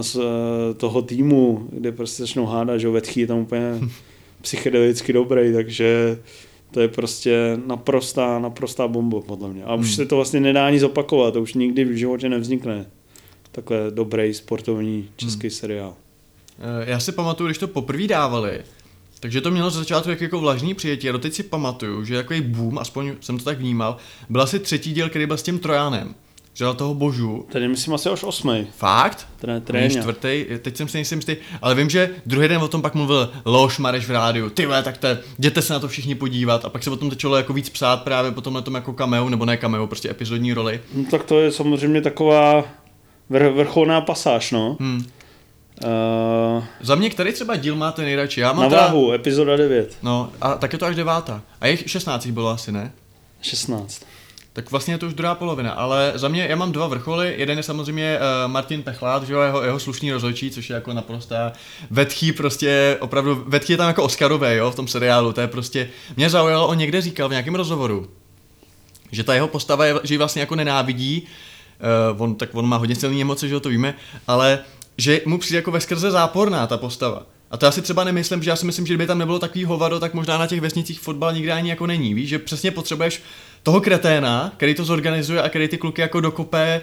[0.00, 3.80] z e, toho týmu, kde prostě začnou hádat, že Vetchy je tam úplně
[4.42, 6.18] psychedelicky dobrý, takže
[6.70, 9.64] to je prostě naprostá, naprostá bomba podle mě.
[9.64, 9.94] A už hmm.
[9.94, 12.86] se to vlastně nedá ani zopakovat, to už nikdy v životě nevznikne.
[13.52, 15.50] Takhle dobrý sportovní český hmm.
[15.50, 15.94] seriál.
[16.58, 18.60] E, já si pamatuju, když to poprvé dávali,
[19.20, 22.34] takže to mělo za začátku jak jako vlažný přijetí a doteď si pamatuju, že jako
[22.42, 23.96] boom, aspoň jsem to tak vnímal,
[24.28, 26.14] byl asi třetí díl, který byl s tím Trojanem.
[26.54, 27.46] Že na toho božu.
[27.52, 28.66] Tady myslím asi už osmý.
[28.76, 29.28] Fakt?
[29.36, 29.90] Tre, tréně.
[29.90, 33.32] čtvrtý, teď jsem si nejsem jistý, ale vím, že druhý den o tom pak mluvil
[33.44, 35.08] Loš Mareš v rádiu, ty vole, tak to,
[35.38, 38.02] jděte se na to všichni podívat a pak se o tom začalo jako víc psát
[38.02, 40.80] právě potom na tom jako cameo, nebo ne cameo, prostě epizodní roli.
[40.94, 42.64] No, tak to je samozřejmě taková
[43.30, 44.76] vr- vrcholná pasáž, no.
[44.80, 45.04] Hmm.
[46.56, 48.40] Uh, Za mě, který třeba díl máte nejradši?
[48.40, 48.82] Já mám na teda...
[48.82, 49.96] váhu, epizoda 9.
[50.02, 51.42] No, a tak je to až devátá.
[51.60, 52.92] A je 16 bylo asi, ne?
[53.40, 54.02] 16.
[54.52, 57.34] Tak vlastně je to už druhá polovina, ale za mě já mám dva vrcholy.
[57.38, 60.92] Jeden je samozřejmě uh, Martin Pechlát, že jo, jeho, jeho slušný rozhodčí, což je jako
[60.92, 61.52] naprostá
[61.90, 65.88] vetchý prostě, opravdu, vetchý je tam jako Oscarové, jo, v tom seriálu, to je prostě,
[66.16, 68.08] mě zaujalo, on někde říkal v nějakém rozhovoru,
[69.12, 71.26] že ta jeho postava je, že ji vlastně jako nenávidí,
[72.12, 73.94] uh, on, tak on má hodně silné emoce, že jo, to víme,
[74.26, 74.58] ale
[74.98, 77.22] že mu přijde jako ve skrze záporná ta postava.
[77.50, 79.64] A to já si třeba nemyslím, že já si myslím, že kdyby tam nebylo takový
[79.64, 82.14] hovado, tak možná na těch vesnicích fotbal nikdy ani jako není.
[82.14, 83.22] Víš, že přesně potřebuješ
[83.62, 86.82] toho kreténa, který to zorganizuje a který ty kluky jako dokope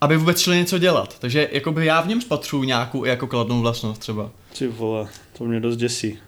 [0.00, 1.16] aby vůbec šli něco dělat.
[1.18, 4.30] Takže jakoby já v něm spatřu nějakou jako kladnou vlastnost třeba.
[4.58, 5.06] Ty vole,
[5.38, 6.18] to mě dost děsí.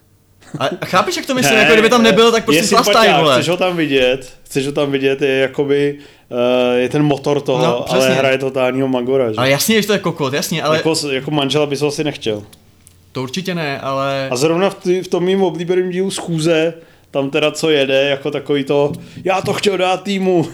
[0.59, 1.55] A chápeš, jak to myslím?
[1.55, 3.35] Ne, jako kdyby tam nebyl, tak prostě slastaj, vole.
[3.35, 5.99] Chceš ho tam vidět, chceš ho tam vidět, je jakoby,
[6.29, 9.37] uh, je ten motor toho, no, ale hraje totálního magora, že?
[9.37, 10.77] Ale jasně, že to je kokot, jasně, ale...
[10.77, 12.43] Jako, jako manžela bys ho asi nechtěl.
[13.13, 14.29] To určitě ne, ale...
[14.31, 16.75] A zrovna v, tý, v tom mým oblíbeném dílu schůze,
[17.17, 18.93] tam teda co jede, jako takový to,
[19.25, 20.49] já to chtěl dát týmu.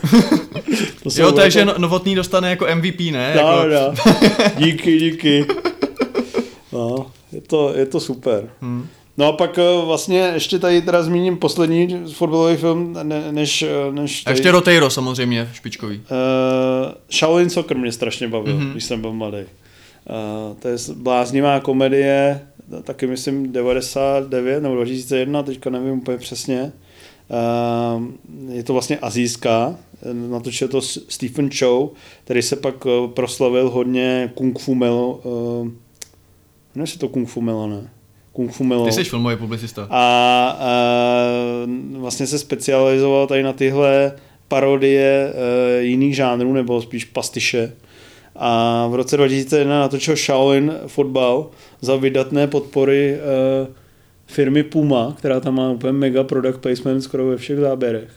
[1.02, 1.78] to jo, takže jako...
[1.78, 3.34] Novotný dostane jako MVP, ne?
[3.36, 3.94] No, jako...
[4.06, 4.12] no.
[4.64, 5.46] díky, díky.
[6.72, 8.48] No, je to, je to super.
[8.60, 8.86] Hmm.
[9.16, 13.92] No a pak eh, vlastně ještě tady teda zmíním poslední fotbalový film, ne, než, eh,
[13.92, 14.32] než tady.
[14.32, 15.96] A ještě Roteiro samozřejmě, špičkový.
[15.96, 18.72] Uh, Shaolin Soccer mě strašně bavil, mm-hmm.
[18.72, 19.38] když jsem byl mladý.
[20.58, 22.40] To je bláznivá komedie,
[22.82, 26.72] taky myslím 99 nebo 2001, teďka nevím úplně přesně.
[28.48, 29.76] Je to vlastně azijská,
[30.12, 31.88] natočil to Stephen Chow,
[32.24, 35.68] který se pak proslavil hodně Kung Fu Melo, uh,
[36.74, 37.90] ne se to Kung Fu Melo, ne?
[38.32, 38.84] Kung Fu Melo.
[38.84, 39.86] Ty jsi filmový publicista.
[39.90, 40.76] A, a
[41.98, 44.12] vlastně se specializoval tady na tyhle
[44.48, 47.72] parodie uh, jiných žánrů, nebo spíš pastiše.
[48.36, 51.50] A v roce 2001 natočil Shaolin fotbal
[51.80, 53.74] za vydatné podpory uh,
[54.26, 58.10] firmy Puma, která tam má úplně mega product placement skoro ve všech záběrech.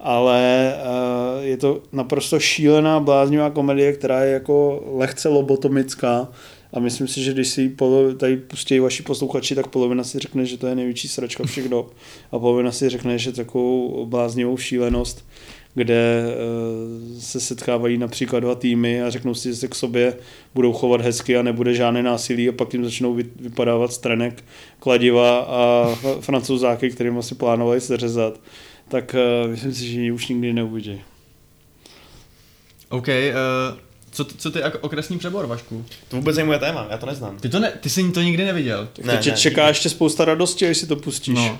[0.00, 6.28] Ale uh, je to naprosto šílená, bláznivá komedie, která je jako lehce lobotomická,
[6.72, 10.46] a myslím si, že když si polo, tady pustí vaši posluchači, tak polovina si řekne,
[10.46, 11.94] že to je největší sračka všech dob.
[12.32, 15.24] A polovina si řekne, že takovou bláznivou šílenost,
[15.74, 20.16] kde uh, se setkávají například dva týmy a řeknou si, že se k sobě
[20.54, 24.44] budou chovat hezky a nebude žádné násilí a pak jim začnou vypadávat stranek,
[24.80, 28.40] kladiva a francouzáky, kterým asi plánovali seřezat,
[28.88, 29.14] tak
[29.44, 31.00] uh, myslím si, že ji už nikdy neuvidí.
[32.88, 33.78] OK, uh,
[34.10, 35.84] co, co ty okresní přebor, Vašku?
[36.08, 37.38] To vůbec není moje téma, já to neznám.
[37.38, 38.88] Ty, to ne, ty jsi to nikdy neviděl.
[38.92, 39.70] Tak ne, ne, čeká nikdy.
[39.70, 41.34] ještě spousta radosti, až si to pustíš.
[41.34, 41.58] No.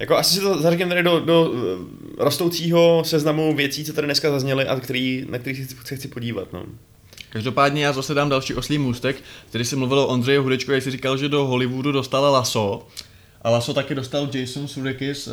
[0.00, 4.30] Jako asi si to zařadím tady do, do eh, rostoucího seznamu věcí, co tady dneska
[4.30, 6.52] zazněly a který, na kterých se chci podívat.
[6.52, 6.64] No.
[7.30, 9.16] Každopádně já zase dám další oslý můstek,
[9.48, 12.86] který si mluvil o Ondřeji Hudečkovi, jak si říkal, že do Hollywoodu dostala Lasso.
[13.42, 15.32] A Lasso taky dostal Jason Sudeikis eh,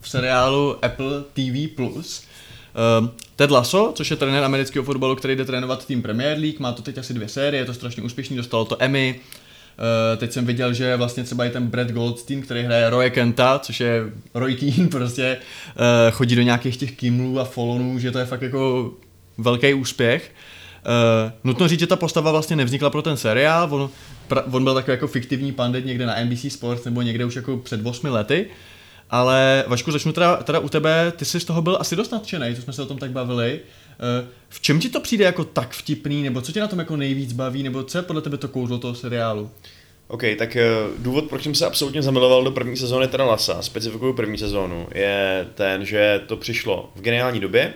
[0.00, 1.80] v seriálu Apple TV+.
[1.80, 6.72] Uh, Ted Lasso, což je trenér amerického fotbalu, který jde trénovat tým Premier League, má
[6.72, 9.20] to teď asi dvě série, je to strašně úspěšný, dostalo to Emmy.
[9.78, 13.58] Uh, teď jsem viděl, že vlastně třeba i ten Brad Goldstein, který hraje Roy Kenta,
[13.58, 14.02] což je
[14.34, 18.42] Roy Keane, prostě uh, chodí do nějakých těch Kimlů a Folonů, že to je fakt
[18.42, 18.92] jako
[19.38, 20.32] velký úspěch.
[20.86, 23.90] Uh, nutno říct, že ta postava vlastně nevznikla pro ten seriál, on,
[24.28, 27.56] pra, on byl takový jako fiktivní pandit někde na NBC Sports nebo někde už jako
[27.56, 28.46] před 8 lety.
[29.10, 32.54] Ale Vašku, začnu teda, teda u tebe, ty jsi z toho byl asi dost nadšený,
[32.54, 33.60] co jsme se o tom tak bavili.
[34.00, 36.96] Eh, v čem ti to přijde jako tak vtipný, nebo co tě na tom jako
[36.96, 39.50] nejvíc baví, nebo co je podle tebe to kouzlo toho seriálu?
[40.08, 40.66] OK, tak eh,
[40.98, 45.46] důvod, proč jsem se absolutně zamiloval do první sezóny teda Lasa, specifikuju první sezónu, je
[45.54, 47.74] ten, že to přišlo v geniální době,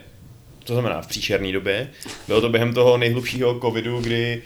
[0.64, 1.90] to znamená v příšerné době.
[2.28, 4.43] Bylo to během toho nejhlubšího covidu, kdy,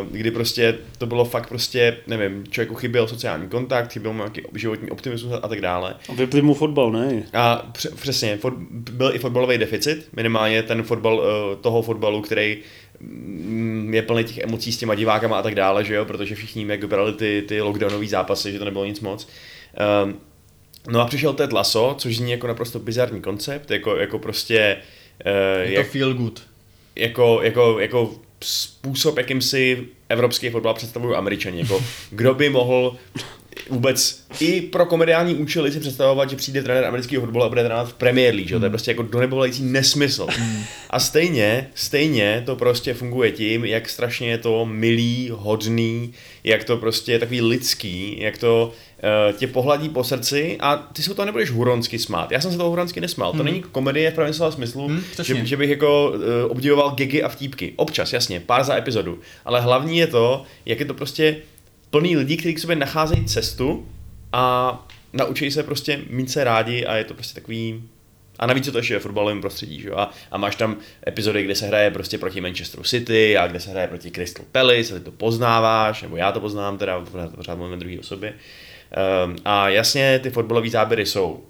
[0.00, 4.42] uh, kdy prostě to bylo fakt prostě, nevím, člověku chyběl sociální kontakt, chyběl mu nějaký
[4.54, 5.94] životní optimismus a tak dále.
[6.08, 7.22] A vypli mu fotbal, ne?
[7.34, 11.24] A př- přesně, fot, byl i fotbalový deficit, minimálně ten fotbal, uh,
[11.60, 12.58] toho fotbalu, který
[13.00, 16.66] mm, je plný těch emocí s těma divákama a tak dále, že jo, protože všichni
[16.68, 19.28] jak brali ty, ty lockdownové zápasy, že to nebylo nic moc.
[20.04, 20.20] Um,
[20.90, 24.97] no a přišel Ted Lasso, což zní jako naprosto bizarní koncept, jako, jako prostě Uh,
[25.62, 26.42] je jak, to feel good.
[26.96, 31.60] Jako, jako, jako způsob, jakým si evropský fotbal představují američani.
[31.60, 32.96] Jako, kdo by mohl
[33.70, 37.88] vůbec i pro komediální účely si představovat, že přijde trenér amerického fotbalu a bude trénovat
[37.88, 38.54] v Premier League, že?
[38.54, 38.60] Mm.
[38.60, 38.72] to je hmm.
[38.72, 40.26] prostě jako donebolající nesmysl.
[40.38, 40.62] Mm.
[40.90, 46.12] A stejně, stejně to prostě funguje tím, jak strašně je to milý, hodný,
[46.44, 48.72] jak to prostě je takový lidský, jak to
[49.32, 52.30] uh, tě pohladí po srdci a ty se to nebudeš huronsky smát.
[52.30, 53.32] Já jsem se toho huronsky nesmál.
[53.32, 53.38] Mm.
[53.38, 53.52] To hmm.
[53.52, 57.28] není komedie v pravém slova smyslu, mm, že, že, bych jako uh, obdivoval gigy a
[57.28, 57.72] vtípky.
[57.76, 59.18] Občas, jasně, pár za epizodu.
[59.44, 61.36] Ale hlavní je to, jak je to prostě
[61.90, 63.88] plný lidí, kteří k sobě nacházejí cestu
[64.32, 67.82] a naučí se prostě mít se rádi a je to prostě takový
[68.38, 69.90] a navíc je to ještě ve fotbalovém prostředí, že?
[69.90, 70.76] A, a máš tam
[71.08, 74.94] epizody, kde se hraje prostě proti Manchesteru City a kde se hraje proti Crystal Palace
[74.94, 77.04] a ty to poznáváš, nebo já to poznám, teda
[77.36, 78.32] pořád mluvím druhé osoby.
[79.24, 81.44] Um, a jasně, ty fotbalové záběry jsou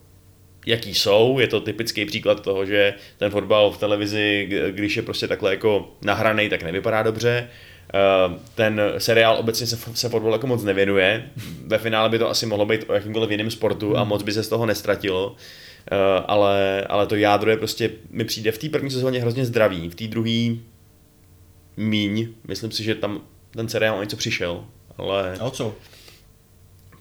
[0.67, 5.29] jaký jsou, je to typický příklad toho, že ten fotbal v televizi, když je prostě
[5.29, 7.49] takhle jako nahraný, tak nevypadá dobře.
[7.95, 11.31] Eh, ten seriál obecně se, se fotbal jako moc nevěnuje.
[11.67, 14.09] Ve finále by to asi mohlo být o jakýmkoliv jiném sportu a hmm.
[14.09, 15.37] moc by se z toho nestratilo.
[15.93, 19.89] Uh, ale, ale to jádro je prostě, mi přijde v té první sezóně hrozně zdravý,
[19.89, 20.57] v té druhé
[21.77, 22.29] míň.
[22.49, 23.21] Myslím si, že tam
[23.51, 24.65] ten seriál o něco přišel,
[24.99, 25.37] ale...
[25.41, 25.75] A o co?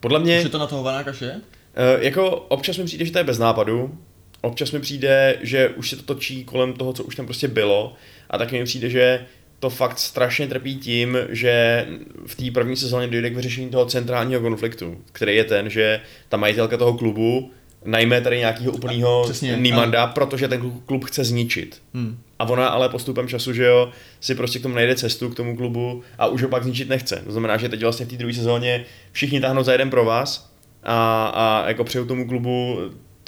[0.00, 0.38] Podle mě...
[0.38, 1.32] Už je to natahovaná kaše?
[1.32, 3.98] Uh, jako občas mi přijde, že to je bez nápadu,
[4.40, 7.94] občas mi přijde, že už se to točí kolem toho, co už tam prostě bylo
[8.30, 9.26] a taky mi přijde, že
[9.60, 11.86] to fakt strašně trpí tím, že
[12.26, 16.36] v té první sezóně dojde k vyřešení toho centrálního konfliktu, který je ten, že ta
[16.36, 17.50] majitelka toho klubu
[17.84, 21.82] najme tady nějakého úplného Nímanda, protože ten klub chce zničit.
[21.94, 22.18] Hmm.
[22.38, 23.90] A ona ale postupem času, že jo,
[24.20, 27.22] si prostě k tomu najde cestu, k tomu klubu a už ho pak zničit nechce.
[27.26, 30.52] To znamená, že teď vlastně v té druhé sezóně všichni táhnou za jeden pro vás
[30.82, 32.78] a, a jako přeju tomu klubu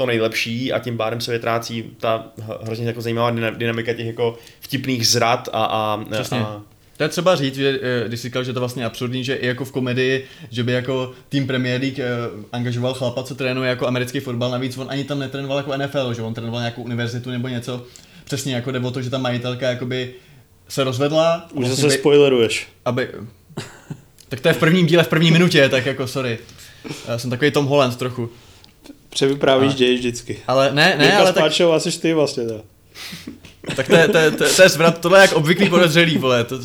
[0.01, 2.27] to nejlepší a tím pádem se vytrácí ta
[2.63, 6.63] hrozně jako zajímavá dynamika těch jako vtipných zrad a, a, a
[6.97, 9.47] to je třeba říct, že eh, když si říkal, že to vlastně absurdní, že i
[9.47, 12.07] jako v komedii, že by jako tým Premier League eh,
[12.53, 16.23] angažoval chlapa, co trénuje jako americký fotbal, navíc on ani tam netrénoval jako NFL, že
[16.23, 17.85] on trénoval nějakou univerzitu nebo něco.
[18.25, 20.15] Přesně jako jde o to, že ta majitelka jakoby
[20.69, 21.49] se rozvedla.
[21.53, 22.69] Už vlastně se by, spoileruješ.
[22.85, 23.09] Aby,
[24.29, 26.39] tak to je v prvním díle, v první minutě, tak jako sorry.
[27.09, 28.31] Já jsem takový Tom Holland trochu.
[29.11, 30.39] Převyprávíš děj vždycky.
[30.47, 31.53] Ale ne, ne, ale tak...
[31.75, 32.63] asi ty vlastně, to.
[33.77, 36.19] Tak to je, to, je, to, je, to je zvrat, tohle je jak obvyklý podezřelý,
[36.19, 36.45] vole.
[36.45, 36.59] To,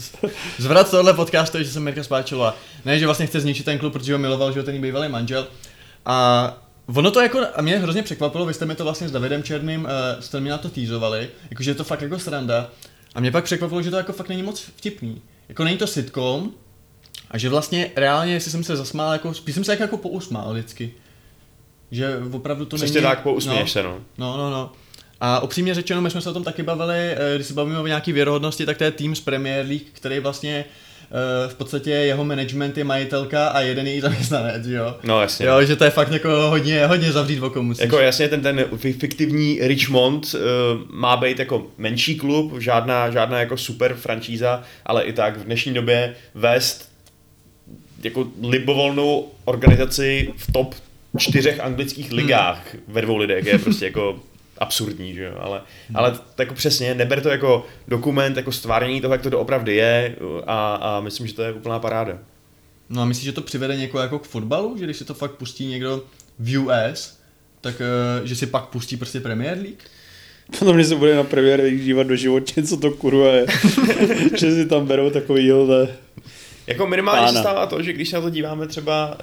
[0.58, 2.58] zvrat tohle podcastu je, že jsem Mirka Spáčová.
[2.86, 5.48] Ne, že vlastně chce zničit ten klub, protože ho miloval, že ho ten bývalý manžel.
[6.06, 6.58] A
[6.88, 9.84] Ono to jako, a mě hrozně překvapilo, vy jste mi to vlastně s Davidem Černým,
[9.84, 9.90] uh,
[10.20, 12.70] jste mi na to týzovali, jakože je to fakt jako sranda.
[13.16, 15.22] A mě pak překvapilo, že to jako fakt není moc vtipný.
[15.50, 16.52] Jako není to sitcom,
[17.32, 20.94] a že vlastně reálně, jestli jsem se zasmál, jako, spíš jsem se jako pousmál vždycky.
[21.92, 23.12] Že opravdu to Přesně není...
[23.12, 23.98] tak, pousměješ no, se, no.
[24.18, 24.72] No, no, no.
[25.22, 27.88] A upřímně řečeno, my jsme se o tom taky bavili, eh, když se bavíme o
[27.88, 32.26] nějaký věrohodnosti, tak to je tým z Premier League, který vlastně eh, v podstatě jeho
[32.26, 34.96] management je majitelka a jeden její zaměstnanec, jo?
[35.04, 35.46] No jasně.
[35.46, 37.84] Jo, že to je fakt jako hodně, hodně zavřít oko musíš.
[37.84, 40.42] Jako jasně, ten, ten fiktivní Richmond uh,
[40.90, 45.74] má být jako menší klub, žádná, žádná jako super franšíza, ale i tak v dnešní
[45.74, 46.90] době vést
[48.04, 50.76] jako libovolnou organizaci v top
[51.18, 52.84] čtyřech anglických ligách hmm.
[52.88, 54.20] ve dvou lidech je prostě jako
[54.58, 55.98] absurdní, že jo, ale, hmm.
[55.98, 60.16] ale tak přesně, neber to jako dokument, jako stvárnění toho, jak to doopravdy je
[60.48, 62.20] a, a myslím, že to je úplná paráda.
[62.90, 65.32] No a myslíš, že to přivede někoho jako k fotbalu, že když si to fakt
[65.32, 66.04] pustí někdo
[66.40, 67.18] v US,
[67.62, 67.82] tak
[68.20, 69.84] uh, že si pak pustí prostě Premier League?
[70.60, 73.46] Podle mě se bude na Premier League dívat do životě, co to kurva je.
[74.38, 75.96] že si tam berou takový jílde.
[76.68, 77.32] Jako minimálně Pána.
[77.32, 79.18] se stává to, že když se na to díváme třeba,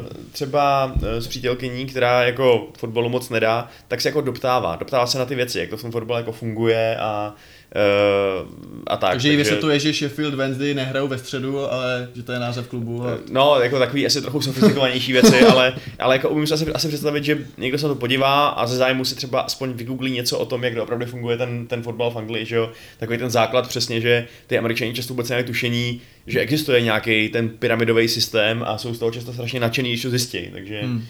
[0.00, 4.76] uh, třeba uh, s přítelkyní, která jako fotbalu moc nedá, tak se jako doptává.
[4.76, 7.34] Doptává se na ty věci, jak to v tom fotbale jako funguje a
[7.74, 8.48] Uh,
[8.86, 9.10] a tak.
[9.10, 13.04] Takže jí vysvětluje, že Sheffield Wednesday nehrajou ve středu, ale že to je název klubu.
[13.04, 13.18] A...
[13.30, 17.24] No, jako takový asi trochu sofistikovanější věci, ale, ale jako umím si asi, asi představit,
[17.24, 20.46] že někdo se na to podívá a ze zájmu si třeba aspoň vygooglí něco o
[20.46, 22.70] tom, jak opravdu funguje ten, ten fotbal v Anglii, že jo?
[22.98, 27.48] Takový ten základ přesně, že ty američani často vůbec nemají tušení, že existuje nějaký ten
[27.48, 30.80] pyramidový systém a jsou z toho často strašně nadšený, když to zjistí, takže...
[30.82, 31.04] Hmm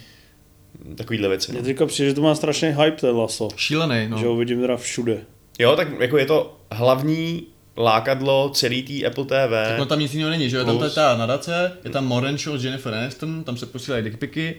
[0.94, 1.52] takovýhle věci.
[1.52, 1.66] Mně no.
[1.66, 3.48] teďka přijde, že to má strašný hype ten laso.
[3.56, 4.18] Šílený, no.
[4.18, 5.18] Že ho vidím teda všude.
[5.58, 7.46] Jo, tak jako je to hlavní
[7.76, 9.68] lákadlo celý té Apple TV.
[9.68, 10.64] Tak no tam nic jiného není, že jo?
[10.64, 14.56] Tam je ta nadace, je tam Moren Show s Jennifer Aniston, tam se posílají dickpiky,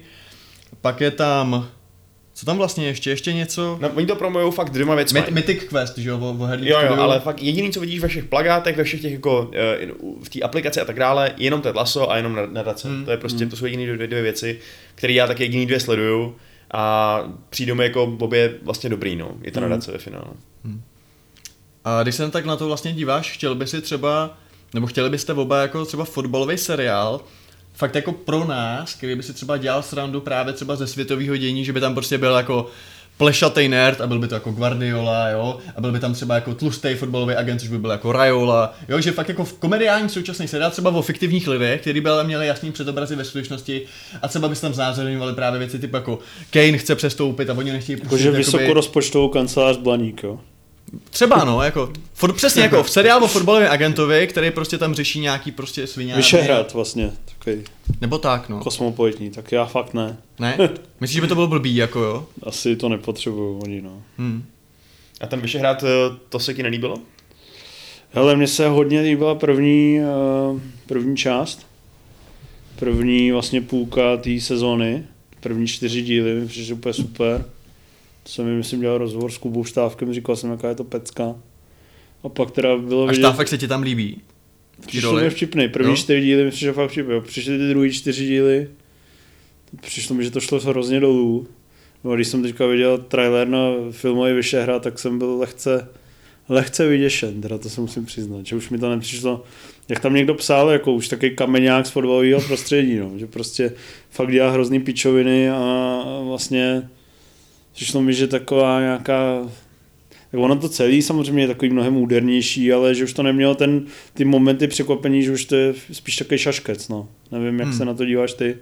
[0.81, 1.67] pak je tam
[2.37, 3.09] co tam vlastně ještě?
[3.09, 3.77] Ještě něco?
[3.81, 5.19] No, oni to promujou fakt dvěma věcmi.
[5.19, 8.07] Myth, Mythic Quest, že jo, o, o Jo, jo, ale fakt jediný, co vidíš ve
[8.07, 9.87] všech plagátech, ve všech těch jako, eh,
[10.23, 12.87] v té aplikaci a tak dále, jenom to laso a jenom nadace.
[12.87, 13.05] Hmm.
[13.05, 13.49] To je prostě, hmm.
[13.49, 14.59] to jsou jediné dvě, dvě věci,
[14.95, 16.35] které já tak jediný dvě sleduju
[16.71, 19.31] a přijdou mi jako obě vlastně dobrý, no.
[19.41, 19.69] Je ta hmm.
[19.69, 20.27] nadace ve finále.
[20.65, 20.81] Hmm.
[21.85, 24.37] A když se tak na to vlastně díváš, chtěl by si třeba,
[24.73, 27.21] nebo chtěli byste oba jako třeba fotbalový seriál,
[27.73, 31.65] fakt jako pro nás, který by si třeba dělal srandu právě třeba ze světového dění,
[31.65, 32.69] že by tam prostě byl jako
[33.17, 36.55] plešatý nerd a byl by to jako Guardiola, jo, a byl by tam třeba jako
[36.55, 40.47] tlustý fotbalový agent, což by byl jako Raiola, jo, že fakt jako v komediální současný
[40.47, 43.81] seriál třeba o fiktivních lidech, kteří by ale měli jasný předobrazy ve skutečnosti
[44.21, 46.19] a třeba by se tam znázorňovali právě věci typu jako
[46.51, 48.05] Kane chce přestoupit a oni nechtějí pustit.
[48.05, 50.39] Jakože vysokorozpočtovou kancelář Blaník, jo.
[51.09, 55.19] Třeba no, jako, for, přesně jako v seriál o fotbalovém agentovi, který prostě tam řeší
[55.19, 56.15] nějaký prostě svině.
[56.15, 57.63] Vyšehrad vlastně, takový.
[58.01, 58.59] Nebo tak, no.
[58.59, 60.17] Kosmopolitní, tak já fakt ne.
[60.39, 60.57] Ne?
[60.99, 62.25] Myslíš, že by to bylo blbý, jako jo?
[62.43, 64.03] Asi to nepotřebuju oni, no.
[64.17, 64.45] Hmm.
[65.21, 65.87] A ten Vyšehrad, eh,
[66.29, 66.97] to se ti nelíbilo?
[68.11, 69.99] Hele, mně se hodně líbila první,
[70.51, 71.67] uh, první část.
[72.75, 75.03] První vlastně půlka té sezóny.
[75.39, 77.45] První čtyři díly mi přišly úplně super
[78.27, 81.35] jsem mi, myslím, dělal rozhovor s Kubou Štávkem, říkal jsem, jaká je to pecka.
[82.23, 84.21] A pak teda bylo A Štávek se ti tam líbí?
[84.87, 85.69] Přišlo mi vtipný.
[85.69, 85.95] První no?
[85.97, 87.21] čtyři díly mi přišlo fakt vtipný.
[87.21, 88.67] Přišly ty druhý čtyři díly.
[89.81, 91.47] Přišlo mi, že to šlo hrozně dolů.
[92.03, 93.59] No, když jsem teďka viděl trailer na
[93.91, 95.89] filmový Vyšehra, tak jsem byl lehce
[96.49, 99.43] lehce vyděšen, teda to se musím přiznat, že už mi to nepřišlo,
[99.89, 103.73] jak tam někdo psal, jako už takový kameňák z fotbalového prostředí, no, že prostě
[104.09, 106.89] fakt dělá hrozný pičoviny a vlastně
[107.77, 109.41] přišlo mi, že taková nějaká
[110.31, 113.85] tak ono to celý samozřejmě je takový mnohem údernější, ale že už to nemělo ten,
[114.13, 117.07] ty momenty překvapení, že už to je spíš takový šaškec, no.
[117.31, 117.77] Nevím, jak hmm.
[117.77, 118.57] se na to díváš ty.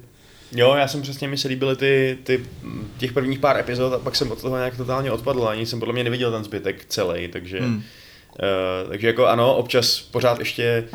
[0.52, 2.46] Jo, já jsem přesně, mi se líbily ty, ty,
[2.98, 5.94] těch prvních pár epizod a pak jsem od toho nějak totálně odpadl, ani jsem podle
[5.94, 7.76] mě neviděl ten zbytek celý, takže, hmm.
[7.76, 10.88] uh, takže jako ano, občas pořád ještě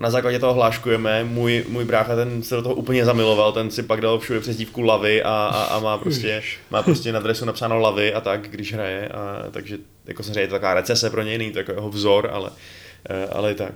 [0.00, 1.24] na základě toho hláškujeme.
[1.24, 4.56] Můj, můj brácha ten se do toho úplně zamiloval, ten si pak dal všude přes
[4.56, 8.48] dívku lavy a, a, a má, prostě, má prostě na dresu napsáno lavy a tak,
[8.48, 9.08] když hraje.
[9.08, 12.30] A, takže jako se je to taková recese pro něj, není to jako jeho vzor,
[12.32, 12.50] ale,
[13.10, 13.74] eh, ale tak.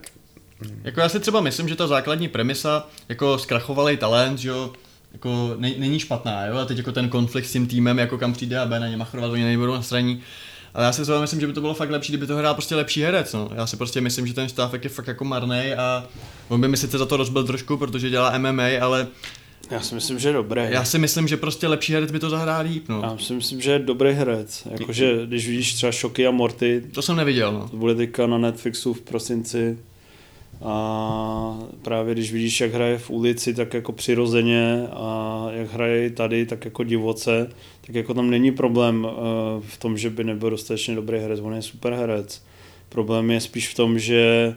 [0.84, 4.72] Jako já si třeba myslím, že ta základní premisa, jako zkrachovalý talent, že jo,
[5.12, 8.32] jako ne, není špatná, jo, a teď jako ten konflikt s tím týmem, jako kam
[8.32, 10.16] přijde a B na ně machrovat, oni nebudou na straně,
[10.74, 12.74] ale já si třeba myslím, že by to bylo fakt lepší, kdyby to hrál prostě
[12.74, 13.32] lepší herec.
[13.32, 13.50] No.
[13.54, 16.04] Já si prostě myslím, že ten Štávek je fakt jako marný a
[16.48, 19.06] on by mi sice za to rozbil trošku, protože dělá MMA, ale
[19.70, 20.62] já si myslím, že je dobrý.
[20.68, 22.84] Já si myslím, že prostě lepší herec by to zahrál líp.
[22.88, 23.00] No.
[23.02, 24.68] Já si myslím, že je dobrý herec.
[24.70, 26.82] Jakože když vidíš třeba Šoky a Morty.
[26.92, 27.52] To jsem neviděl.
[27.52, 27.68] No.
[27.68, 29.78] To bude teďka na Netflixu v prosinci.
[30.64, 36.46] A právě když vidíš, jak hraje v ulici, tak jako přirozeně a jak hraje tady,
[36.46, 37.50] tak jako divoce,
[37.86, 39.14] tak jako tam není problém eh,
[39.60, 41.40] v tom, že by nebyl dostatečně dobrý herec.
[41.40, 42.42] On je super herec.
[42.88, 44.54] Problém je spíš v tom, že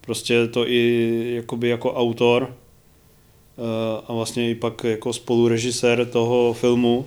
[0.00, 7.06] prostě to i jakoby jako autor eh, a vlastně i pak jako spolurežisér toho filmu,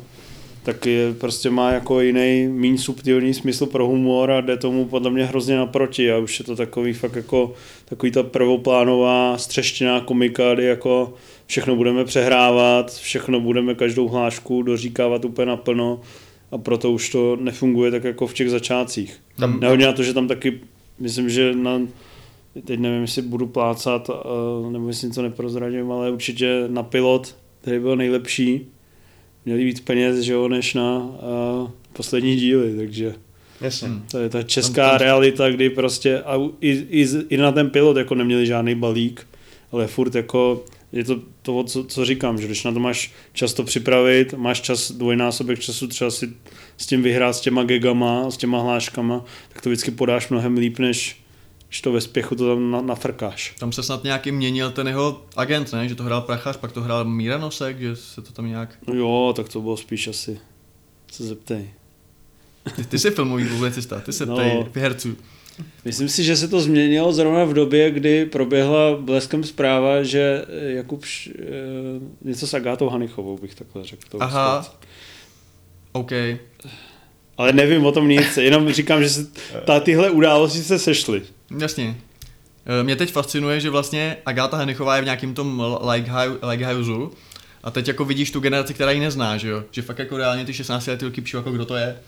[0.63, 5.11] tak je, prostě má jako jiný, méně subtilní smysl pro humor a jde tomu podle
[5.11, 7.53] mě hrozně naproti a už je to takový fakt jako
[7.85, 11.13] takový ta prvoplánová střeštěná komika, kdy jako
[11.49, 16.01] všechno budeme přehrávat, všechno budeme každou hlášku doříkávat úplně naplno
[16.51, 19.21] a proto už to nefunguje tak jako v těch začátcích.
[19.39, 20.59] Tam, Nehodně na to, že tam taky,
[20.99, 21.81] myslím, že na,
[22.65, 24.09] teď nevím, jestli budu plácat,
[24.71, 28.67] nebo jestli něco neprozradím, ale určitě na pilot, který byl nejlepší,
[29.45, 33.13] měli víc peněz, že jo, než na uh, poslední díly, takže
[33.61, 33.87] Jasně.
[33.87, 34.03] Hmm.
[34.11, 37.97] to je ta česká tam, realita, kdy prostě a i, i, i, na ten pilot
[37.97, 39.27] jako neměli žádný balík,
[39.71, 43.53] ale furt jako je to to, co, co říkám, že když na to máš čas
[43.53, 46.33] to připravit, máš čas, dvojnásobek času třeba si
[46.77, 50.79] s tím vyhrát s těma gegama, s těma hláškama, tak to vždycky podáš mnohem líp,
[50.79, 51.23] než
[51.67, 53.55] když to ve spěchu to tam na, nafrkáš.
[53.59, 55.89] Tam se snad nějaký měnil ten jeho agent, ne?
[55.89, 58.77] Že to hrál Prachař, pak to hrál Míra Nosek, že se to tam nějak...
[58.87, 60.39] No jo, tak to bylo spíš asi.
[61.11, 61.69] Se zeptej.
[62.75, 65.17] Ty, ty jsi filmový publicista, ty se no, ptej herců.
[65.85, 71.03] Myslím si, že se to změnilo zrovna v době, kdy proběhla bleskem zpráva, že Jakub
[71.03, 71.33] š, e,
[72.21, 74.17] něco s Agátou Hanichovou, bych takhle řekl.
[74.19, 74.75] Aha,
[75.91, 76.11] OK.
[77.37, 79.27] Ale nevím o tom nic, jenom říkám, že se
[79.65, 81.21] ta, tyhle události se sešly.
[81.59, 81.97] Jasně.
[82.65, 85.77] E, mě teď fascinuje, že vlastně Agáta Henichová je v nějakém tom
[86.41, 86.91] Lighthouse
[87.63, 89.63] a teď jako vidíš tu generaci, která ji nezná, že jo?
[89.71, 91.99] Že fakt jako reálně ty 16 letý lidi píšou, jako kdo to je.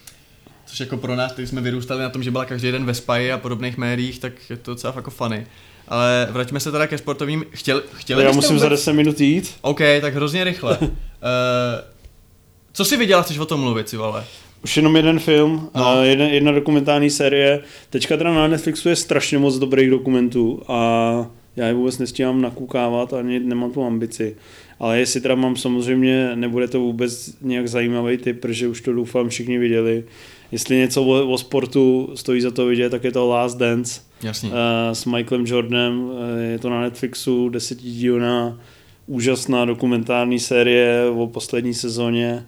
[0.72, 3.31] Což jako pro nás, kteří jsme vyrůstali na tom, že byla každý den ve Spy
[3.31, 5.48] a podobných médiích, tak je to docela jako funny.
[5.88, 7.45] Ale vraťme se teda ke sportovním.
[7.49, 8.61] Chtěl, chtěli Já musím vůbec...
[8.61, 9.53] za 10 minut jít.
[9.61, 10.77] OK, tak hrozně rychle.
[10.77, 10.88] uh,
[12.73, 14.23] co jsi viděl, chceš o tom mluvit, si vole?
[14.64, 15.88] Už jenom jeden film, no.
[15.88, 17.60] a jedna, jedna dokumentární série.
[17.89, 21.26] Teďka teda na Netflixu je strašně moc dobrých dokumentů a
[21.56, 24.35] já je vůbec nestíhám nakoukávat ani nemám tu ambici.
[24.80, 29.30] Ale jestli teda mám samozřejmě, nebude to vůbec nějak zajímavý typ, protože už to doufám
[29.30, 30.03] všichni viděli.
[30.51, 34.49] Jestli něco o, o sportu stojí za to vidět, tak je to Last Dance Jasně.
[34.49, 34.55] Uh,
[34.93, 35.99] s Michaelem Jordanem.
[35.99, 36.11] Uh,
[36.51, 38.59] je to na Netflixu, desetidílná,
[39.07, 42.45] úžasná dokumentární série o poslední sezóně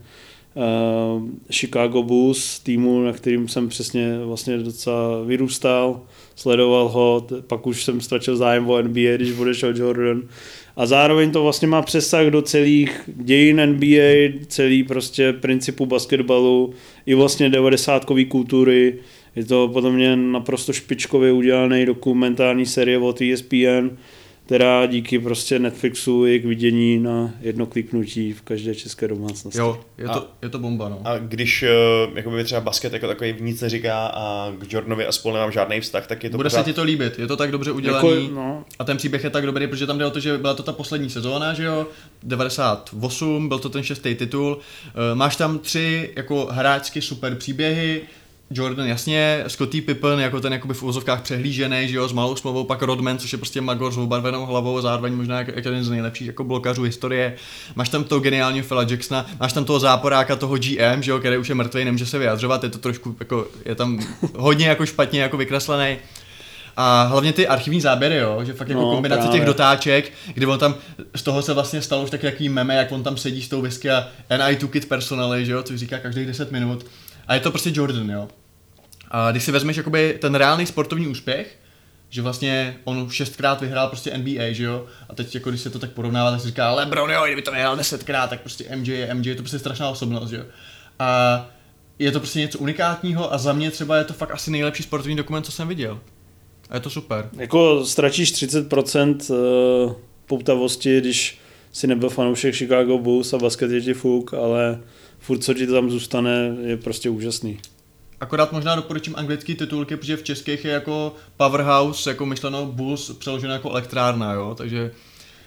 [0.56, 6.02] uh, Chicago Bulls, týmu, na kterým jsem přesně vlastně docela vyrůstal,
[6.36, 10.22] sledoval ho, pak už jsem ztratil zájem o NBA, když odešel Jordan.
[10.76, 16.74] A zároveň to vlastně má přesah do celých dějin NBA, celý prostě principu basketbalu,
[17.06, 18.96] i vlastně 90 kultury.
[19.36, 23.90] Je to podle mě naprosto špičkově udělaný dokumentární série od ESPN,
[24.54, 29.60] která díky prostě Netflixu je k vidění na jedno kliknutí v každé české domácnosti.
[29.60, 31.02] Jo, je to, a, je to bomba, no.
[31.04, 35.34] A když uh, jakoby třeba basket jako takový nic neříká a k Jordanovi a spolu
[35.34, 36.64] nemám žádný vztah, tak je to Bude pořád...
[36.64, 38.66] se ti to líbit, je to tak dobře udělaný jako, no.
[38.80, 40.74] a ten příběh je tak dobrý, protože tam jde o to, že byla to ta
[40.74, 41.88] poslední sezóna, že jo,
[42.24, 48.02] 98, byl to ten šestý titul, uh, máš tam tři jako hráčsky super příběhy,
[48.54, 52.64] Jordan, jasně, Scotty Pippen jako ten jakoby v úvozovkách přehlížený, že jo, s malou smlouvou,
[52.64, 56.28] pak Rodman, což je prostě Magor s obarvenou hlavou, zároveň možná jako jeden z nejlepších
[56.28, 57.34] jako blokařů historie.
[57.76, 61.38] Máš tam toho geniálního Phila Jacksona, máš tam toho záporáka, toho GM, že jo, který
[61.38, 64.00] už je mrtvý, nemůže se vyjadřovat, je to trošku jako, je tam
[64.36, 65.98] hodně jako špatně jako vykreslený.
[66.78, 69.40] A hlavně ty archivní záběry, jo, že fakt jako No, kombinace právě.
[69.40, 70.76] těch dotáček, kdy on tam,
[71.16, 73.62] z toho se vlastně stalo už taky jaký meme, jak on tam sedí s tou
[73.62, 76.86] whisky a and I took it personally, že jo, což říká každých 10 minut.
[77.28, 78.28] A je to prostě Jordan, jo.
[79.14, 81.60] A když si vezmeš jakoby ten reálný sportovní úspěch,
[82.10, 84.86] že vlastně on šestkrát vyhrál prostě NBA, že jo?
[85.10, 87.52] A teď jako když se to tak porovnává, tak si říká, LeBron, jo, kdyby to
[87.52, 90.44] vyhrál desetkrát, tak prostě MJ je MJ, je to prostě strašná osobnost, že jo?
[91.00, 91.50] A
[92.00, 95.16] je to prostě něco unikátního a za mě třeba je to fakt asi nejlepší sportovní
[95.16, 96.00] dokument, co jsem viděl.
[96.70, 97.30] A je to super.
[97.38, 99.96] Jako ztratíš 30% eh,
[100.26, 101.40] poutavosti, když
[101.72, 104.80] si nebyl fanoušek Chicago Bulls a basket je ti fuk, ale
[105.20, 107.60] furt co ti tam zůstane je prostě úžasný.
[108.24, 113.54] Akorát možná doporučím anglický titulky, protože v českých je jako Powerhouse, jako myšleno Bulls, přeloženo
[113.54, 114.92] jako elektrárna, jo, takže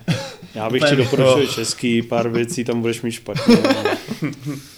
[0.55, 3.57] Já bych ti doporučil český, pár věcí tam budeš mít špatně.
[3.79, 3.97] ale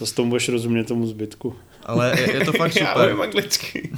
[0.01, 1.57] Zase tomu budeš rozumět tomu zbytku.
[1.87, 3.09] ale je, je to fakt Já super.
[3.09, 3.91] vím anglicky.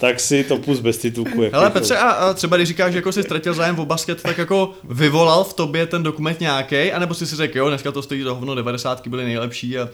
[0.00, 1.42] Tak si to pust bez titulku.
[1.42, 4.22] jako- Hele Petře, a, a třeba když říkáš, že jako jsi ztratil zájem o basket,
[4.22, 8.02] tak jako vyvolal v tobě ten dokument nějaký, anebo jsi si řekl, jo, dneska to
[8.02, 9.88] stojí za hovno, 90 byly nejlepší a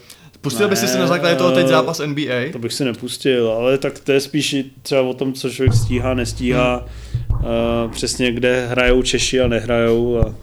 [0.45, 2.51] pustil bys si na základě toho teď zápas NBA?
[2.51, 6.13] To bych si nepustil, ale tak to je spíš třeba o tom, co člověk stíhá,
[6.13, 6.85] nestíhá,
[7.29, 7.39] Hmm.
[7.85, 10.35] uh, přesně kde hrajou Češi a nehrajou a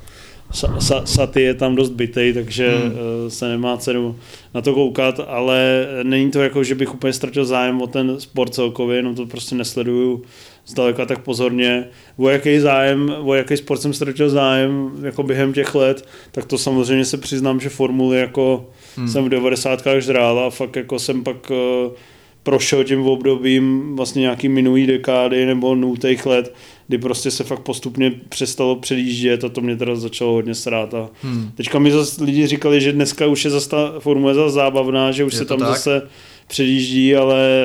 [0.52, 2.82] Sa, sa, Saty je tam dost bytej, takže Hmm.
[2.88, 3.30] hmm.
[3.30, 4.16] se nemá cenu
[4.54, 8.54] na to koukat, ale není to jako, že bych úplně ztratil zájem o ten sport
[8.54, 10.22] celkově, jenom to prostě nesleduju
[10.66, 11.88] zdaleka tak pozorně.
[12.16, 16.58] O jaký zájem, o jaký sport jsem ztratil zájem jako během těch let, tak to
[16.58, 19.08] samozřejmě se přiznám, že formuly jako Hmm.
[19.08, 19.82] jsem v 90.
[19.98, 21.92] žrál a fakt jako jsem pak uh,
[22.42, 26.54] prošel tím obdobím vlastně nějaký minulý dekády nebo nultých let,
[26.88, 30.94] kdy prostě se fakt postupně přestalo předjíždět a to mě teda začalo hodně srát.
[30.94, 31.50] A Hmm.
[31.54, 35.24] teďka mi zase lidi říkali, že dneska už je zase ta formule zase zábavná, že
[35.24, 35.68] už Je se tam tak?
[35.68, 36.02] zase
[36.48, 37.64] předjíždí, ale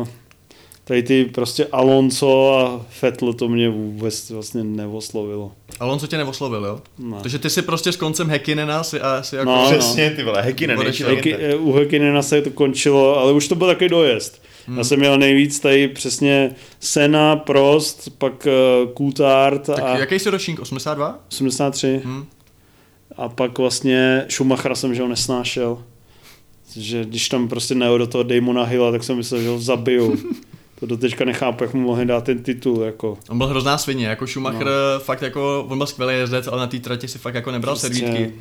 [0.00, 0.06] uh,
[0.84, 5.52] tady ty prostě Alonso a Vettel to mě vůbec vlastně neoslovilo.
[5.80, 6.80] Alonso tě neoslovil, jo?
[6.98, 7.16] Ne.
[7.22, 9.50] Takže ty si prostě s koncem Hekinena si, a si jako...
[9.50, 10.78] No, Přesně, ty vole, Hekinen,
[11.26, 14.42] eh, u Hekinena se to končilo, ale už to byl takový dojezd.
[14.66, 14.78] Hmm.
[14.78, 20.30] Já jsem měl nejvíc tady přesně Sena, Prost, pak uh, Coulthard Tak a jaký jsi
[20.30, 20.60] ročník?
[20.60, 21.18] 82?
[21.28, 22.00] 83.
[22.04, 22.24] Hm.
[23.16, 25.78] A pak vlastně Schumachera jsem, že ho nesnášel.
[26.76, 30.16] Že když tam prostě nejel do toho Damona Hilla, tak jsem myslel, že ho zabiju.
[30.82, 32.82] to doteďka nechápu, jak mu mohli dát ten titul.
[32.82, 33.18] Jako.
[33.28, 35.00] On byl hrozná svině, jako Schumacher no.
[35.00, 37.98] fakt jako, on byl skvělý jezdec, ale na té trati si fakt jako nebral Prostě-
[37.98, 38.32] servítky.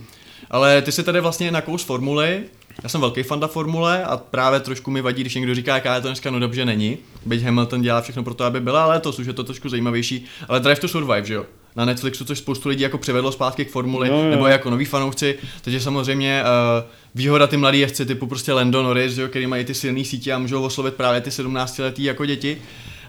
[0.52, 2.44] Ale ty si tady vlastně nakous formuly,
[2.84, 6.02] já jsem velký fanda formule a právě trošku mi vadí, když někdo říká, jaká je
[6.02, 6.98] to dneska, no dobře není.
[7.26, 10.26] Byť Hamilton dělá všechno pro to, aby byla, ale to už je to trošku zajímavější.
[10.48, 11.46] Ale Drive to Survive, že jo?
[11.76, 14.24] Na Netflixu, což spoustu lidí jako přivedlo zpátky k formuli, jo.
[14.24, 15.38] nebo jako noví fanoušci.
[15.62, 19.74] Takže samozřejmě uh, výhoda ty mladí jezdci typu prostě Lando Norris, jo, který mají ty
[19.74, 22.62] silné sítě a můžou oslovit právě ty 17 letý jako děti.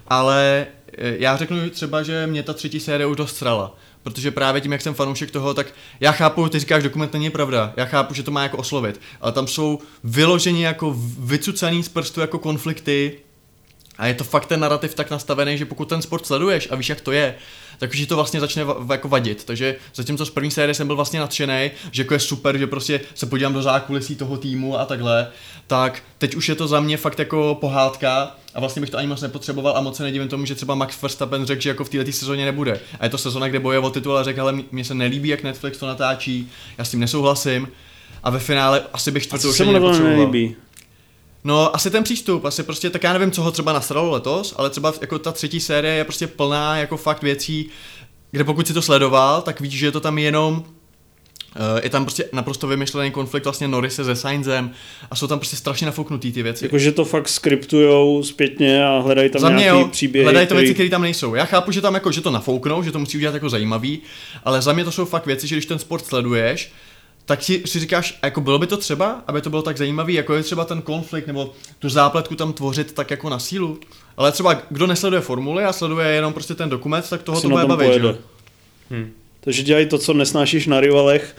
[0.09, 0.67] Ale
[0.99, 3.77] eh, já řeknu třeba, že mě ta třetí série už dost srala.
[4.03, 5.67] Protože právě tím, jak jsem fanoušek toho, tak
[6.01, 7.73] já chápu, ty říkáš, dokument není pravda.
[7.77, 9.01] Já chápu, že to má jako oslovit.
[9.21, 13.19] Ale tam jsou vyloženi jako vycucaný z prstu jako konflikty,
[14.03, 16.89] a je to fakt ten narrativ tak nastavený, že pokud ten sport sleduješ a víš,
[16.89, 17.35] jak to je,
[17.79, 19.45] tak už to vlastně začne va- jako vadit.
[19.45, 23.01] Takže zatímco z první série jsem byl vlastně nadšený, že jako je super, že prostě
[23.15, 25.27] se podívám do zákulisí toho týmu a takhle,
[25.67, 29.07] tak teď už je to za mě fakt jako pohádka a vlastně bych to ani
[29.07, 31.89] moc nepotřeboval a moc se nedivím tomu, že třeba Max Verstappen řekl, že jako v
[31.89, 32.81] této sezóně nebude.
[33.01, 35.43] A je to sezóna, kde boje o titul a řekl, ale mně se nelíbí, jak
[35.43, 37.69] Netflix to natáčí, já s tím nesouhlasím.
[38.23, 40.57] A ve finále asi bych čtvrtou co už nelíbí?
[41.45, 44.71] No, asi ten přístup, asi prostě, tak já nevím, co ho třeba nasralo letos, ale
[44.71, 47.69] třeba jako ta třetí série je prostě plná jako fakt věcí,
[48.31, 50.65] kde pokud si to sledoval, tak víš, že je to tam jenom
[51.57, 54.71] Uh, je tam prostě naprosto vymyšlený konflikt vlastně Norrise se Sainzem
[55.11, 56.65] a jsou tam prostě strašně nafouknutý ty věci.
[56.65, 60.55] Jakože to fakt skriptujou zpětně a hledají tam Za mě nějaký jo, příběhy, hledají to
[60.55, 61.35] který- věci, které tam nejsou.
[61.35, 64.01] Já chápu, že tam jako, že to nafouknou, že to musí udělat jako zajímavý,
[64.45, 66.73] ale za mě to jsou fakt věci, že když ten sport sleduješ,
[67.27, 70.35] tak si, si říkáš, jako bylo by to třeba, aby to bylo tak zajímavý, jako
[70.35, 73.81] je třeba ten konflikt nebo tu zápletku tam tvořit tak jako na sílu.
[74.17, 77.67] Ale třeba kdo nesleduje formuly a sleduje jenom prostě ten dokument, tak toho to bude
[77.67, 78.09] bavit, že pojede.
[78.09, 78.25] jo?
[78.91, 79.13] Hm.
[79.41, 81.37] Takže dělají to, co nesnášíš na rivalech,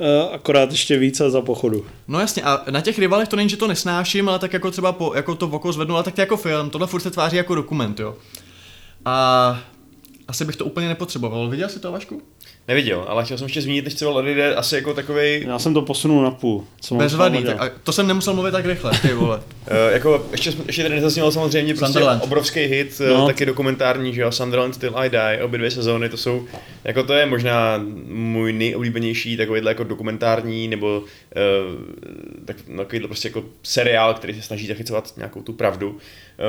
[0.00, 1.86] eh, akorát ještě víc a za pochodu.
[2.08, 4.92] No jasně, a na těch rivalech to není, že to nesnáším, ale tak jako třeba
[4.92, 7.36] po, jako to oko zvednu, ale tak to je jako film, tohle furt se tváří
[7.36, 8.14] jako dokument, jo.
[9.04, 9.58] A
[10.28, 11.48] asi bych to úplně nepotřeboval.
[11.48, 12.22] Viděl jsi to, Vašku?
[12.68, 15.42] Neviděl, ale chtěl jsem ještě zmínit, než třeba lidé asi jako takový.
[15.46, 16.64] Já jsem to posunul na půl.
[16.80, 19.36] Co Bez vady, tak, a to jsem nemusel mluvit tak rychle, ty vole.
[19.36, 19.42] uh,
[19.92, 23.26] jako, ještě, ještě tady nezaznělo samozřejmě prostě obrovský hit, eh, no.
[23.26, 26.46] taky dokumentární, že jo, Sunderland Still I Die, obě dvě sezóny, to jsou,
[26.84, 31.04] jako to je možná můj nejoblíbenější takovýhle jako dokumentární, nebo uh,
[32.44, 36.00] tak, takovýhle prostě jako seriál, který se snaží zachycovat nějakou tu pravdu, uh,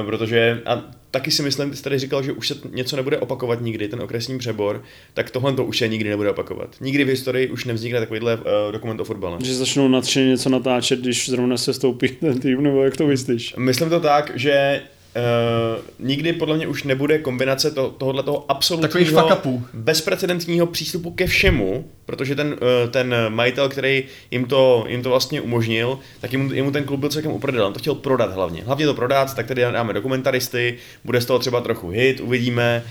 [0.06, 3.62] protože a taky si myslím, ty jsi tady říkal, že už se něco nebude opakovat
[3.62, 4.84] nikdy, ten okresní přebor,
[5.14, 6.76] tak tohle to už se nikdy nebude opakovat.
[6.82, 9.38] Nikdy v historii už nevznikne takovýhle uh, dokument o fotbale.
[9.44, 13.56] Že začnou nadšeně něco natáčet, když zrovna se stoupí ten tým, nebo jak to myslíš?
[13.58, 14.82] Myslím to tak, že
[15.18, 21.92] Uh, nikdy podle mě už nebude kombinace to, tohohle toho absolutního bezprecedentního přístupu ke všemu,
[22.06, 26.72] protože ten, uh, ten majitel, který jim to, jim to vlastně umožnil, tak jim, jim
[26.72, 27.66] ten klub byl celkem uprdel.
[27.66, 28.64] On to chtěl prodat hlavně.
[28.66, 32.84] Hlavně to prodat, tak tady dáme dokumentaristy, bude z toho třeba trochu hit, uvidíme.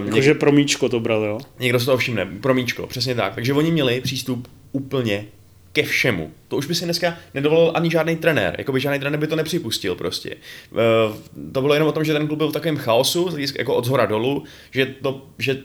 [0.00, 0.38] Uh, Jakože něk...
[0.38, 1.38] promíčko to bral, jo?
[1.58, 3.34] Někdo se toho všimne, promíčko, přesně tak.
[3.34, 5.24] Takže oni měli přístup úplně
[5.78, 6.32] ke všemu.
[6.48, 8.54] To už by si dneska nedovolil ani žádný trenér.
[8.58, 10.36] Jakoby žádný trenér by to nepřipustil prostě.
[11.52, 14.06] To bylo jenom o tom, že ten klub byl v takovém chaosu, jako od zhora
[14.06, 15.58] dolů, že, to, že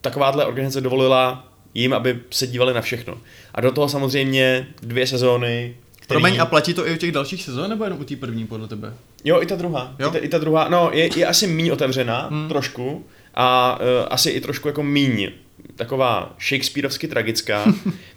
[0.00, 3.18] takováhle organizace dovolila jim, aby se dívali na všechno.
[3.54, 6.20] A do toho samozřejmě dvě sezóny, který...
[6.20, 8.68] Promiň, a platí to i u těch dalších sezón, nebo jenom u té první podle
[8.68, 8.94] tebe?
[9.24, 9.94] Jo, i ta druhá.
[9.98, 10.08] Jo?
[10.08, 12.48] I, ta, I ta druhá, no, je, je asi méně otevřená, hmm.
[12.48, 15.30] trošku, a uh, asi i trošku jako míň
[15.76, 17.72] taková Shakespeareovsky tragická, uh,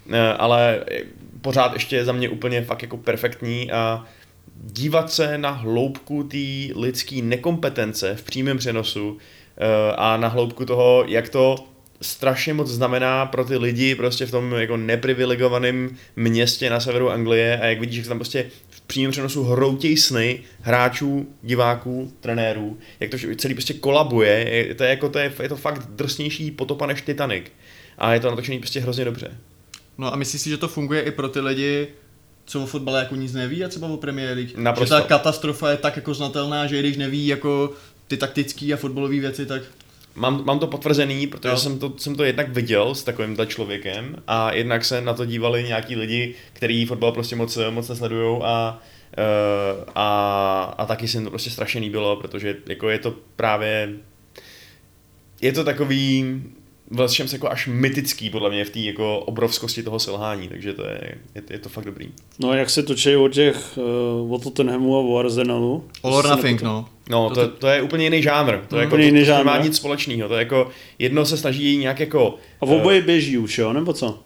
[0.38, 0.84] ale
[1.42, 4.06] pořád ještě za mě úplně fakt jako perfektní a
[4.64, 9.18] dívat se na hloubku té lidské nekompetence v přímém přenosu
[9.58, 11.56] eh, a na hloubku toho, jak to
[12.02, 17.60] strašně moc znamená pro ty lidi prostě v tom jako neprivilegovaném městě na severu Anglie
[17.60, 23.12] a jak vidíš, jak tam prostě v přímém přenosu hroutěj sny hráčů, diváků, trenérů, jak
[23.12, 26.86] to celý prostě kolabuje, je, to je, jako, to je, je to fakt drsnější potopa
[26.86, 27.46] než Titanic
[27.98, 29.38] a je to natočený prostě hrozně dobře.
[30.02, 31.88] No a myslíš si, že to funguje i pro ty lidi,
[32.46, 34.58] co o fotbale jako nic neví a třeba o Premier League?
[34.58, 34.96] Naprosto.
[34.96, 37.74] Že ta katastrofa je tak jako znatelná, že když neví jako
[38.08, 39.62] ty taktické a fotbalové věci, tak...
[40.16, 44.54] Mám, mám to potvrzený, protože jsem to, jsem to jednak viděl s takovýmhle člověkem a
[44.54, 48.80] jednak se na to dívali nějaký lidi, kteří fotbal prostě moc, moc nesledují a,
[49.18, 53.90] uh, a, a taky se jim to prostě strašně líbilo, protože jako je to právě
[55.42, 56.42] je to takový
[56.92, 61.16] vlastně jako až mytický podle mě v té jako obrovskosti toho selhání, takže to je,
[61.36, 62.10] je, je to fakt dobrý.
[62.40, 63.78] No a jak se točí o těch,
[64.22, 65.86] uh, o Tottenhamu a o Arsenalu?
[66.04, 66.86] All or nothing, no.
[67.10, 68.58] No, to, to, je úplně jiný žánr.
[68.68, 69.46] To, je jako, to, jiný to žánr.
[69.46, 70.30] nemá nic společného.
[70.30, 70.70] To je jako,
[71.00, 72.36] jedno se snaží nějak jako...
[72.62, 74.20] A v oboje uh, běží už, jo, nebo co?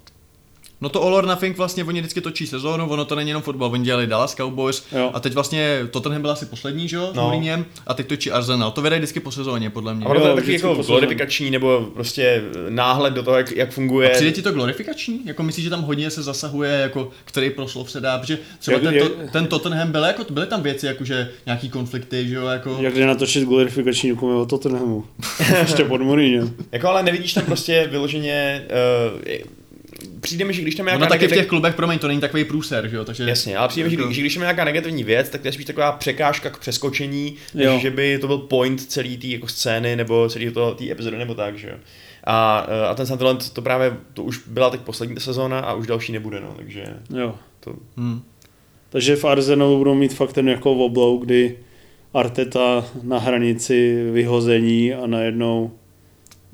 [0.82, 3.72] No to All or Nothing vlastně oni vždycky točí sezónu, ono to není jenom fotbal,
[3.72, 5.12] oni dělali Dallas Cowboys jo.
[5.14, 7.14] a teď vlastně Tottenham byl asi poslední, že jo, no.
[7.14, 8.72] s Mourinhem, a teď točí Arsenal.
[8.72, 10.06] To vydají vždycky po sezóně, podle mě.
[10.06, 14.10] A to je taky jako glorifikační nebo prostě náhled do toho, jak, jak funguje.
[14.10, 15.22] A přijde ti to glorifikační?
[15.26, 18.84] Jako myslíš, že tam hodně se zasahuje, jako který proslov se dá, protože třeba jak,
[18.84, 22.46] ten, to, ten Tottenham byl, jako, byly tam věci, jako že nějaký konflikty, že jo,
[22.46, 22.78] jako...
[22.80, 25.06] Jak jde natočit glorifikační dokument o Tottenhamu?
[25.62, 26.56] Ještě pod Mourinhem.
[26.72, 28.66] jako ale nevidíš tam prostě vyloženě
[29.16, 29.22] uh,
[30.26, 31.38] přijde mi, že když tam je nějaká taky negativ...
[31.38, 33.06] v těch klubech, promiň, to není takový průser, že jo?
[33.06, 33.24] Takže...
[33.24, 34.12] Jasně, ale přijde mi, jako...
[34.12, 37.36] že, když tam je nějaká negativní věc, tak to je spíš taková překážka k přeskočení,
[37.54, 41.18] než že by to byl point celý té jako scény nebo celý to té epizody
[41.18, 41.76] nebo tak, že jo.
[42.24, 42.58] A,
[42.90, 46.42] a ten Sunderland to právě, to už byla teď poslední sezóna a už další nebude,
[46.42, 46.86] no, takže
[47.18, 47.36] jo.
[47.60, 47.76] to...
[47.98, 48.22] Hmm.
[48.90, 51.58] Takže v Arsenalu budou mít fakt ten jako oblou, kdy
[52.14, 55.72] Arteta na hranici vyhození a najednou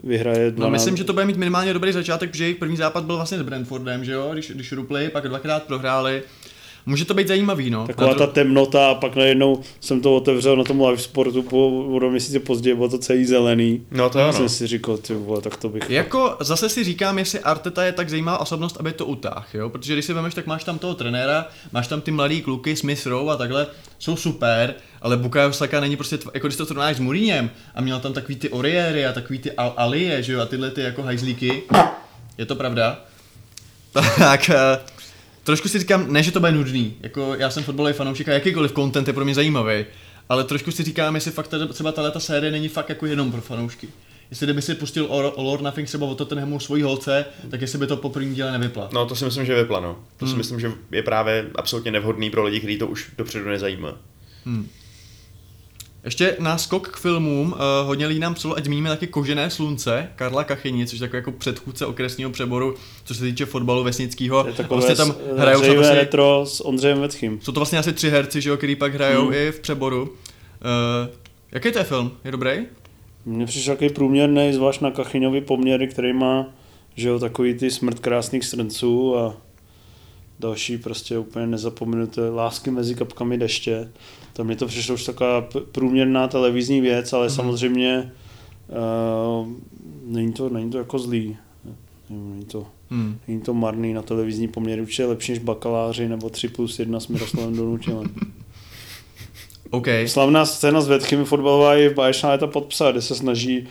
[0.03, 0.60] vyhraje 12.
[0.60, 3.38] No myslím, že to bude mít minimálně dobrý začátek, protože jejich první západ byl vlastně
[3.38, 6.23] s Brentfordem, že jo, když, když rupli, pak dvakrát prohráli.
[6.86, 7.88] Může to být zajímavý, no.
[7.88, 12.10] Taková ta temnota a pak najednou jsem to otevřel na tom live sportu po, o
[12.10, 13.86] měsíce později, bylo to celý zelený.
[13.91, 14.34] No to ano.
[14.34, 15.90] jsem si říkal, ty vole, tak to bych...
[15.90, 19.94] Jako zase si říkám, jestli Arteta je tak zajímavá osobnost, aby to utáh, jo, protože
[19.94, 23.34] když si vemeš, tak máš tam toho trenéra, máš tam ty mladý kluky, Smith Rowe
[23.34, 23.68] a takhle,
[23.99, 27.82] jsou super, ale Bukayo Saka není prostě, tv- jako když to srovnáš s Mourinhem a
[27.82, 30.82] měl tam takový ty Oriéry a takový ty Al- Alie, že jo, a tyhle ty
[30.82, 31.64] jako hajzlíky,
[32.38, 32.99] je to pravda?
[34.18, 34.80] tak eh,
[35.44, 38.72] trošku si říkám, ne, že to bude nudný, jako já jsem fotbalový fanoušek a jakýkoliv
[38.72, 39.86] content je pro mě zajímavý,
[40.30, 43.42] ale trošku si říkám, jestli fakt tady, třeba tahle série není fakt jako jenom pro
[43.42, 43.88] fanoušky.
[44.30, 47.80] Jestli kdyby si pustil All, All or Nothing třeba o Tottenhamu svojí holce, tak jestli
[47.80, 48.90] by to po prvním díle nevypla.
[48.94, 50.00] No to si myslím, že vypla, no.
[50.18, 50.34] To hmm.
[50.34, 53.98] si myslím, že je právě absolutně nevhodný pro lidi, kteří to už dopředu nezajímá.
[54.46, 54.70] Hmm.
[56.06, 57.57] Ještě náskok k filmům, uh,
[57.88, 61.32] hodně lidí nám psalo, ať zmíníme taky Kožené slunce, Karla Kachyni, což je takový jako
[61.32, 64.48] předchůdce okresního přeboru, co se týče fotbalu vesnického.
[64.69, 67.40] Vlastně tam hrajou vlastně, retro s Ondřejem Vetchým.
[67.41, 69.34] Jsou to vlastně asi tři herci, že jo, který pak hrajou hmm.
[69.34, 70.02] i v přeboru.
[70.02, 70.10] Uh,
[71.52, 72.11] jaký to je film?
[72.26, 72.52] Je dobrý?
[73.26, 76.45] Mně přišel takový průměrný, zvlášť na Kachyňovi poměry, který má
[76.95, 79.38] že jo, takový ty smrt krásných srnců a
[80.40, 83.91] další prostě úplně nezapomenuté lásky mezi kapkami deště.
[84.34, 87.30] To mě to přišlo už taková průměrná televizní věc, ale mm.
[87.30, 88.12] samozřejmě
[89.41, 89.48] uh,
[90.06, 91.38] není, to, není to jako zlý.
[92.10, 93.20] Není to, hmm.
[93.28, 97.08] není to marný na televizní poměry, určitě lepší než bakaláři nebo 3 plus 1 s
[97.08, 98.16] Miroslavem Donutilem.
[99.70, 100.08] Okay.
[100.08, 103.68] Slavná scéna s Větchymi fotbalová je báječná léta podpsat, kde se snaží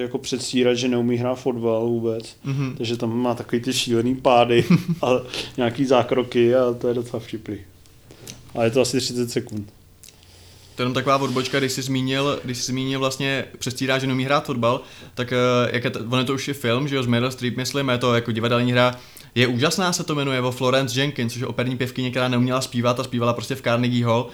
[0.00, 2.36] jako předstírat, že neumí hrát fotbal vůbec.
[2.46, 2.76] Mm-hmm.
[2.76, 4.64] Takže tam má takový ty šílený pády
[5.02, 5.06] a
[5.56, 7.58] nějaký zákroky a to je docela vtipný.
[8.54, 9.72] A je to asi 30 sekund.
[10.74, 14.24] To je jenom taková odbočka, když jsi zmínil, když jsi zmínil vlastně přestírá, že neumí
[14.24, 14.80] hrát fotbal,
[15.14, 15.36] tak eh,
[15.72, 17.88] jak je to, on je to už je film, že jo, z Meryl Streep, myslím,
[17.88, 18.96] je to jako divadelní hra,
[19.34, 23.00] je úžasná, se to jmenuje, o Florence Jenkins, což je operní pěvkyně, která neuměla zpívat
[23.00, 24.30] a zpívala prostě v Carnegie Hall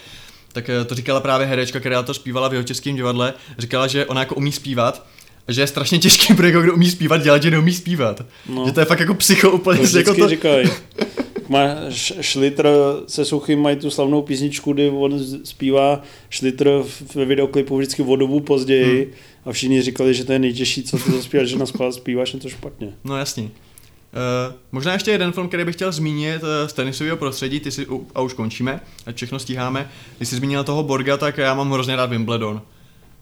[0.52, 4.06] tak eh, to říkala právě herečka, která to zpívala v jeho českém divadle, říkala, že
[4.06, 5.06] ona jako umí zpívat,
[5.48, 8.22] že je strašně těžký pro někoho, kdo umí zpívat, dělat, že neumí zpívat.
[8.48, 8.66] No.
[8.66, 9.88] Že to je fakt jako psycho úplně.
[9.88, 10.28] To jako to...
[10.28, 10.70] říkají.
[11.48, 11.60] Má
[12.20, 12.68] Šlitr
[13.06, 16.82] se Suchým mají tu slavnou písničku, kdy on zpívá Šlitr
[17.14, 19.12] ve videoklipu vždycky o dobu později hmm.
[19.44, 22.92] a všichni říkali, že to je nejtěžší, co to zaspívat, že na zpíváš to špatně.
[23.04, 23.42] No jasně.
[23.42, 27.86] Uh, možná ještě jeden film, který bych chtěl zmínit uh, z tenisového prostředí, ty si,
[27.86, 29.90] uh, a už končíme, a všechno stíháme.
[30.16, 32.62] Když jsi zmínil toho Borga, tak já mám hrozně rád Wimbledon.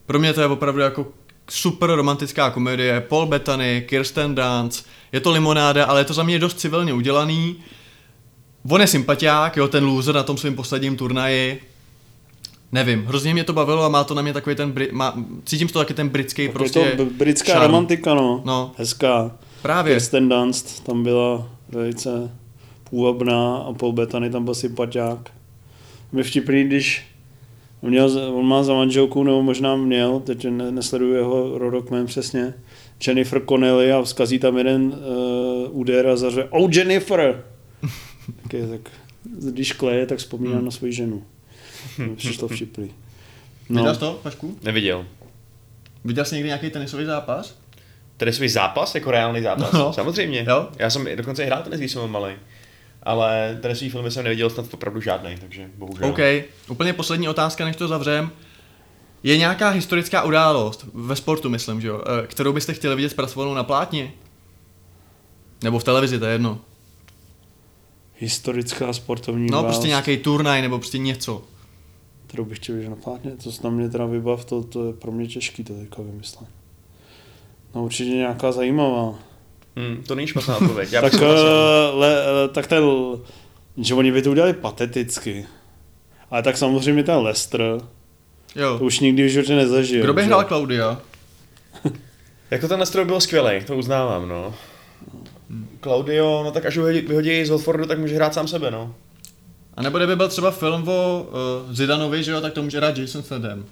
[0.05, 1.07] Pro mě to je opravdu jako
[1.49, 6.39] super romantická komedie, Paul Bettany, Kirsten Dunst, je to limonáda, ale je to za mě
[6.39, 7.55] dost civilně udělaný.
[8.69, 11.61] On je sympatiák, jo, ten loser na tom svém posledním turnaji.
[12.71, 15.71] Nevím, hrozně mě to bavilo a má to na mě takový ten, má, cítím z
[15.71, 17.65] toho taky ten britský tak prostě je to britská šarm.
[17.65, 18.41] romantika, no.
[18.45, 18.71] no.
[18.77, 19.31] Hezká.
[19.61, 19.93] Právě.
[19.93, 22.31] Kirsten Dunst tam byla velice
[22.89, 25.31] půvabná a Paul Bettany tam byl sympatiák.
[26.11, 27.05] Mě vtipný, když
[27.81, 32.53] on, měl, on má za manželku, nebo možná měl, teď ne, nesleduju jeho rodokmen přesně,
[33.07, 37.43] Jennifer Connelly a vzkazí tam jeden uh, úder a zaře, oh Jennifer!
[38.43, 38.91] Tak, je, tak
[39.51, 40.65] když kleje, tak vzpomínám hmm.
[40.65, 41.23] na svoji ženu.
[42.15, 42.91] Přišlo vtipný.
[43.69, 43.81] No.
[43.81, 44.57] Viděl jsi to, Pašku?
[44.63, 45.05] Neviděl.
[46.05, 47.55] Viděl jsi někdy nějaký tenisový zápas?
[48.17, 49.71] tenisový zápas, jako reálný zápas.
[49.71, 49.93] No.
[49.93, 50.45] Samozřejmě.
[50.49, 50.67] Jo?
[50.79, 52.33] Já jsem dokonce hrál tenis, když jsem malý.
[53.03, 56.09] Ale tenisový filmy jsem neviděl snad opravdu žádný, takže bohužel.
[56.09, 56.19] OK.
[56.69, 58.31] Úplně poslední otázka, než to zavřem.
[59.23, 63.53] Je nějaká historická událost, ve sportu myslím, že jo, eh, kterou byste chtěli vidět zpracovanou
[63.53, 64.11] na plátně?
[65.63, 66.61] Nebo v televizi, to je jedno.
[68.19, 71.43] Historická sportovní No, prostě nějaký turnaj nebo prostě něco.
[72.27, 74.93] Kterou bych chtěl vidět na plátně, to se na mě teda vybav, to, to je
[74.93, 76.49] pro mě těžký to teďka vymyslet.
[77.75, 79.15] No určitě nějaká zajímavá.
[79.75, 80.91] Hmm, to není špatná odpověď.
[81.01, 81.19] tak, uh,
[81.93, 82.83] le, uh, tak ten,
[83.77, 85.45] že oni by to udělali pateticky.
[86.31, 87.61] Ale tak samozřejmě ten Lester,
[88.55, 88.77] jo.
[88.77, 90.03] to už nikdy v životě nezažil.
[90.03, 91.01] Kdo by hrál Claudia?
[92.51, 94.53] jako ten Lester byl skvělý, to uznávám, no.
[95.81, 98.95] Claudio, no tak až ho vyhodí z Watfordu, tak může hrát sám sebe, no.
[99.73, 101.27] A nebo kdyby byl třeba film o
[101.67, 103.65] uh, Zidanovi, že jo, tak to může hrát Jason Statham.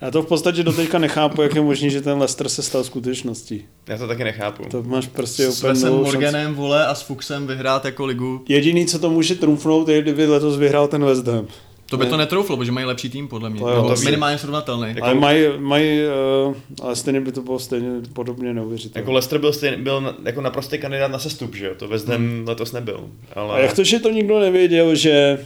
[0.00, 3.64] Já to v podstatě doteďka nechápu, jak je možné, že ten Lester se stal skutečností.
[3.88, 4.62] Já to taky nechápu.
[4.70, 8.44] To máš prostě s úplně Morganem, vole, a s Fuxem vyhrát jako ligu.
[8.48, 11.46] Jediný, co to může trumfnout, je, kdyby letos vyhrál ten West Ham.
[11.90, 12.10] To by ne.
[12.10, 13.60] to netrouflo, protože mají lepší tým, podle mě.
[13.60, 14.88] To, no, to minimálně srovnatelný.
[14.88, 15.04] Jako...
[15.04, 16.00] Ale mají, mají
[16.46, 19.00] uh, ale stejně by to bylo stejně podobně neuvěřitelné.
[19.00, 21.72] Jako Leicester byl, stejně, byl na, jako naprostý kandidát na sestup, že jo?
[21.76, 22.48] To West Ham hmm.
[22.48, 23.10] letos nebyl.
[23.34, 23.54] Ale...
[23.54, 25.38] A jak to, že to nikdo nevěděl, že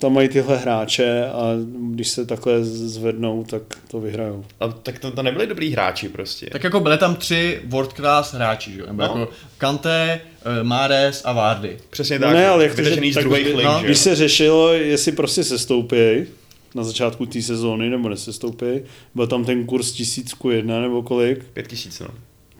[0.00, 1.52] tam mají tyhle hráče a
[1.90, 4.44] když se takhle zvednou, tak to vyhrajou.
[4.60, 6.46] A tak to, to nebyli dobrý hráči prostě.
[6.52, 8.82] Tak jako byly tam tři world class hráči, že?
[8.86, 9.08] Nebo no.
[9.08, 11.78] jako Kante, uh, Mares a Vardy.
[11.90, 12.32] Přesně tak.
[12.32, 13.80] Ne, ale jak to, že, z druhých lig, no.
[13.84, 16.26] Když se řešilo, jestli prostě sestoupí
[16.74, 18.66] na začátku té sezóny, nebo nesestoupí,
[19.14, 21.44] byl tam ten kurz tisícku jedna nebo kolik?
[21.44, 22.08] Pět tisíc, no.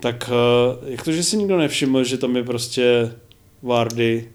[0.00, 3.12] Tak uh, jak to, že si nikdo nevšiml, že tam je prostě
[3.62, 4.28] Vardy,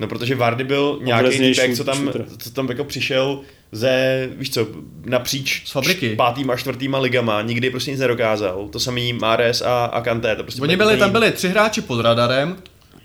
[0.00, 3.40] No protože Vardy byl nějaký týpek, co tam, co tam jako přišel
[3.72, 4.66] ze, víš co,
[5.04, 6.16] napříč z fabriky.
[6.16, 8.68] pátým a čtvrtýma ligama, nikdy prostě nic nedokázal.
[8.68, 10.36] To samý Mares a, a Kanté.
[10.36, 12.56] To prostě Oni byli, tam byli tři hráči pod radarem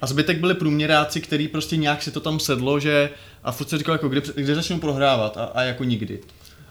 [0.02, 3.10] a zbytek byli průměráci, který prostě nějak si to tam sedlo, že
[3.44, 6.20] a furt se říkal, jako kdy, kdy začnou prohrávat a, a jako nikdy.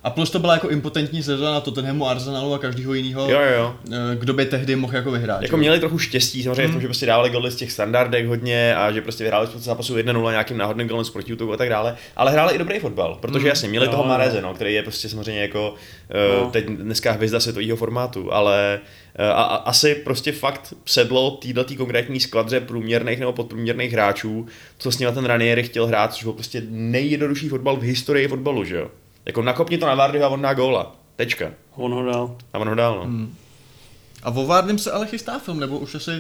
[0.05, 3.75] A plus to byla jako impotentní sezóna Tottenhamu, Arsenalu a každého jiného, jo, jo.
[3.93, 5.43] Eh, kdo by tehdy mohl jako vyhrát.
[5.43, 5.59] Jako jo?
[5.59, 6.71] měli trochu štěstí, samozřejmě hmm.
[6.71, 9.65] v tom, že prostě dávali goly z těch standardek hodně a že prostě vyhráli spoustu
[9.65, 11.97] zápasů 1-0 nějakým náhodným golem z protiútoku a tak dále.
[12.17, 13.49] Ale hráli i dobrý fotbal, protože hmm.
[13.49, 16.51] jasně měli jo, toho Mareze, no, který je prostě samozřejmě jako uh, no.
[16.51, 18.81] teď dneska hvězda světového formátu, ale
[19.19, 24.47] uh, a, a, asi prostě fakt sedlo týhle konkrétní skladře průměrných nebo podprůměrných hráčů,
[24.79, 28.65] co s ním ten Ranieri chtěl hrát, což byl prostě nejjednodušší fotbal v historii fotbalu,
[28.65, 28.91] že jo.
[29.29, 30.97] Jako nakopni to na Vardy a on dá góla.
[31.17, 31.51] Tečka.
[31.77, 32.37] On ho dal.
[32.53, 33.05] A on ho dal, no.
[33.05, 33.35] Hmm.
[34.23, 36.11] A o Várným se ale chystá film, nebo už asi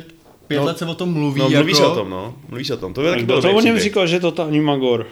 [0.46, 1.40] pět no, let se o tom mluví.
[1.40, 1.82] No, mluví jako...
[1.82, 2.34] se o tom, no.
[2.48, 2.94] Mluví se o tom.
[2.94, 5.06] To by taky Kdo to o něm říkal, že je totální magor.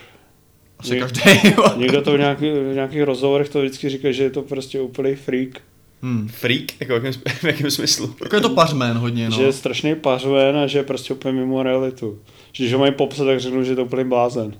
[0.78, 1.20] Asi Ně- každý.
[1.77, 5.14] Někdo to v, nějaký, v nějakých rozhovorech to vždycky říká, že je to prostě úplný
[5.14, 5.60] freak.
[6.02, 6.28] hmm.
[6.28, 6.81] Freak?
[6.81, 8.14] Jako v jakém, v jakém smyslu?
[8.23, 9.36] Jako je to pařmen hodně, no.
[9.36, 12.18] Že je strašný pařven a že je prostě úplně mimo realitu.
[12.52, 14.55] Že když ho mají popsat, tak řeknu, že je to úplný blázen.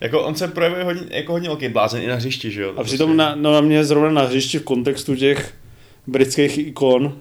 [0.00, 2.72] Jako on se projevuje hodně, jako hodně velký blázen i na hřišti, že jo?
[2.76, 5.54] A přitom na, no na mě zrovna na hřišti v kontextu těch
[6.06, 7.18] britských ikon,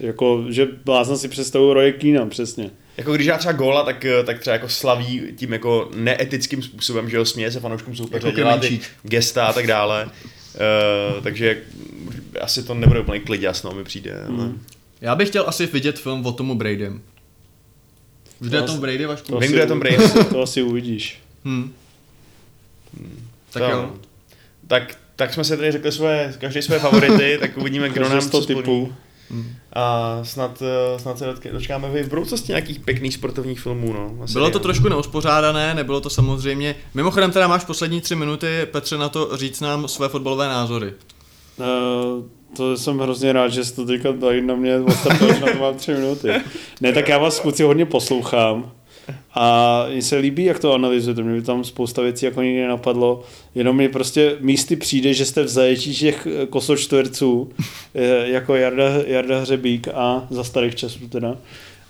[0.00, 2.70] jako, že blázna si představují Roy Keane, přesně.
[2.96, 7.10] Jako když dá třeba góla, tak, eh, tak třeba jako slaví tím jako neetickým způsobem,
[7.10, 10.04] že jo, směje se fanouškům soupeře, Jako dělá ty gesta a tak dále.
[10.04, 11.62] Uh, takže
[12.40, 14.24] asi to nebude úplně klid jasno, mi přijde.
[14.28, 14.40] Mm.
[14.40, 14.52] Ale...
[15.00, 17.02] Já bych chtěl asi vidět film o tomu Bradym.
[18.40, 19.32] Jde To o tom Brady, Vašku?
[19.32, 19.96] To Vím, kdo je Tom Brady.
[20.30, 21.18] To asi uvidíš.
[21.44, 21.72] Hmm.
[23.52, 23.90] Tak To- jo.
[24.66, 28.42] Tak, tak jsme si tady řekli svoje, každý své favority, tak uvidíme, kdo nám sto
[28.42, 28.58] splní.
[28.62, 28.92] typů.
[29.72, 33.92] A snad, eh, snad se dočkáme v budoucnosti nějakých pěkných sportovních filmů.
[33.92, 36.74] No, Asi Bylo to trošku neuspořádané, nebylo to samozřejmě.
[36.94, 40.92] Mimochodem teda máš poslední tři minuty, Petře, na to říct nám své fotbalové názory.
[41.58, 42.24] Uh,
[42.56, 44.78] to jsem hrozně rád, že jste to teďka tady na mě
[45.34, 46.28] že na to mám tři minuty.
[46.80, 48.72] Ne, tak já vás kluci hodně poslouchám
[49.34, 53.22] a mně se líbí, jak to analyzujete, mě by tam spousta věcí jako nikdy nenapadlo,
[53.54, 57.50] jenom mi prostě místy přijde, že jste v zajetí těch eh, kosočtverců,
[57.94, 61.36] eh, jako Jarda, Jarda Hřebík a za starých časů teda,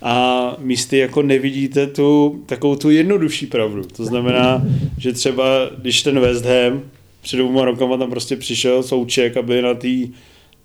[0.01, 3.83] a místy jako nevidíte tu takovou tu jednodušší pravdu.
[3.83, 4.61] To znamená,
[4.97, 5.43] že třeba
[5.77, 6.81] když ten West Ham
[7.21, 9.87] před dvouma rokama tam prostě přišel Souček, aby na té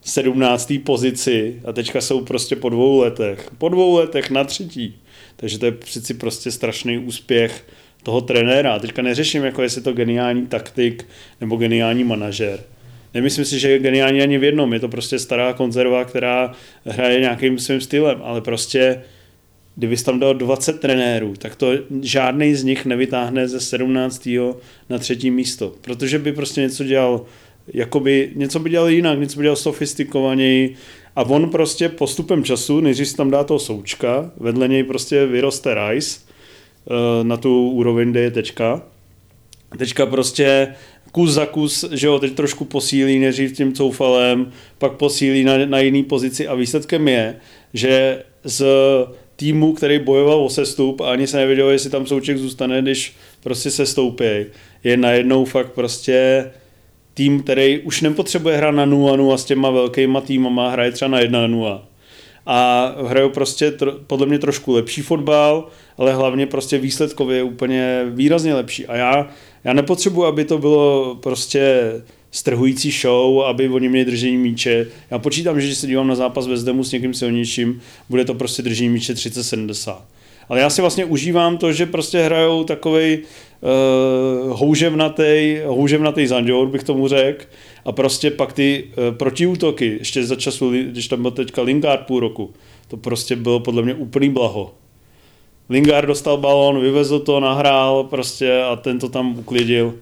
[0.05, 0.73] 17.
[0.85, 3.51] pozici a teďka jsou prostě po dvou letech.
[3.59, 4.95] Po dvou letech na třetí.
[5.43, 7.64] Takže to je přeci prostě strašný úspěch
[8.02, 8.78] toho trenéra.
[8.78, 11.06] Teďka neřeším, jako jestli je to geniální taktik
[11.40, 12.60] nebo geniální manažer.
[13.14, 14.73] Nemyslím si, že je geniální ani v jednom.
[14.73, 16.52] Je to prostě stará konzerva, která
[16.85, 19.02] hraje nějakým svým stylem, ale prostě
[19.77, 24.28] kdyby tam dal 20 trenérů, tak to žádný z nich nevytáhne ze 17.
[24.90, 27.24] na třetí místo, protože by prostě něco dělal,
[27.74, 30.74] jakoby něco by dělal jinak, něco by dělal sofistikovaněji
[31.17, 35.75] a on prostě postupem času, nejdřív si tam dá toho součka, vedle něj prostě vyroste
[35.75, 38.83] Rice eh, na tu úroveň, kde je tečka.
[39.79, 40.75] Teďka prostě
[41.13, 45.79] kus za kus, že jo, teď trošku posílí nejdřív tím coufalem, pak posílí na, na
[45.79, 47.37] jiný pozici a výsledkem je,
[47.75, 48.65] že z
[49.37, 53.71] týmu, který bojoval o sestup a ani se nevědělo, jestli tam souček zůstane, když prostě
[53.71, 54.25] se stoupí,
[54.85, 56.51] je najednou fakt prostě
[57.15, 61.21] tým, který už nepotřebuje hrát na 0 a s těma velkýma týmama, hraje třeba na
[61.21, 61.83] 1 0
[62.47, 65.69] a hrajou prostě tro, podle mě trošku lepší fotbal,
[65.99, 68.87] ale hlavně prostě výsledkově je úplně výrazně lepší.
[68.87, 69.29] A já,
[69.65, 71.93] já nepotřebuji, aby to bylo prostě
[72.31, 74.87] strhující show, aby oni měli držení míče.
[75.11, 78.35] Já počítám, že když se dívám na zápas West Hamu s někým silnějším, bude to
[78.35, 79.97] prostě držení míče 30-70.
[80.49, 83.23] Ale já si vlastně užívám to, že prostě hrajou takovej
[84.49, 87.45] houževnatý, houževnatý zanděur, bych tomu řekl.
[87.85, 92.21] A prostě pak ty uh, protiútoky, ještě za času, když tam byl teďka Lingard půl
[92.21, 92.51] roku,
[92.89, 94.75] to prostě bylo podle mě úplný blaho.
[95.69, 99.95] Lingard dostal balon, vyvezl to, nahrál prostě a ten to tam uklidil.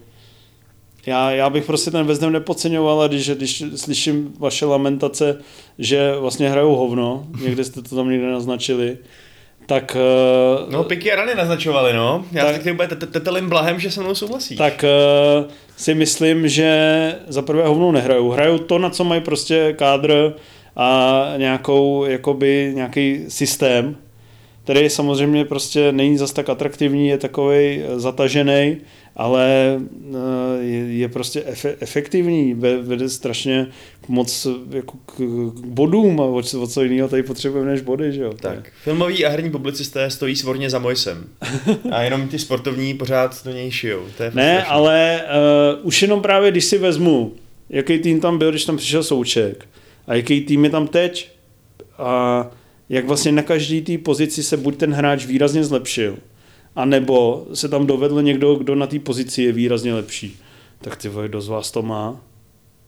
[1.07, 5.39] Já, já bych prostě ten Ham nepodceňoval, když, když slyším vaše lamentace,
[5.79, 8.99] že vlastně hrajou hovno, někde jste to tam někde naznačili,
[9.71, 12.25] tak, eh, No, Piky a Rany naznačovali, no.
[12.33, 14.57] Já Tak- tak úplně tetelým blahem, že se mnou souhlasí.
[14.57, 15.45] tak eh,
[15.77, 16.71] si myslím, že
[17.29, 18.31] za prvé hovnou nehrajou.
[18.31, 20.35] Hrajou to, na co mají prostě kádr
[20.77, 23.97] a nějakou, jakoby, nějaký systém,
[24.65, 28.77] který samozřejmě prostě není zas tak atraktivní, je takový zatažený,
[29.21, 29.81] ale
[30.15, 33.67] eh, je, prostě efe, efektivní, ve- vede strašně
[34.01, 35.21] k moc jako k,
[35.67, 38.33] bodům a o, co- jiného tady potřebujeme než body, že jo?
[38.41, 41.25] Tak, filmoví a herní publicisté stojí svorně za Mojsem.
[41.91, 44.01] A jenom ty sportovní pořád do něj šijou.
[44.17, 44.71] To je Ne, strašný.
[44.73, 45.21] ale
[45.81, 47.33] uh, už jenom právě, když si vezmu,
[47.71, 49.65] jaký tým tam byl, když tam přišel Souček
[50.07, 51.31] a jaký tým je tam teď
[51.99, 52.47] a
[52.89, 56.17] jak vlastně na každý té pozici se buď ten hráč výrazně zlepšil,
[56.77, 60.37] anebo se tam dovedl někdo, kdo na té pozici je výrazně lepší.
[60.81, 62.21] Tak ty vole, kdo z vás to má?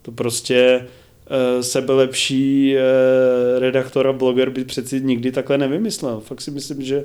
[0.02, 2.80] To prostě uh, sebelepší uh,
[3.60, 6.20] redaktor a bloger by přeci nikdy takhle nevymyslel.
[6.20, 7.04] Fakt si myslím, že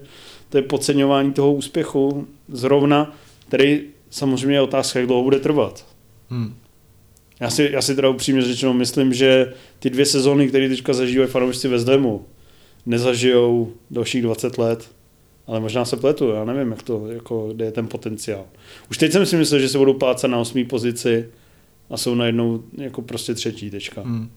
[0.49, 3.17] to je podceňování toho úspěchu zrovna,
[3.47, 5.85] který samozřejmě je otázka, jak dlouho bude trvat.
[6.29, 6.55] Hmm.
[7.39, 11.29] Já si, já si teda upřímně řečeno myslím, že ty dvě sezóny, které teďka zažívají
[11.29, 12.25] fanoušci West Hamu,
[12.85, 14.89] nezažijou dalších 20 let.
[15.47, 18.45] Ale možná se pletu, já nevím, jak to, jako, kde je ten potenciál.
[18.89, 21.29] Už teď jsem si myslel, že se budou plácat na osmý pozici
[21.89, 24.01] a jsou najednou jako prostě třetí tečka.
[24.01, 24.29] Hmm.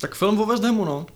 [0.00, 1.06] Tak film o West Hamu, no.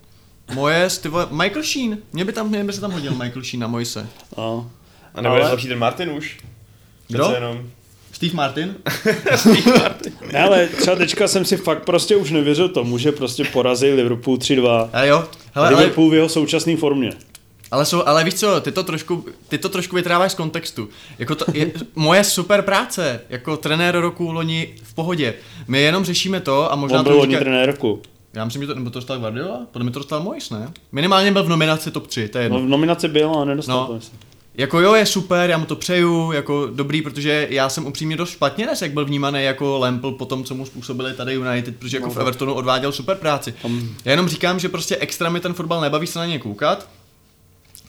[0.54, 1.98] Moje, ty vole, Michael Sheen.
[2.12, 4.08] Mě by tam, mě by se tam hodil Michael Sheen na Mojse.
[4.36, 4.70] No.
[5.14, 5.42] A nebo ale...
[5.42, 6.38] Ale- lepší ten Martin už?
[7.08, 7.24] Kdo?
[7.24, 7.66] Přece Jenom.
[8.12, 8.76] Steve Martin?
[10.32, 14.36] Ne, ale třeba teďka jsem si fakt prostě už nevěřil tomu, že prostě porazí Liverpool
[14.36, 14.90] 3-2.
[14.92, 17.12] A jo, hele, ale, Liverpool v jeho současné formě.
[17.70, 20.88] Ale, jsou, ale víš co, ty to trošku, ty to trošku vytráváš z kontextu.
[21.18, 25.34] Jako to je moje super práce, jako trenér roku loni v pohodě.
[25.68, 28.02] My jenom řešíme to a možná On to byl loni říká- trenér roku.
[28.34, 29.60] Já myslím, že to, nebo to dostal Guardiola?
[29.72, 30.72] Podle mě to dostal Mois, ne?
[30.92, 32.58] Minimálně byl v nominaci top 3, to je jedno.
[32.58, 33.86] No, v nominaci byl, ale nedostal No.
[33.86, 33.94] to.
[33.94, 34.18] myslím.
[34.54, 38.30] Jako jo, je super, já mu to přeju, jako dobrý, protože já jsem upřímně dost
[38.30, 41.96] špatně dnes, jak byl vnímaný jako Lampl po tom, co mu způsobili tady United, protože
[41.96, 42.18] jako No, v.
[42.20, 43.54] Evertonu odváděl super práci.
[44.04, 46.88] Já jenom říkám, že prostě extra mi ten fotbal nebaví se na ně koukat,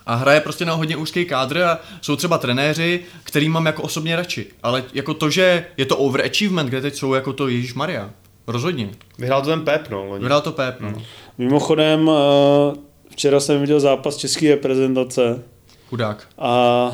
[0.09, 4.15] a hraje prostě na hodně úzký kádr a jsou třeba trenéři, který mám jako osobně
[4.15, 4.45] radši.
[4.63, 8.09] Ale jako to, že je to overachievement, kde teď jsou jako to Ježíš Maria.
[8.47, 8.89] Rozhodně.
[9.17, 10.05] Vyhrál to ten Pep, no.
[10.05, 10.19] Loni.
[10.19, 11.03] Vyhrál to Pep, no.
[11.37, 12.77] Mimochodem, eh,
[13.09, 15.43] včera jsem viděl zápas české reprezentace
[15.89, 16.27] Chudák.
[16.37, 16.91] a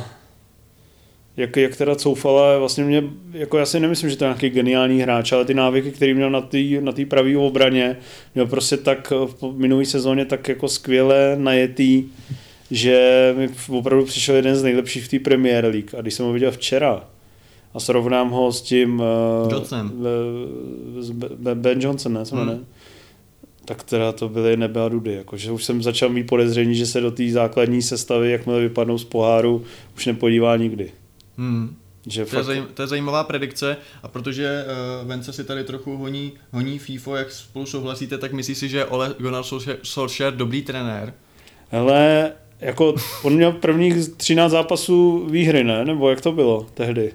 [1.38, 5.02] jak, jak teda coufala, vlastně mě, jako já si nemyslím, že to je nějaký geniální
[5.02, 7.98] hráč, ale ty návyky, který měl na té na tý pravý obraně,
[8.36, 12.04] měl prostě tak v minulé sezóně tak jako skvěle najetý,
[12.72, 15.96] že mi opravdu přišel jeden z nejlepších v té Premier League.
[15.98, 17.08] A když jsem ho viděl včera
[17.74, 19.04] a srovnám ho s tím...
[19.50, 19.92] eh, Johnsonem.
[21.00, 22.24] eh, s Be- Be- Ben Johnson, ne?
[22.32, 22.40] Hmm.
[22.40, 22.60] jmenuje?
[23.66, 25.14] Tak teda to byly nebe a dudy.
[25.14, 28.98] Jako, že už jsem začal mít podezření, že se do té základní sestavy, jakmile vypadnou
[28.98, 29.64] z poháru,
[29.98, 30.92] už nepodívá nikdy.
[31.38, 31.76] Hmm.
[32.08, 34.66] Že To je, fakt, zajím, to je zajímavá predikce a protože
[35.02, 38.78] uh, Vence si tady trochu honí, honí FIFO, jak spolu souhlasíte, tak myslíš si, že
[38.78, 41.14] je Ole Gunnar Solskjaer- Solskjaer dobrý trenér?
[41.70, 42.32] hele,
[42.62, 45.86] jako on měl prvních 13 zápasů výhry, ne?
[45.86, 47.12] Nebo jak to bylo tehdy?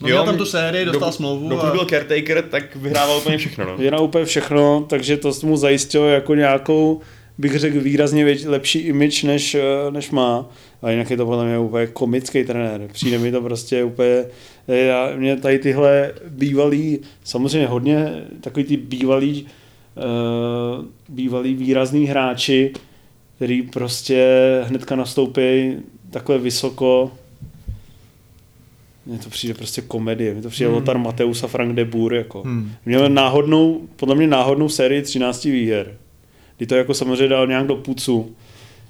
[0.00, 1.70] No měl tam tu sérii, dostal dokud- smlouvu Dokud a...
[1.70, 3.76] byl caretaker, tak vyhrával úplně všechno, no.
[3.76, 7.00] Vyhrál úplně všechno, takže to mu zajistilo jako nějakou,
[7.38, 10.50] bych řekl, výrazně věč, lepší image, než, eh, než má.
[10.82, 12.88] A jinak je to podle mě úplně komický trenér.
[12.92, 14.24] Přijde mi to prostě úplně...
[14.68, 19.46] Já, mě tady tyhle bývalý, samozřejmě hodně takový ty bývalý,
[19.96, 22.72] uh, bývalý výrazný hráči,
[23.42, 25.76] který prostě hnedka nastoupí
[26.10, 27.10] takhle vysoko.
[29.06, 30.32] Mně to přijde prostě komedie.
[30.32, 30.74] Mně to přijde Hmm.
[30.74, 32.14] Lothar Mateus a Frank de Boer.
[32.14, 32.42] Jako.
[32.42, 32.72] Hmm.
[32.86, 35.94] Měl náhodnou, podle mě náhodnou sérii 13 výher.
[36.56, 38.36] Kdy to jako samozřejmě dal nějak do pucu.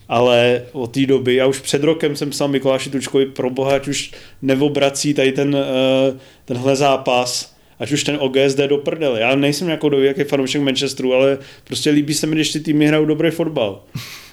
[0.08, 3.88] Ale od té doby, já už před rokem jsem psal Mikuláši Tučkovi, pro boha, ať
[3.88, 4.12] už
[4.42, 9.20] neobrací tady ten, eh, tenhle zápas, ať už ten OGSD do prdele.
[9.20, 12.86] Já nejsem jako do jaký fanoušek Manchesteru, ale prostě líbí se mi, když ty týmy
[12.86, 13.82] hrajou dobrý fotbal.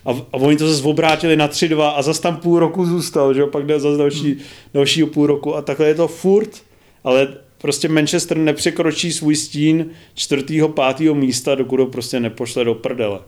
[0.06, 3.40] A, a oni to zase obrátili na 3-2 a zase tam půl roku zůstal, že
[3.40, 4.38] jo, pak jde zase další,
[4.74, 6.50] dalšího půl roku a takhle je to furt,
[7.04, 7.28] ale
[7.62, 9.86] prostě Manchester nepřekročí svůj stín
[10.16, 13.20] čtvrtého, pátého místa, dokud ho prostě nepošle do prdele.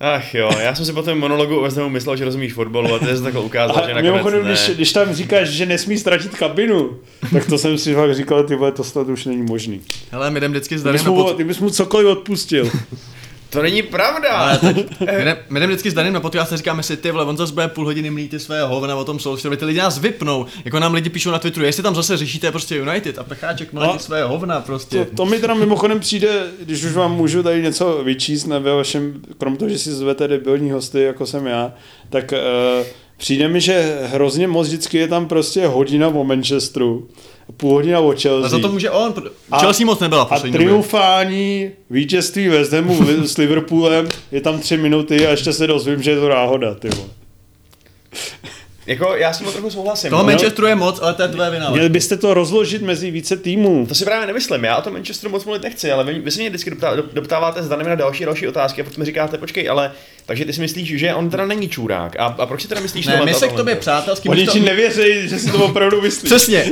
[0.00, 3.16] Ach jo, já jsem si po tom monologu Hamu myslel, že rozumíš fotbalu a teď
[3.16, 4.50] se takhle ukázal, že A nakonec mimochodem, ne.
[4.50, 6.96] když, když tam říkáš, že nesmí ztratit kabinu,
[7.32, 9.80] tak to jsem si fakt říkal, ty vole, to snad už není možný.
[10.10, 11.36] Hele, my jdem vždycky s Ty bys, na mu, pod...
[11.36, 12.70] ty bys mu cokoliv odpustil.
[13.50, 14.28] To není pravda!
[14.30, 17.10] Ale teď, my, jdem, my jdem vždycky s Danem na podcast a říkáme si, ty
[17.10, 19.78] vole, on zase bude půl hodiny mlít ty své hovna o tom Solskjaerovi, ty lidi
[19.78, 23.24] nás vypnou, jako nám lidi píšou na Twitteru, jestli tam zase řešíte prostě United a
[23.24, 23.92] Pecháček mlí No.
[23.92, 25.04] ty své hovna prostě.
[25.04, 28.74] To, to mi teda mimochodem přijde, když už vám můžu tady něco vyčíst na ve
[28.74, 31.72] vašem, krom toho, že si zvete debilní hosty, jako jsem já,
[32.10, 32.32] tak
[32.80, 37.08] uh, přijde mi, že hrozně moc vždycky je tam prostě hodina o Manchesteru,
[37.56, 38.46] půl hodina o Chelsea.
[38.46, 39.14] A za to může on,
[39.50, 40.66] A- Chelsea moc nebyla v A poslední době.
[40.66, 46.10] triumfální vítězství West Hamu s Liverpoolem je tam tři minuty a ještě se dozvím, že
[46.10, 47.08] je to náhoda, ty vole.
[48.86, 50.10] Jako, já s tím trochu souhlasím.
[50.10, 50.26] Toho no.
[50.26, 51.70] Manchesteru je moc, ale to je tvoje vina.
[51.70, 53.86] Měli byste to rozložit mezi více týmů.
[53.88, 56.40] To si právě nemyslím, já o tom Manchesteru moc mluvit nechci, ale vy, vy se
[56.40, 59.38] mě vždycky doptá, dop- doptáváte s Danem na další další otázky a potom mi říkáte,
[59.38, 59.92] počkej, ale
[60.28, 62.16] takže ty si myslíš, že on teda není čurák.
[62.20, 64.28] A, a proč si teda myslíš Ne, tohle- my se k tobě přátelsky...
[64.28, 66.32] Oni ti nevěří, že si to opravdu myslíš.
[66.32, 66.64] Přesně.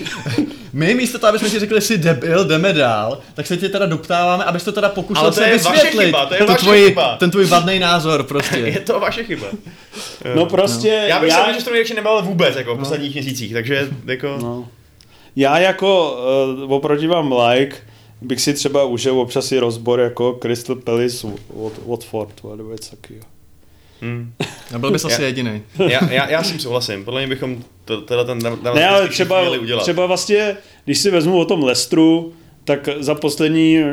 [0.73, 3.69] My místo toho, aby jsme ti řekli, že jsi debil, jdeme dál, tak se tě
[3.69, 6.05] teda doptáváme, abys to teda pokusil Ale to se je vaše vysvětlit.
[6.07, 7.17] chyba, to je tu vaše tvoji, chyba.
[7.17, 8.81] Ten tvůj vadný názor Je prostě.
[8.87, 9.47] to vaše chyba.
[10.35, 13.89] No prostě, Já bych já, se Manchesteru nejradši nebavil vůbec, jako v posledních měsících, takže
[14.07, 14.39] jako...
[14.43, 14.69] no.
[15.37, 16.19] já jako
[16.65, 17.77] uh, oproti vám like,
[18.23, 21.27] bych si třeba užil občas i rozbor jako Crystal Palace
[21.57, 23.25] Wat- Watford, nebo něco takového.
[24.01, 24.33] Hmm.
[24.75, 25.63] A byl bys asi jediný.
[25.89, 28.39] Já, já, já s tím souhlasím, podle mě bychom to, tenhle ten
[28.75, 29.83] Ne, ale třeba, chvíli udělat.
[29.83, 32.33] třeba vlastně, když si vezmu o tom Lestru,
[32.65, 33.89] tak za poslední uh,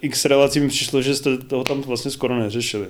[0.00, 2.86] x relací mi přišlo, že jste toho tam vlastně skoro neřešili.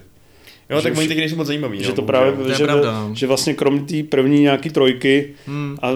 [0.71, 1.83] Jo, tak že oni už- taky nejsou moc zajímaví.
[1.83, 3.15] že no, to právě, To že, pravda, no.
[3.15, 5.77] že vlastně krom té první nějaký trojky Hmm.
[5.83, 5.89] a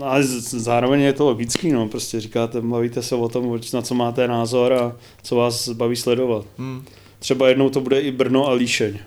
[0.00, 4.28] ale zároveň je to logický, no, prostě říkáte, bavíte se o tom, na co máte
[4.28, 6.44] názor a co vás baví sledovat.
[6.58, 6.84] Hmm.
[7.18, 8.98] Třeba jednou to bude i Brno a Líšeň.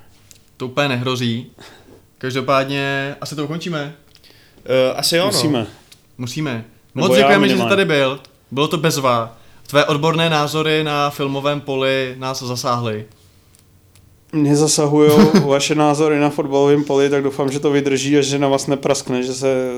[0.57, 1.51] To úplně nehrozí.
[2.17, 3.95] Každopádně asi to ukončíme.
[4.91, 5.25] Uh, asi jo.
[5.25, 5.59] Musíme.
[5.59, 5.67] No.
[6.17, 6.65] Musíme.
[6.95, 8.19] Moc děkujeme, že jsi tady byl.
[8.51, 9.37] Bylo to bezva.
[9.67, 13.05] Tvé odborné názory na filmovém poli nás zasáhly.
[14.37, 15.11] Mě zasahují
[15.45, 19.23] vaše názory na fotbalovém poli, tak doufám, že to vydrží a že na vás nepraskne,
[19.23, 19.71] že se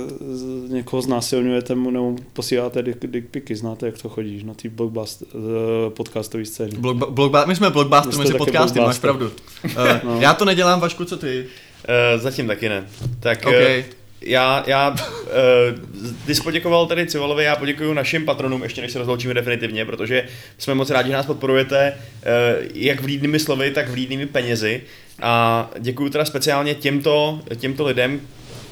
[0.67, 3.55] někoho znásilňujete mu nebo posíláte dick, dick piky.
[3.55, 6.77] Znáte, jak to chodí na té eh, podcastové scéně.
[6.77, 9.25] Blog, blog, my jsme blockbuster mezi podcasty, máš pravdu.
[9.25, 9.71] Uh,
[10.03, 10.21] no.
[10.21, 11.45] Já to nedělám, Vašku, co ty?
[12.15, 12.87] Uh, zatím taky ne.
[13.19, 13.79] Tak okay.
[13.79, 14.97] uh, já, já uh,
[16.25, 20.23] ty jsi poděkoval tady Civolovi, já poděkuji našim patronům, ještě než se rozloučíme definitivně, protože
[20.57, 24.81] jsme moc rádi, že nás podporujete, uh, jak vlídnými slovy, tak vlídnými penězi.
[25.21, 28.21] A děkuji teda speciálně těmto, těmto lidem,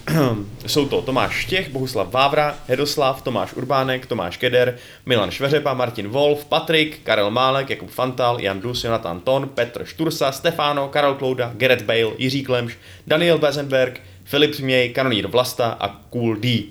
[0.68, 6.45] jsou to Tomáš Štěch, Bohuslav Vávra, Hedoslav, Tomáš Urbánek, Tomáš Keder, Milan Šveřepa, Martin Wolf,
[6.45, 11.82] Patrik, Karel Málek, Jakub Fantal, Jan Dus, Jonathan Ton, Petr Štursa, Stefano, Karel Klouda, Gerrit
[11.82, 16.64] Bale, Jiří Klemš, Daniel Bezenberg, Filip Změj, Kanonýr Vlasta a Cool D.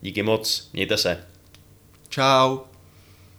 [0.00, 1.24] Díky moc, mějte se.
[2.08, 2.75] Ciao.